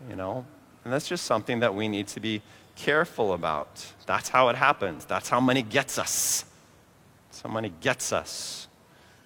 You 0.09 0.17
know? 0.17 0.47
And 0.83 0.91
that's 0.91 1.07
just 1.07 1.27
something 1.27 1.61
that 1.61 1.75
we 1.75 1.89
need 1.89 2.09
to 2.09 2.21
be 2.21 2.41
careful 2.75 3.35
about. 3.35 3.93
That's 4.07 4.31
how 4.31 4.49
it 4.49 4.57
happens. 4.57 5.05
That's 5.05 5.29
how 5.29 5.41
money 5.41 5.61
gets 5.61 5.99
us. 5.99 6.47
That's 7.29 7.43
how 7.43 7.51
money 7.51 7.71
gets 7.83 8.15
us. 8.15 8.67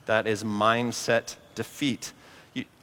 That 0.07 0.27
is 0.27 0.43
mindset 0.43 1.37
defeat. 1.55 2.13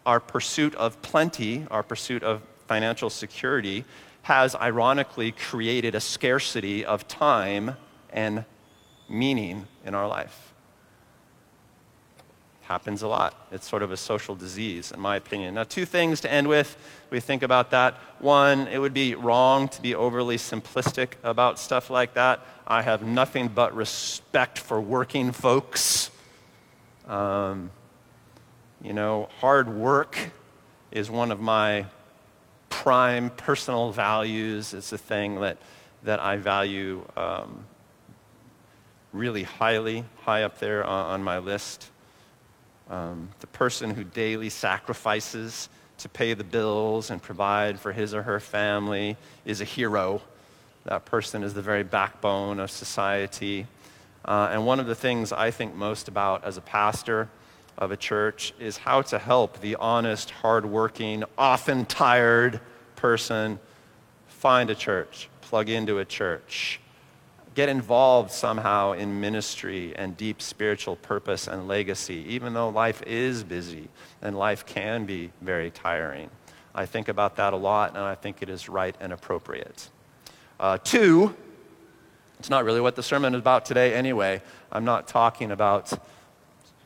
Our 0.05 0.21
pursuit 0.21 0.73
of 0.75 1.01
plenty, 1.01 1.67
our 1.69 1.83
pursuit 1.83 2.23
of 2.23 2.43
financial 2.65 3.09
security, 3.09 3.83
has 4.21 4.55
ironically 4.55 5.33
created 5.33 5.95
a 5.95 5.99
scarcity 5.99 6.85
of 6.85 7.09
time 7.09 7.75
and 8.09 8.45
meaning 9.09 9.67
in 9.85 9.93
our 9.93 10.07
life. 10.07 10.50
Happens 12.71 13.01
a 13.01 13.07
lot. 13.07 13.35
It's 13.51 13.67
sort 13.67 13.83
of 13.83 13.91
a 13.91 13.97
social 13.97 14.33
disease, 14.33 14.93
in 14.93 14.99
my 15.01 15.17
opinion. 15.17 15.55
Now, 15.55 15.65
two 15.65 15.85
things 15.85 16.21
to 16.21 16.31
end 16.31 16.47
with. 16.47 16.77
We 17.09 17.19
think 17.19 17.43
about 17.43 17.71
that. 17.71 17.95
One, 18.19 18.67
it 18.67 18.77
would 18.77 18.93
be 18.93 19.13
wrong 19.13 19.67
to 19.69 19.81
be 19.81 19.93
overly 19.93 20.37
simplistic 20.37 21.15
about 21.21 21.59
stuff 21.59 21.89
like 21.89 22.13
that. 22.13 22.39
I 22.65 22.81
have 22.81 23.03
nothing 23.03 23.49
but 23.49 23.75
respect 23.75 24.57
for 24.57 24.79
working 24.79 25.33
folks 25.33 26.11
um, 27.07 27.71
you 28.81 28.93
know, 28.93 29.27
hard 29.39 29.67
work 29.67 30.17
is 30.91 31.11
one 31.11 31.31
of 31.31 31.41
my 31.41 31.85
prime 32.69 33.29
personal 33.31 33.91
values. 33.91 34.73
It's 34.73 34.93
a 34.93 34.97
thing 34.97 35.41
that, 35.41 35.57
that 36.03 36.21
I 36.21 36.37
value 36.37 37.05
um, 37.17 37.65
really 39.11 39.43
highly, 39.43 40.05
high 40.21 40.43
up 40.43 40.59
there 40.59 40.85
on, 40.85 41.05
on 41.07 41.23
my 41.23 41.39
list. 41.39 41.89
Um, 42.91 43.29
the 43.39 43.47
person 43.47 43.91
who 43.91 44.03
daily 44.03 44.49
sacrifices 44.49 45.69
to 45.99 46.09
pay 46.09 46.33
the 46.33 46.43
bills 46.43 47.09
and 47.09 47.21
provide 47.21 47.79
for 47.79 47.93
his 47.93 48.13
or 48.13 48.23
her 48.23 48.41
family 48.41 49.15
is 49.45 49.61
a 49.61 49.63
hero. 49.63 50.21
That 50.83 51.05
person 51.05 51.41
is 51.41 51.53
the 51.53 51.61
very 51.61 51.83
backbone 51.83 52.59
of 52.59 52.69
society. 52.69 53.65
Uh, 54.25 54.49
and 54.51 54.65
one 54.65 54.81
of 54.81 54.87
the 54.87 54.95
things 54.95 55.31
I 55.31 55.51
think 55.51 55.73
most 55.73 56.09
about 56.09 56.43
as 56.43 56.57
a 56.57 56.61
pastor 56.61 57.29
of 57.77 57.91
a 57.91 57.97
church 57.97 58.53
is 58.59 58.75
how 58.75 59.03
to 59.03 59.19
help 59.19 59.61
the 59.61 59.77
honest, 59.77 60.29
hardworking, 60.29 61.23
often 61.37 61.85
tired 61.85 62.59
person 62.97 63.57
find 64.27 64.69
a 64.69 64.75
church, 64.75 65.29
plug 65.39 65.69
into 65.69 65.99
a 65.99 66.05
church, 66.05 66.81
get 67.53 67.69
involved 67.69 68.31
somehow 68.31 68.93
in 68.93 69.19
ministry 69.19 69.93
and 69.95 70.15
deep 70.15 70.41
spiritual 70.41 70.95
purpose 70.95 71.47
and 71.47 71.67
legacy, 71.67 72.25
even 72.29 72.53
though 72.53 72.69
life 72.69 73.01
is 73.03 73.43
busy 73.43 73.89
and 74.21 74.37
life 74.37 74.65
can 74.65 75.05
be 75.05 75.31
very 75.41 75.69
tiring. 75.69 76.29
I 76.73 76.85
think 76.85 77.09
about 77.09 77.35
that 77.35 77.53
a 77.53 77.57
lot, 77.57 77.89
and 77.89 77.99
I 77.99 78.15
think 78.15 78.41
it 78.41 78.49
is 78.49 78.69
right 78.69 78.95
and 79.01 79.11
appropriate. 79.11 79.89
Uh, 80.59 80.77
two, 80.77 81.35
it's 82.39 82.49
not 82.49 82.63
really 82.63 82.79
what 82.79 82.95
the 82.95 83.03
sermon 83.03 83.35
is 83.35 83.39
about 83.39 83.65
today, 83.65 83.93
anyway. 83.93 84.41
I'm 84.71 84.85
not 84.85 85.07
talking 85.07 85.51
about 85.51 85.91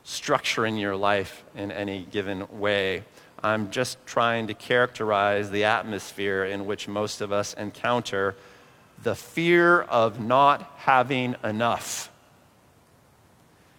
structuring 0.04 0.80
your 0.80 0.96
life 0.96 1.44
in 1.54 1.70
any 1.70 2.06
given 2.10 2.46
way. 2.58 3.04
I'm 3.42 3.70
just 3.70 4.04
trying 4.06 4.48
to 4.48 4.54
characterize 4.54 5.50
the 5.50 5.64
atmosphere 5.64 6.44
in 6.44 6.66
which 6.66 6.88
most 6.88 7.20
of 7.20 7.32
us 7.32 7.54
encounter 7.54 8.34
the 9.02 9.14
fear 9.14 9.82
of 9.82 10.20
not 10.20 10.72
having 10.76 11.36
enough. 11.44 12.10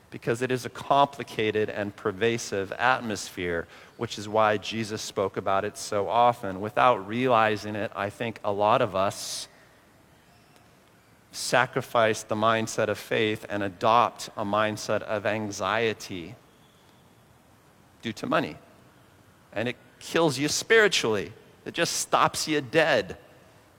Because 0.10 0.42
it 0.42 0.52
is 0.52 0.66
a 0.66 0.70
complicated 0.70 1.70
and 1.70 1.96
pervasive 1.96 2.72
atmosphere, 2.74 3.68
which 3.98 4.18
is 4.18 4.30
why 4.30 4.58
Jesus 4.58 5.02
spoke 5.02 5.36
about 5.36 5.66
it 5.66 5.78
so 5.78 6.08
often. 6.08 6.62
Without 6.62 7.06
realizing 7.08 7.76
it, 7.76 7.92
I 7.96 8.10
think 8.10 8.40
a 8.44 8.52
lot 8.52 8.82
of 8.82 8.96
us 8.96 9.48
sacrifice 11.32 12.24
the 12.24 12.36
mindset 12.36 12.88
of 12.88 12.98
faith 12.98 13.46
and 13.50 13.62
adopt 13.62 14.30
a 14.38 14.46
mindset 14.46 15.02
of 15.04 15.26
anxiety 15.26 16.36
due 18.02 18.14
to 18.14 18.26
money. 18.26 18.56
And 19.54 19.68
it 19.68 19.76
kills 20.00 20.38
you 20.38 20.48
spiritually, 20.48 21.34
it 21.66 21.74
just 21.74 21.94
stops 21.98 22.48
you 22.48 22.62
dead. 22.62 23.18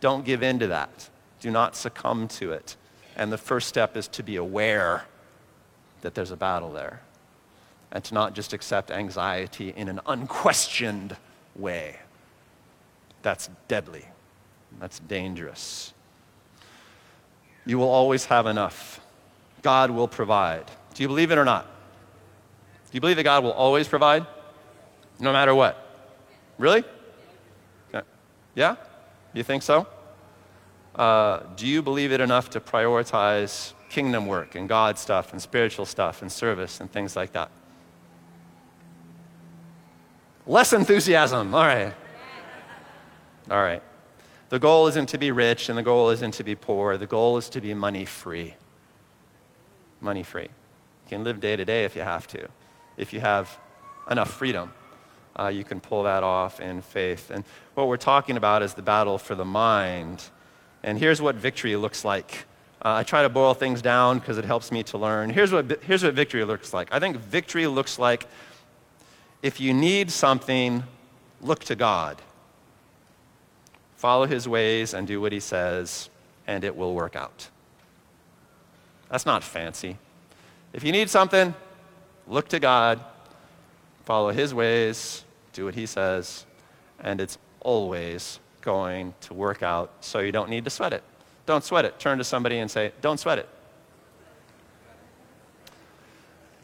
Don't 0.00 0.24
give 0.24 0.42
in 0.42 0.58
to 0.60 0.68
that, 0.68 1.08
do 1.40 1.50
not 1.50 1.76
succumb 1.76 2.28
to 2.28 2.52
it. 2.52 2.76
And 3.16 3.32
the 3.32 3.38
first 3.38 3.68
step 3.68 3.96
is 3.96 4.08
to 4.08 4.22
be 4.22 4.36
aware 4.36 5.04
that 6.02 6.14
there's 6.14 6.30
a 6.30 6.36
battle 6.36 6.72
there 6.72 7.02
and 7.90 8.04
to 8.04 8.14
not 8.14 8.34
just 8.34 8.52
accept 8.52 8.90
anxiety 8.90 9.72
in 9.76 9.88
an 9.88 10.00
unquestioned 10.06 11.16
way. 11.56 11.96
That's 13.22 13.50
deadly. 13.66 14.04
That's 14.78 15.00
dangerous. 15.00 15.92
You 17.66 17.78
will 17.78 17.88
always 17.88 18.26
have 18.26 18.46
enough. 18.46 19.00
God 19.62 19.90
will 19.90 20.08
provide. 20.08 20.64
Do 20.94 21.02
you 21.02 21.08
believe 21.08 21.30
it 21.30 21.38
or 21.38 21.44
not? 21.44 21.64
Do 21.64 22.90
you 22.92 23.00
believe 23.00 23.16
that 23.16 23.24
God 23.24 23.42
will 23.42 23.52
always 23.52 23.88
provide? 23.88 24.26
No 25.18 25.32
matter 25.32 25.54
what? 25.54 25.84
Really? 26.58 26.84
Yeah? 28.54 28.76
You 29.32 29.42
think 29.42 29.62
so? 29.62 29.86
Uh, 30.98 31.44
do 31.54 31.66
you 31.66 31.80
believe 31.80 32.10
it 32.10 32.20
enough 32.20 32.50
to 32.50 32.60
prioritize 32.60 33.72
kingdom 33.88 34.26
work 34.26 34.56
and 34.56 34.68
God 34.68 34.98
stuff 34.98 35.32
and 35.32 35.40
spiritual 35.40 35.86
stuff 35.86 36.22
and 36.22 36.30
service 36.30 36.80
and 36.80 36.90
things 36.90 37.14
like 37.14 37.32
that? 37.32 37.50
Less 40.46 40.72
enthusiasm. 40.72 41.54
All 41.54 41.62
right. 41.62 41.94
All 43.50 43.62
right. 43.62 43.82
The 44.48 44.58
goal 44.58 44.88
isn't 44.88 45.10
to 45.10 45.18
be 45.18 45.30
rich 45.30 45.68
and 45.68 45.78
the 45.78 45.82
goal 45.82 46.10
isn't 46.10 46.32
to 46.32 46.44
be 46.44 46.54
poor. 46.54 46.96
The 46.96 47.06
goal 47.06 47.36
is 47.36 47.48
to 47.50 47.60
be 47.60 47.74
money 47.74 48.04
free. 48.04 48.54
Money 50.00 50.22
free. 50.22 50.42
You 50.42 51.08
can 51.08 51.22
live 51.22 51.38
day 51.38 51.54
to 51.54 51.64
day 51.64 51.84
if 51.84 51.94
you 51.94 52.02
have 52.02 52.26
to. 52.28 52.48
If 52.96 53.12
you 53.12 53.20
have 53.20 53.56
enough 54.10 54.32
freedom, 54.32 54.72
uh, 55.38 55.48
you 55.48 55.64
can 55.64 55.80
pull 55.80 56.02
that 56.02 56.22
off 56.22 56.60
in 56.60 56.82
faith. 56.82 57.30
And 57.30 57.44
what 57.74 57.86
we're 57.86 57.96
talking 57.96 58.36
about 58.36 58.62
is 58.62 58.74
the 58.74 58.82
battle 58.82 59.18
for 59.18 59.34
the 59.34 59.44
mind. 59.44 60.24
And 60.82 60.98
here's 60.98 61.20
what 61.20 61.34
victory 61.34 61.76
looks 61.76 62.04
like. 62.04 62.46
Uh, 62.82 62.94
I 62.94 63.02
try 63.02 63.22
to 63.22 63.28
boil 63.28 63.54
things 63.54 63.82
down 63.82 64.18
because 64.18 64.38
it 64.38 64.44
helps 64.44 64.70
me 64.70 64.82
to 64.84 64.98
learn. 64.98 65.30
Here's 65.30 65.52
what, 65.52 65.82
here's 65.82 66.04
what 66.04 66.14
victory 66.14 66.44
looks 66.44 66.72
like. 66.72 66.88
I 66.92 67.00
think 67.00 67.16
victory 67.16 67.66
looks 67.66 67.98
like 67.98 68.26
if 69.42 69.60
you 69.60 69.74
need 69.74 70.10
something, 70.10 70.84
look 71.40 71.64
to 71.64 71.76
God 71.76 72.22
follow 73.98 74.26
his 74.26 74.48
ways 74.48 74.94
and 74.94 75.08
do 75.08 75.20
what 75.20 75.32
he 75.32 75.40
says, 75.40 76.08
and 76.46 76.62
it 76.62 76.74
will 76.74 76.94
work 76.94 77.16
out. 77.16 77.48
That's 79.10 79.26
not 79.26 79.42
fancy. 79.42 79.98
If 80.72 80.84
you 80.84 80.92
need 80.92 81.10
something, 81.10 81.52
look 82.28 82.48
to 82.50 82.60
God, 82.60 83.00
follow 84.04 84.30
his 84.30 84.54
ways, 84.54 85.24
do 85.52 85.64
what 85.64 85.74
he 85.74 85.84
says, 85.84 86.46
and 87.00 87.20
it's 87.20 87.38
always 87.60 88.38
going 88.60 89.14
to 89.22 89.34
work 89.34 89.62
out, 89.62 89.92
so 90.00 90.18
you 90.20 90.32
don't 90.32 90.50
need 90.50 90.64
to 90.64 90.70
sweat 90.70 90.92
it. 90.92 91.02
Don't 91.46 91.64
sweat 91.64 91.84
it. 91.84 91.98
Turn 91.98 92.18
to 92.18 92.24
somebody 92.24 92.58
and 92.58 92.70
say, 92.70 92.92
Don't 93.00 93.18
sweat 93.18 93.38
it. 93.38 93.48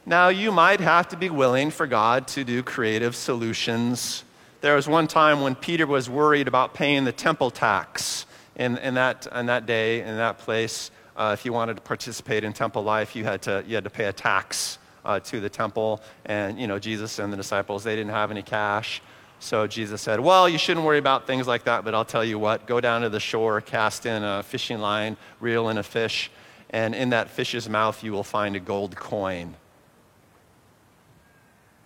Now, 0.07 0.28
you 0.28 0.53
might 0.53 0.80
have 0.80 1.09
to 1.09 1.16
be 1.16 1.30
willing 1.30 1.70
for 1.70 1.86
God 1.86 2.28
to 2.28 2.45
do 2.45 2.62
creative 2.62 3.16
solutions. 3.16 4.22
There 4.61 4.76
was 4.76 4.86
one 4.86 5.09
time 5.09 5.40
when 5.40 5.55
Peter 5.55 5.86
was 5.86 6.11
worried 6.11 6.47
about 6.47 6.74
paying 6.74 7.05
the 7.05 7.12
temple 7.12 7.51
tax 7.51 8.26
in, 8.57 8.76
in, 8.78 8.95
that, 8.95 9.26
in 9.34 9.47
that 9.47 9.64
day, 9.64 10.03
in 10.03 10.16
that 10.18 10.36
place. 10.38 10.90
Uh, 11.16 11.34
if 11.38 11.47
you 11.47 11.55
wanted 11.55 11.76
to 11.76 11.82
participate 11.82 12.45
in 12.45 12.53
temple 12.53 12.82
life, 12.82 13.16
you 13.16 13.24
had 13.24 13.40
to, 13.42 13.64
you 13.66 13.76
had 13.76 13.84
to 13.84 13.90
pay 13.90 14.05
a 14.05 14.12
tax 14.12 14.78
uh, 15.05 15.20
to 15.20 15.40
the 15.40 15.49
temple. 15.49 16.03
And, 16.26 16.59
you 16.59 16.66
know, 16.66 16.78
Jesus 16.78 17.18
and 17.18 17.32
the 17.32 17.36
disciples, 17.36 17.82
they 17.84 17.97
didn't 17.97 18.12
have 18.12 18.30
any 18.30 18.42
cash. 18.42 19.01
So 19.45 19.66
Jesus 19.66 20.01
said, 20.01 20.20
Well, 20.20 20.49
you 20.49 20.57
shouldn't 20.57 20.86
worry 20.86 20.97
about 20.97 21.26
things 21.26 21.47
like 21.47 21.64
that, 21.64 21.84
but 21.84 21.95
I'll 21.95 22.07
tell 22.07 22.24
you 22.24 22.38
what 22.38 22.66
go 22.66 22.80
down 22.80 23.03
to 23.03 23.11
the 23.11 23.20
shore, 23.20 23.61
cast 23.61 24.07
in 24.07 24.24
a 24.24 24.42
fishing 24.42 24.78
line, 24.78 25.18
reel 25.38 25.68
in 25.68 25.76
a 25.76 25.82
fish, 25.82 26.30
and 26.70 26.95
in 26.95 27.11
that 27.11 27.28
fish's 27.28 27.68
mouth 27.68 28.03
you 28.03 28.12
will 28.12 28.24
find 28.24 28.57
a 28.57 28.59
gold 28.59 28.97
coin. 28.97 29.55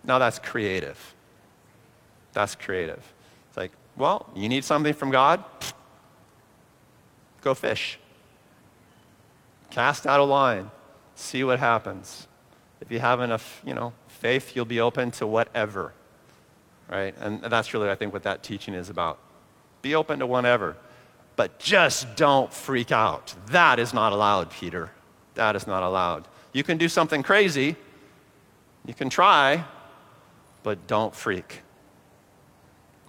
Now 0.05 0.21
that's 0.21 0.39
creative. 0.39 1.17
That's 2.33 2.55
creative. 2.55 3.03
It's 3.49 3.57
like, 3.57 3.73
well, 3.97 4.31
you 4.37 4.49
need 4.49 4.65
something 4.65 4.95
from 4.95 5.11
God? 5.11 5.43
Go 7.41 7.55
fish. 7.55 7.99
Cast 9.71 10.07
out 10.07 10.21
a 10.21 10.25
line. 10.25 10.71
See 11.17 11.43
what 11.43 11.59
happens. 11.59 12.29
If 12.81 12.93
you 12.93 13.01
have 13.01 13.21
enough, 13.21 13.61
you 13.67 13.75
know, 13.75 13.95
faith, 14.07 14.55
you'll 14.55 14.65
be 14.65 14.79
open 14.79 15.11
to 15.11 15.27
whatever. 15.27 15.93
Right? 16.91 17.14
And 17.20 17.43
that's 17.43 17.74
really, 17.74 17.91
I 17.91 17.95
think, 17.95 18.12
what 18.12 18.22
that 18.22 18.43
teaching 18.43 18.74
is 18.74 18.89
about. 18.89 19.18
Be 19.82 19.95
open 19.95 20.20
to 20.20 20.26
whatever. 20.26 20.76
But 21.36 21.59
just 21.59 22.16
don't 22.16 22.53
freak 22.53 22.91
out. 22.91 23.34
That 23.49 23.78
is 23.78 23.95
not 23.95 24.12
allowed, 24.12 24.51
Peter. 24.51 24.91
That 25.34 25.55
is 25.55 25.66
not 25.66 25.82
allowed. 25.82 26.26
You 26.53 26.64
can 26.64 26.78
do 26.78 26.89
something 26.89 27.22
crazy. 27.22 27.76
You 28.86 28.95
can 28.95 29.11
try, 29.11 29.64
but 30.62 30.86
don't 30.86 31.14
freak. 31.14 31.61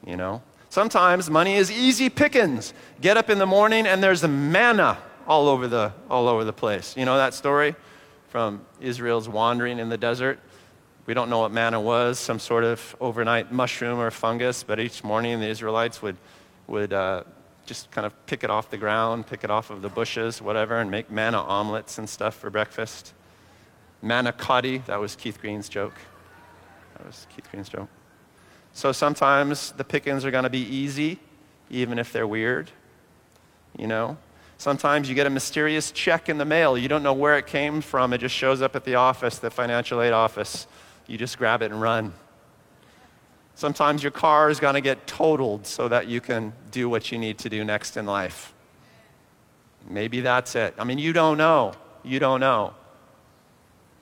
You 0.06 0.18
know? 0.18 0.42
Sometimes 0.70 1.30
money 1.30 1.56
is 1.56 1.72
easy 1.72 2.10
pickings. 2.10 2.74
Get 3.02 3.18
up 3.18 3.30
in 3.30 3.40
the 3.40 3.46
morning 3.46 3.88
and 3.88 4.04
there's 4.04 4.24
manna 4.28 5.00
all 5.28 5.48
over 5.48 5.68
the, 5.68 5.94
all 6.10 6.28
over 6.28 6.44
the 6.44 6.54
place. 6.54 6.96
You 6.96 7.06
know 7.06 7.18
that 7.18 7.34
story 7.34 7.76
from 8.28 8.62
Israel's 8.80 9.28
wandering 9.28 9.80
in 9.80 9.90
the 9.90 9.98
desert? 9.98 10.40
We 11.10 11.16
don't 11.16 11.32
know 11.32 11.40
what 11.40 11.52
manna 11.52 11.82
was, 11.82 12.20
some 12.20 12.38
sort 12.38 12.64
of 12.64 12.96
overnight 13.02 13.52
mushroom 13.52 13.98
or 13.98 14.12
fungus, 14.12 14.62
but 14.62 14.80
each 14.80 15.04
morning 15.04 15.40
the 15.40 15.48
Israelites 15.48 16.04
would, 16.04 16.18
would 16.68 16.94
uh, 16.94 17.24
just 17.66 17.90
kind 17.90 18.06
of 18.06 18.14
pick 18.28 18.44
it 18.44 18.52
off 18.52 18.70
the 18.70 18.78
ground, 18.78 19.26
pick 19.26 19.44
it 19.44 19.50
off 19.50 19.72
of 19.72 19.82
the 19.82 19.90
bushes, 19.90 20.40
whatever, 20.40 20.78
and 20.78 20.92
make 20.92 21.10
manna 21.10 21.40
omelets 21.40 21.98
and 21.98 22.08
stuff 22.08 22.36
for 22.36 22.52
breakfast. 22.52 23.16
Manna 24.04 24.32
cotti, 24.32 24.86
that 24.86 25.00
was 25.00 25.16
Keith 25.16 25.42
Green's 25.42 25.68
joke. 25.68 25.96
That 26.98 27.08
was 27.08 27.26
Keith 27.36 27.50
Green's 27.50 27.70
joke. 27.70 27.90
So 28.74 28.92
sometimes 28.92 29.72
the 29.72 29.84
pickings 29.84 30.24
are 30.26 30.32
going 30.32 30.44
to 30.44 30.50
be 30.52 30.62
easy, 30.62 31.18
even 31.72 31.98
if 31.98 32.14
they're 32.14 32.28
weird. 32.28 32.70
You 33.80 33.88
know? 33.88 34.16
Sometimes 34.60 35.10
you 35.10 35.16
get 35.16 35.26
a 35.26 35.32
mysterious 35.32 35.90
check 35.90 36.30
in 36.30 36.38
the 36.38 36.46
mail. 36.46 36.78
You 36.78 36.88
don't 36.88 37.02
know 37.02 37.14
where 37.14 37.36
it 37.36 37.48
came 37.48 37.82
from. 37.82 38.14
It 38.14 38.20
just 38.20 38.36
shows 38.36 38.62
up 38.62 38.76
at 38.76 38.84
the 38.84 38.94
office, 38.94 39.40
the 39.40 39.50
financial 39.50 40.04
aid 40.04 40.14
office. 40.14 40.68
You 41.10 41.18
just 41.18 41.38
grab 41.38 41.62
it 41.62 41.72
and 41.72 41.82
run. 41.82 42.14
Sometimes 43.56 44.02
your 44.02 44.12
car 44.12 44.50
is 44.50 44.62
going 44.62 44.76
to 44.76 44.82
get 44.82 45.06
totaled 45.06 45.68
so 45.68 45.90
that 45.90 46.08
you 46.08 46.22
can 46.22 46.54
do 46.72 46.88
what 46.88 47.12
you 47.12 47.18
need 47.18 47.38
to 47.40 47.50
do 47.50 47.66
next 47.66 47.98
in 47.98 48.06
life. 48.06 48.54
Maybe 49.90 50.22
that's 50.22 50.56
it. 50.56 50.76
I 50.78 50.86
mean, 50.86 51.00
you 51.00 51.12
don't 51.12 51.38
know. 51.38 51.74
You 52.04 52.20
don't 52.20 52.40
know. 52.40 52.74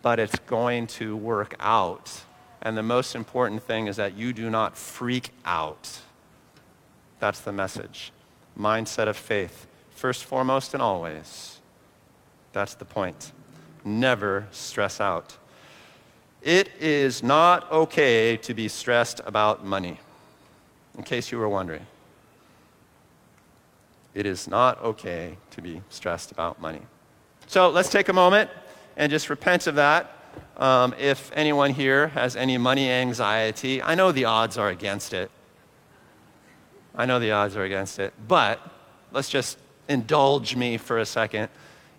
But 0.03 0.20
it's 0.20 0.38
going 0.39 0.86
to 0.88 1.16
work 1.16 1.55
out 1.60 2.26
and 2.62 2.78
the 2.78 2.84
most 2.84 3.16
important 3.16 3.64
thing 3.64 3.88
is 3.88 3.97
that 3.97 4.18
you 4.18 4.34
do 4.34 4.49
not 4.49 4.78
freak 4.78 5.30
out. 5.45 5.99
That's 7.20 7.39
the 7.39 7.51
message. 7.51 8.12
Mindset 8.60 9.08
of 9.08 9.16
faith, 9.16 9.68
first, 9.91 10.26
foremost, 10.26 10.74
and 10.74 10.82
always. 10.82 11.60
That's 12.53 12.74
the 12.74 12.86
point. 12.86 13.32
Never 13.86 14.47
stress 14.51 14.99
out. 14.99 15.38
It 16.48 16.70
is 16.80 17.22
not 17.22 17.70
okay 17.74 18.38
to 18.38 18.54
be 18.54 18.70
stressed 18.70 19.20
about 19.26 19.66
money, 19.66 20.00
in 20.98 21.04
case 21.04 21.30
you 21.30 21.39
were 21.39 21.50
wondering. 21.50 21.86
It 24.16 24.26
is 24.26 24.48
not 24.48 24.82
okay 24.82 25.36
to 25.52 25.62
be 25.62 25.82
stressed 25.89 26.32
about 26.32 26.62
money. 26.62 26.80
So 27.48 27.70
let's 27.70 27.89
take 27.89 28.08
a 28.08 28.14
moment 28.14 28.50
and 28.95 29.12
just 29.12 29.30
repent 29.30 29.68
of 29.68 29.76
that 29.76 30.14
um, 30.56 30.95
if 30.98 31.32
anyone 31.36 31.72
here 31.72 32.08
has 32.08 32.38
any 32.38 32.58
money 32.58 32.89
anxiety, 32.89 33.84
I 33.84 33.95
know 33.95 34.14
the 34.14 34.24
odds 34.24 34.58
are 34.58 34.70
against 34.70 35.14
it. 35.14 35.30
I 36.95 37.06
know 37.06 37.20
the 37.20 37.32
odds 37.32 37.58
are 37.58 37.64
against 37.66 38.00
it. 38.00 38.14
But 38.26 38.62
let's 39.12 39.28
just 39.28 39.58
indulge 39.89 40.56
me 40.56 40.78
for 40.78 41.00
a 41.00 41.06
second. 41.06 41.50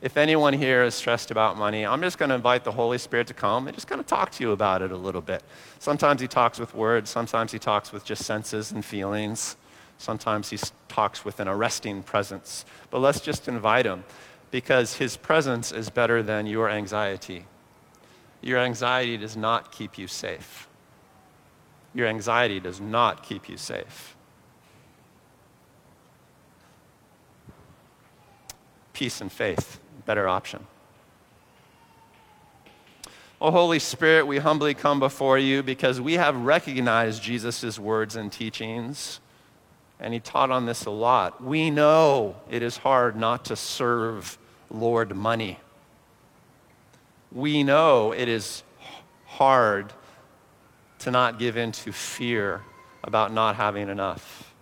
If 0.01 0.16
anyone 0.16 0.53
here 0.53 0.84
is 0.84 0.94
stressed 0.94 1.32
about 1.32 1.57
money, 1.57 1.84
I'm 1.84 2.01
just 2.03 2.18
going 2.18 2.28
to 2.28 2.36
invite 2.36 2.62
the 2.62 2.70
Holy 2.70 2.99
Spirit 2.99 3.26
to 3.28 3.34
come 3.34 3.66
and 3.66 3.76
just 3.76 3.88
kind 3.88 4.01
of 4.01 4.07
talk 4.07 4.30
to 4.32 4.44
you 4.44 4.53
about 4.53 4.80
it 4.80 4.92
a 4.92 4.96
little 4.96 5.20
bit. 5.20 5.42
Sometimes 5.80 6.20
he 6.20 6.28
talks 6.28 6.61
with 6.61 6.72
words, 6.72 7.11
sometimes 7.11 7.51
he 7.51 7.59
talks 7.59 7.92
with 7.92 8.05
just 8.05 8.24
senses 8.24 8.70
and 8.70 8.84
feelings, 8.84 9.57
sometimes 9.99 10.51
he 10.51 10.59
talks 10.86 11.24
with 11.24 11.40
an 11.40 11.49
arresting 11.49 12.05
presence. 12.05 12.64
But 12.90 13.01
let's 13.01 13.20
just 13.20 13.49
invite 13.49 13.86
him 13.86 14.05
because 14.53 14.94
his 14.94 15.16
presence 15.16 15.72
is 15.72 15.90
better 15.90 16.22
than 16.22 16.46
your 16.46 16.70
anxiety. 16.70 17.46
Your 18.40 18.61
anxiety 18.61 19.16
does 19.16 19.36
not 19.36 19.72
keep 19.72 19.99
you 19.99 20.07
safe. 20.07 20.68
Your 21.92 22.07
anxiety 22.07 22.61
does 22.61 22.80
not 22.80 23.24
keep 23.24 23.49
you 23.49 23.57
safe. 23.57 24.14
Peace 28.92 29.20
and 29.20 29.30
faith, 29.30 29.80
better 30.09 30.26
option. 30.28 30.66
Oh, 33.40 33.52
Holy 33.52 33.78
Spirit, 33.78 34.26
we 34.26 34.38
humbly 34.38 34.74
come 34.74 34.98
before 34.98 35.38
you 35.38 35.62
because 35.62 36.00
we 36.00 36.14
have 36.14 36.34
recognized 36.34 37.22
Jesus' 37.22 37.78
words 37.78 38.16
and 38.16 38.32
teachings, 38.32 39.20
and 40.00 40.12
he 40.12 40.18
taught 40.18 40.50
on 40.50 40.66
this 40.66 40.86
a 40.86 40.90
lot. 40.90 41.40
We 41.40 41.70
know 41.70 42.34
it 42.50 42.64
is 42.64 42.78
hard 42.78 43.14
not 43.14 43.44
to 43.44 43.54
serve 43.54 44.36
Lord 44.68 45.14
money 45.14 45.59
we 47.32 47.62
know 47.62 48.12
it 48.12 48.28
is 48.28 48.62
hard 49.26 49.92
to 51.00 51.11
not 51.11 51.38
give 51.38 51.56
in 51.56 51.72
to 51.72 51.92
fear 51.92 52.62
about 53.04 53.32
not 53.32 53.56
having 53.56 53.88
enough, 53.88 54.52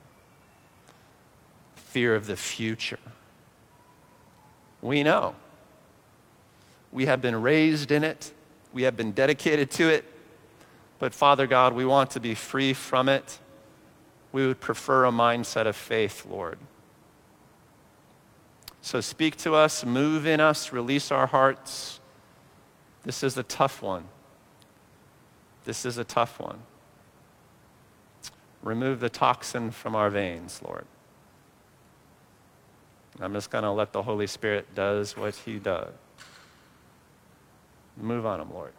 fear 1.76 2.14
of 2.14 2.26
the 2.26 2.36
future. 2.36 2.98
We 4.86 5.02
know. 5.02 5.34
We 6.92 7.06
have 7.06 7.20
been 7.20 7.42
raised 7.42 7.90
in 7.90 8.04
it, 8.04 8.32
we 8.72 8.82
have 8.82 8.96
been 8.96 9.10
dedicated 9.10 9.70
to 9.72 9.88
it, 9.88 10.04
but 11.00 11.12
Father 11.12 11.48
God, 11.48 11.72
we 11.72 11.84
want 11.84 12.10
to 12.12 12.20
be 12.20 12.34
free 12.34 12.72
from 12.72 13.08
it. 13.08 13.40
We 14.30 14.46
would 14.46 14.60
prefer 14.60 15.04
a 15.04 15.10
mindset 15.10 15.66
of 15.66 15.74
faith, 15.74 16.24
Lord. 16.24 16.58
So 18.80 19.00
speak 19.00 19.36
to 19.38 19.54
us, 19.54 19.84
move 19.84 20.24
in 20.24 20.38
us, 20.38 20.72
release 20.72 21.10
our 21.10 21.26
hearts. 21.26 21.98
This 23.02 23.24
is 23.24 23.36
a 23.36 23.42
tough 23.42 23.82
one. 23.82 24.04
This 25.64 25.84
is 25.84 25.98
a 25.98 26.04
tough 26.04 26.38
one. 26.38 26.60
Remove 28.62 29.00
the 29.00 29.10
toxin 29.10 29.72
from 29.72 29.96
our 29.96 30.10
veins, 30.10 30.60
Lord. 30.64 30.86
I'm 33.20 33.32
just 33.32 33.50
going 33.50 33.64
to 33.64 33.70
let 33.70 33.92
the 33.92 34.02
Holy 34.02 34.26
Spirit 34.26 34.74
does 34.74 35.16
what 35.16 35.34
he 35.34 35.58
does. 35.58 35.92
Move 37.96 38.26
on 38.26 38.40
him, 38.40 38.52
Lord. 38.52 38.72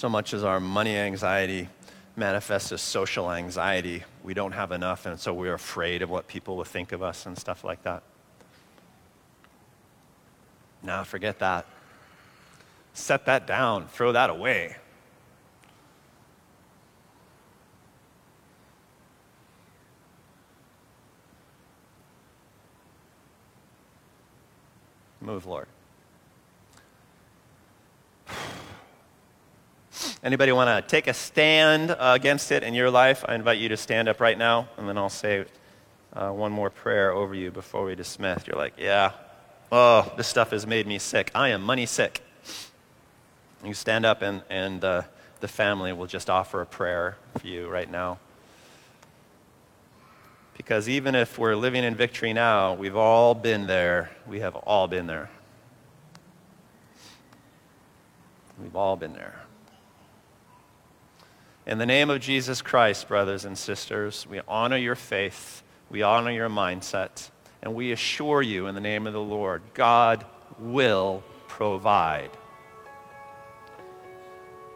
So 0.00 0.08
much 0.08 0.32
as 0.32 0.42
our 0.42 0.60
money 0.60 0.96
anxiety 0.96 1.68
manifests 2.16 2.72
as 2.72 2.80
social 2.80 3.30
anxiety. 3.30 4.02
We 4.24 4.32
don't 4.32 4.52
have 4.52 4.72
enough, 4.72 5.04
and 5.04 5.20
so 5.20 5.34
we're 5.34 5.52
afraid 5.52 6.00
of 6.00 6.08
what 6.08 6.26
people 6.26 6.56
will 6.56 6.64
think 6.64 6.92
of 6.92 7.02
us 7.02 7.26
and 7.26 7.36
stuff 7.36 7.64
like 7.64 7.82
that. 7.82 8.02
Now, 10.82 11.04
forget 11.04 11.38
that. 11.40 11.66
set 12.94 13.26
that 13.26 13.46
down, 13.46 13.88
throw 13.88 14.12
that 14.12 14.30
away. 14.30 14.76
Move, 25.20 25.44
Lord. 25.44 25.66
Anybody 30.22 30.52
want 30.52 30.68
to 30.68 30.86
take 30.86 31.06
a 31.06 31.14
stand 31.14 31.92
uh, 31.92 32.12
against 32.14 32.52
it 32.52 32.62
in 32.62 32.74
your 32.74 32.90
life? 32.90 33.24
I 33.26 33.34
invite 33.34 33.58
you 33.58 33.70
to 33.70 33.76
stand 33.78 34.06
up 34.06 34.20
right 34.20 34.36
now, 34.36 34.68
and 34.76 34.86
then 34.86 34.98
I'll 34.98 35.08
say 35.08 35.46
uh, 36.12 36.30
one 36.30 36.52
more 36.52 36.68
prayer 36.68 37.10
over 37.10 37.34
you 37.34 37.50
before 37.50 37.86
we 37.86 37.94
dismiss. 37.94 38.46
You're 38.46 38.58
like, 38.58 38.74
yeah, 38.76 39.12
oh, 39.72 40.12
this 40.18 40.26
stuff 40.28 40.50
has 40.50 40.66
made 40.66 40.86
me 40.86 40.98
sick. 40.98 41.30
I 41.34 41.48
am 41.48 41.62
money 41.62 41.86
sick. 41.86 42.22
You 43.64 43.72
stand 43.72 44.04
up, 44.04 44.20
and, 44.20 44.42
and 44.50 44.84
uh, 44.84 45.02
the 45.40 45.48
family 45.48 45.94
will 45.94 46.06
just 46.06 46.28
offer 46.28 46.60
a 46.60 46.66
prayer 46.66 47.16
for 47.38 47.46
you 47.46 47.68
right 47.68 47.90
now. 47.90 48.18
Because 50.54 50.86
even 50.86 51.14
if 51.14 51.38
we're 51.38 51.56
living 51.56 51.82
in 51.82 51.94
victory 51.94 52.34
now, 52.34 52.74
we've 52.74 52.96
all 52.96 53.34
been 53.34 53.66
there. 53.66 54.10
We 54.26 54.40
have 54.40 54.54
all 54.54 54.86
been 54.86 55.06
there. 55.06 55.30
We've 58.62 58.76
all 58.76 58.96
been 58.96 59.14
there. 59.14 59.40
In 61.70 61.78
the 61.78 61.86
name 61.86 62.10
of 62.10 62.20
Jesus 62.20 62.62
Christ, 62.62 63.06
brothers 63.06 63.44
and 63.44 63.56
sisters, 63.56 64.26
we 64.28 64.40
honor 64.48 64.76
your 64.76 64.96
faith, 64.96 65.62
we 65.88 66.02
honor 66.02 66.32
your 66.32 66.48
mindset, 66.48 67.30
and 67.62 67.76
we 67.76 67.92
assure 67.92 68.42
you 68.42 68.66
in 68.66 68.74
the 68.74 68.80
name 68.80 69.06
of 69.06 69.12
the 69.12 69.20
Lord, 69.20 69.62
God 69.72 70.26
will 70.58 71.22
provide. 71.46 72.30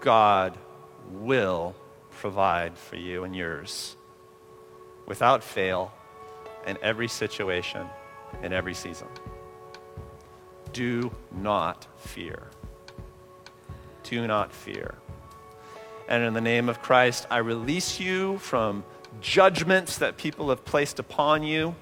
God 0.01 0.57
will 1.11 1.75
provide 2.13 2.79
for 2.79 2.95
you 2.95 3.25
and 3.25 3.35
yours 3.35 3.97
without 5.05 5.43
fail 5.43 5.93
in 6.65 6.79
every 6.81 7.09
situation, 7.09 7.89
in 8.41 8.53
every 8.53 8.75
season. 8.75 9.09
Do 10.73 11.11
not 11.33 11.89
fear. 11.97 12.51
Do 14.05 14.29
not 14.29 14.53
fear. 14.53 14.95
And 16.09 16.23
in 16.23 16.35
the 16.35 16.41
name 16.41 16.69
of 16.69 16.83
Christ, 16.83 17.27
I 17.31 17.39
release 17.39 17.99
you 17.99 18.39
from 18.39 18.85
judgments 19.21 19.99
that 19.99 20.17
people 20.17 20.51
have 20.51 20.65
placed 20.65 20.99
upon 20.99 21.43
you, 21.43 21.75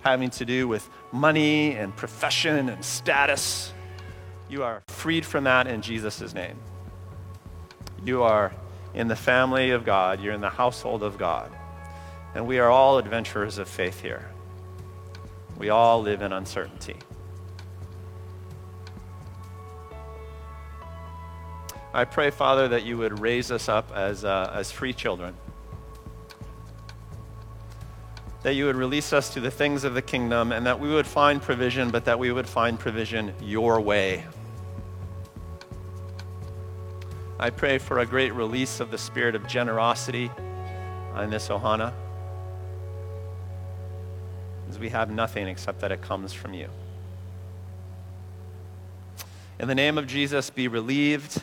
having 0.00 0.30
to 0.30 0.44
do 0.44 0.66
with 0.66 0.88
money 1.12 1.76
and 1.76 1.94
profession 1.94 2.68
and 2.68 2.84
status. 2.84 3.72
You 4.48 4.62
are 4.64 4.82
freed 4.88 5.24
from 5.24 5.44
that 5.44 5.66
in 5.66 5.82
Jesus' 5.82 6.34
name. 6.34 6.58
You 8.04 8.22
are 8.22 8.52
in 8.94 9.08
the 9.08 9.16
family 9.16 9.70
of 9.70 9.84
God, 9.84 10.20
you're 10.20 10.32
in 10.32 10.40
the 10.40 10.50
household 10.50 11.02
of 11.02 11.18
God. 11.18 11.50
And 12.34 12.46
we 12.46 12.58
are 12.58 12.70
all 12.70 12.98
adventurers 12.98 13.58
of 13.58 13.68
faith 13.68 14.00
here. 14.00 14.30
We 15.58 15.70
all 15.70 16.02
live 16.02 16.22
in 16.22 16.32
uncertainty. 16.32 16.96
I 21.96 22.04
pray, 22.04 22.28
Father, 22.28 22.68
that 22.68 22.84
you 22.84 22.98
would 22.98 23.20
raise 23.20 23.50
us 23.50 23.70
up 23.70 23.90
as, 23.94 24.22
uh, 24.22 24.52
as 24.54 24.70
free 24.70 24.92
children. 24.92 25.34
That 28.42 28.52
you 28.52 28.66
would 28.66 28.76
release 28.76 29.14
us 29.14 29.32
to 29.32 29.40
the 29.40 29.50
things 29.50 29.82
of 29.82 29.94
the 29.94 30.02
kingdom 30.02 30.52
and 30.52 30.66
that 30.66 30.78
we 30.78 30.90
would 30.90 31.06
find 31.06 31.40
provision, 31.40 31.90
but 31.90 32.04
that 32.04 32.18
we 32.18 32.32
would 32.32 32.46
find 32.46 32.78
provision 32.78 33.32
your 33.40 33.80
way. 33.80 34.26
I 37.40 37.48
pray 37.48 37.78
for 37.78 38.00
a 38.00 38.06
great 38.06 38.34
release 38.34 38.78
of 38.80 38.90
the 38.90 38.98
spirit 38.98 39.34
of 39.34 39.48
generosity 39.48 40.30
in 41.18 41.30
this 41.30 41.48
Ohana. 41.48 41.94
As 44.68 44.78
we 44.78 44.90
have 44.90 45.10
nothing 45.10 45.48
except 45.48 45.80
that 45.80 45.92
it 45.92 46.02
comes 46.02 46.34
from 46.34 46.52
you. 46.52 46.68
In 49.58 49.66
the 49.66 49.74
name 49.74 49.96
of 49.96 50.06
Jesus, 50.06 50.50
be 50.50 50.68
relieved, 50.68 51.42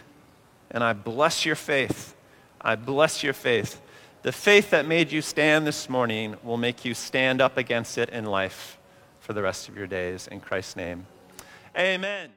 and 0.74 0.84
I 0.84 0.94
bless 0.94 1.46
your 1.46 1.56
faith. 1.56 2.16
I 2.60 2.76
bless 2.76 3.24
your 3.24 3.34
faith. 3.34 3.82
The 4.24 4.32
faith 4.32 4.70
that 4.72 4.86
made 4.86 5.12
you 5.12 5.22
stand 5.22 5.68
this 5.68 5.90
morning 5.90 6.36
will 6.44 6.58
make 6.58 6.84
you 6.86 6.94
stand 6.94 7.42
up 7.42 7.58
against 7.58 7.98
it 7.98 8.10
in 8.10 8.26
life 8.26 8.80
for 9.20 9.34
the 9.34 9.42
rest 9.42 9.70
of 9.70 9.78
your 9.78 9.88
days. 9.88 10.28
In 10.28 10.40
Christ's 10.40 10.76
name, 10.76 11.06
amen. 11.78 12.32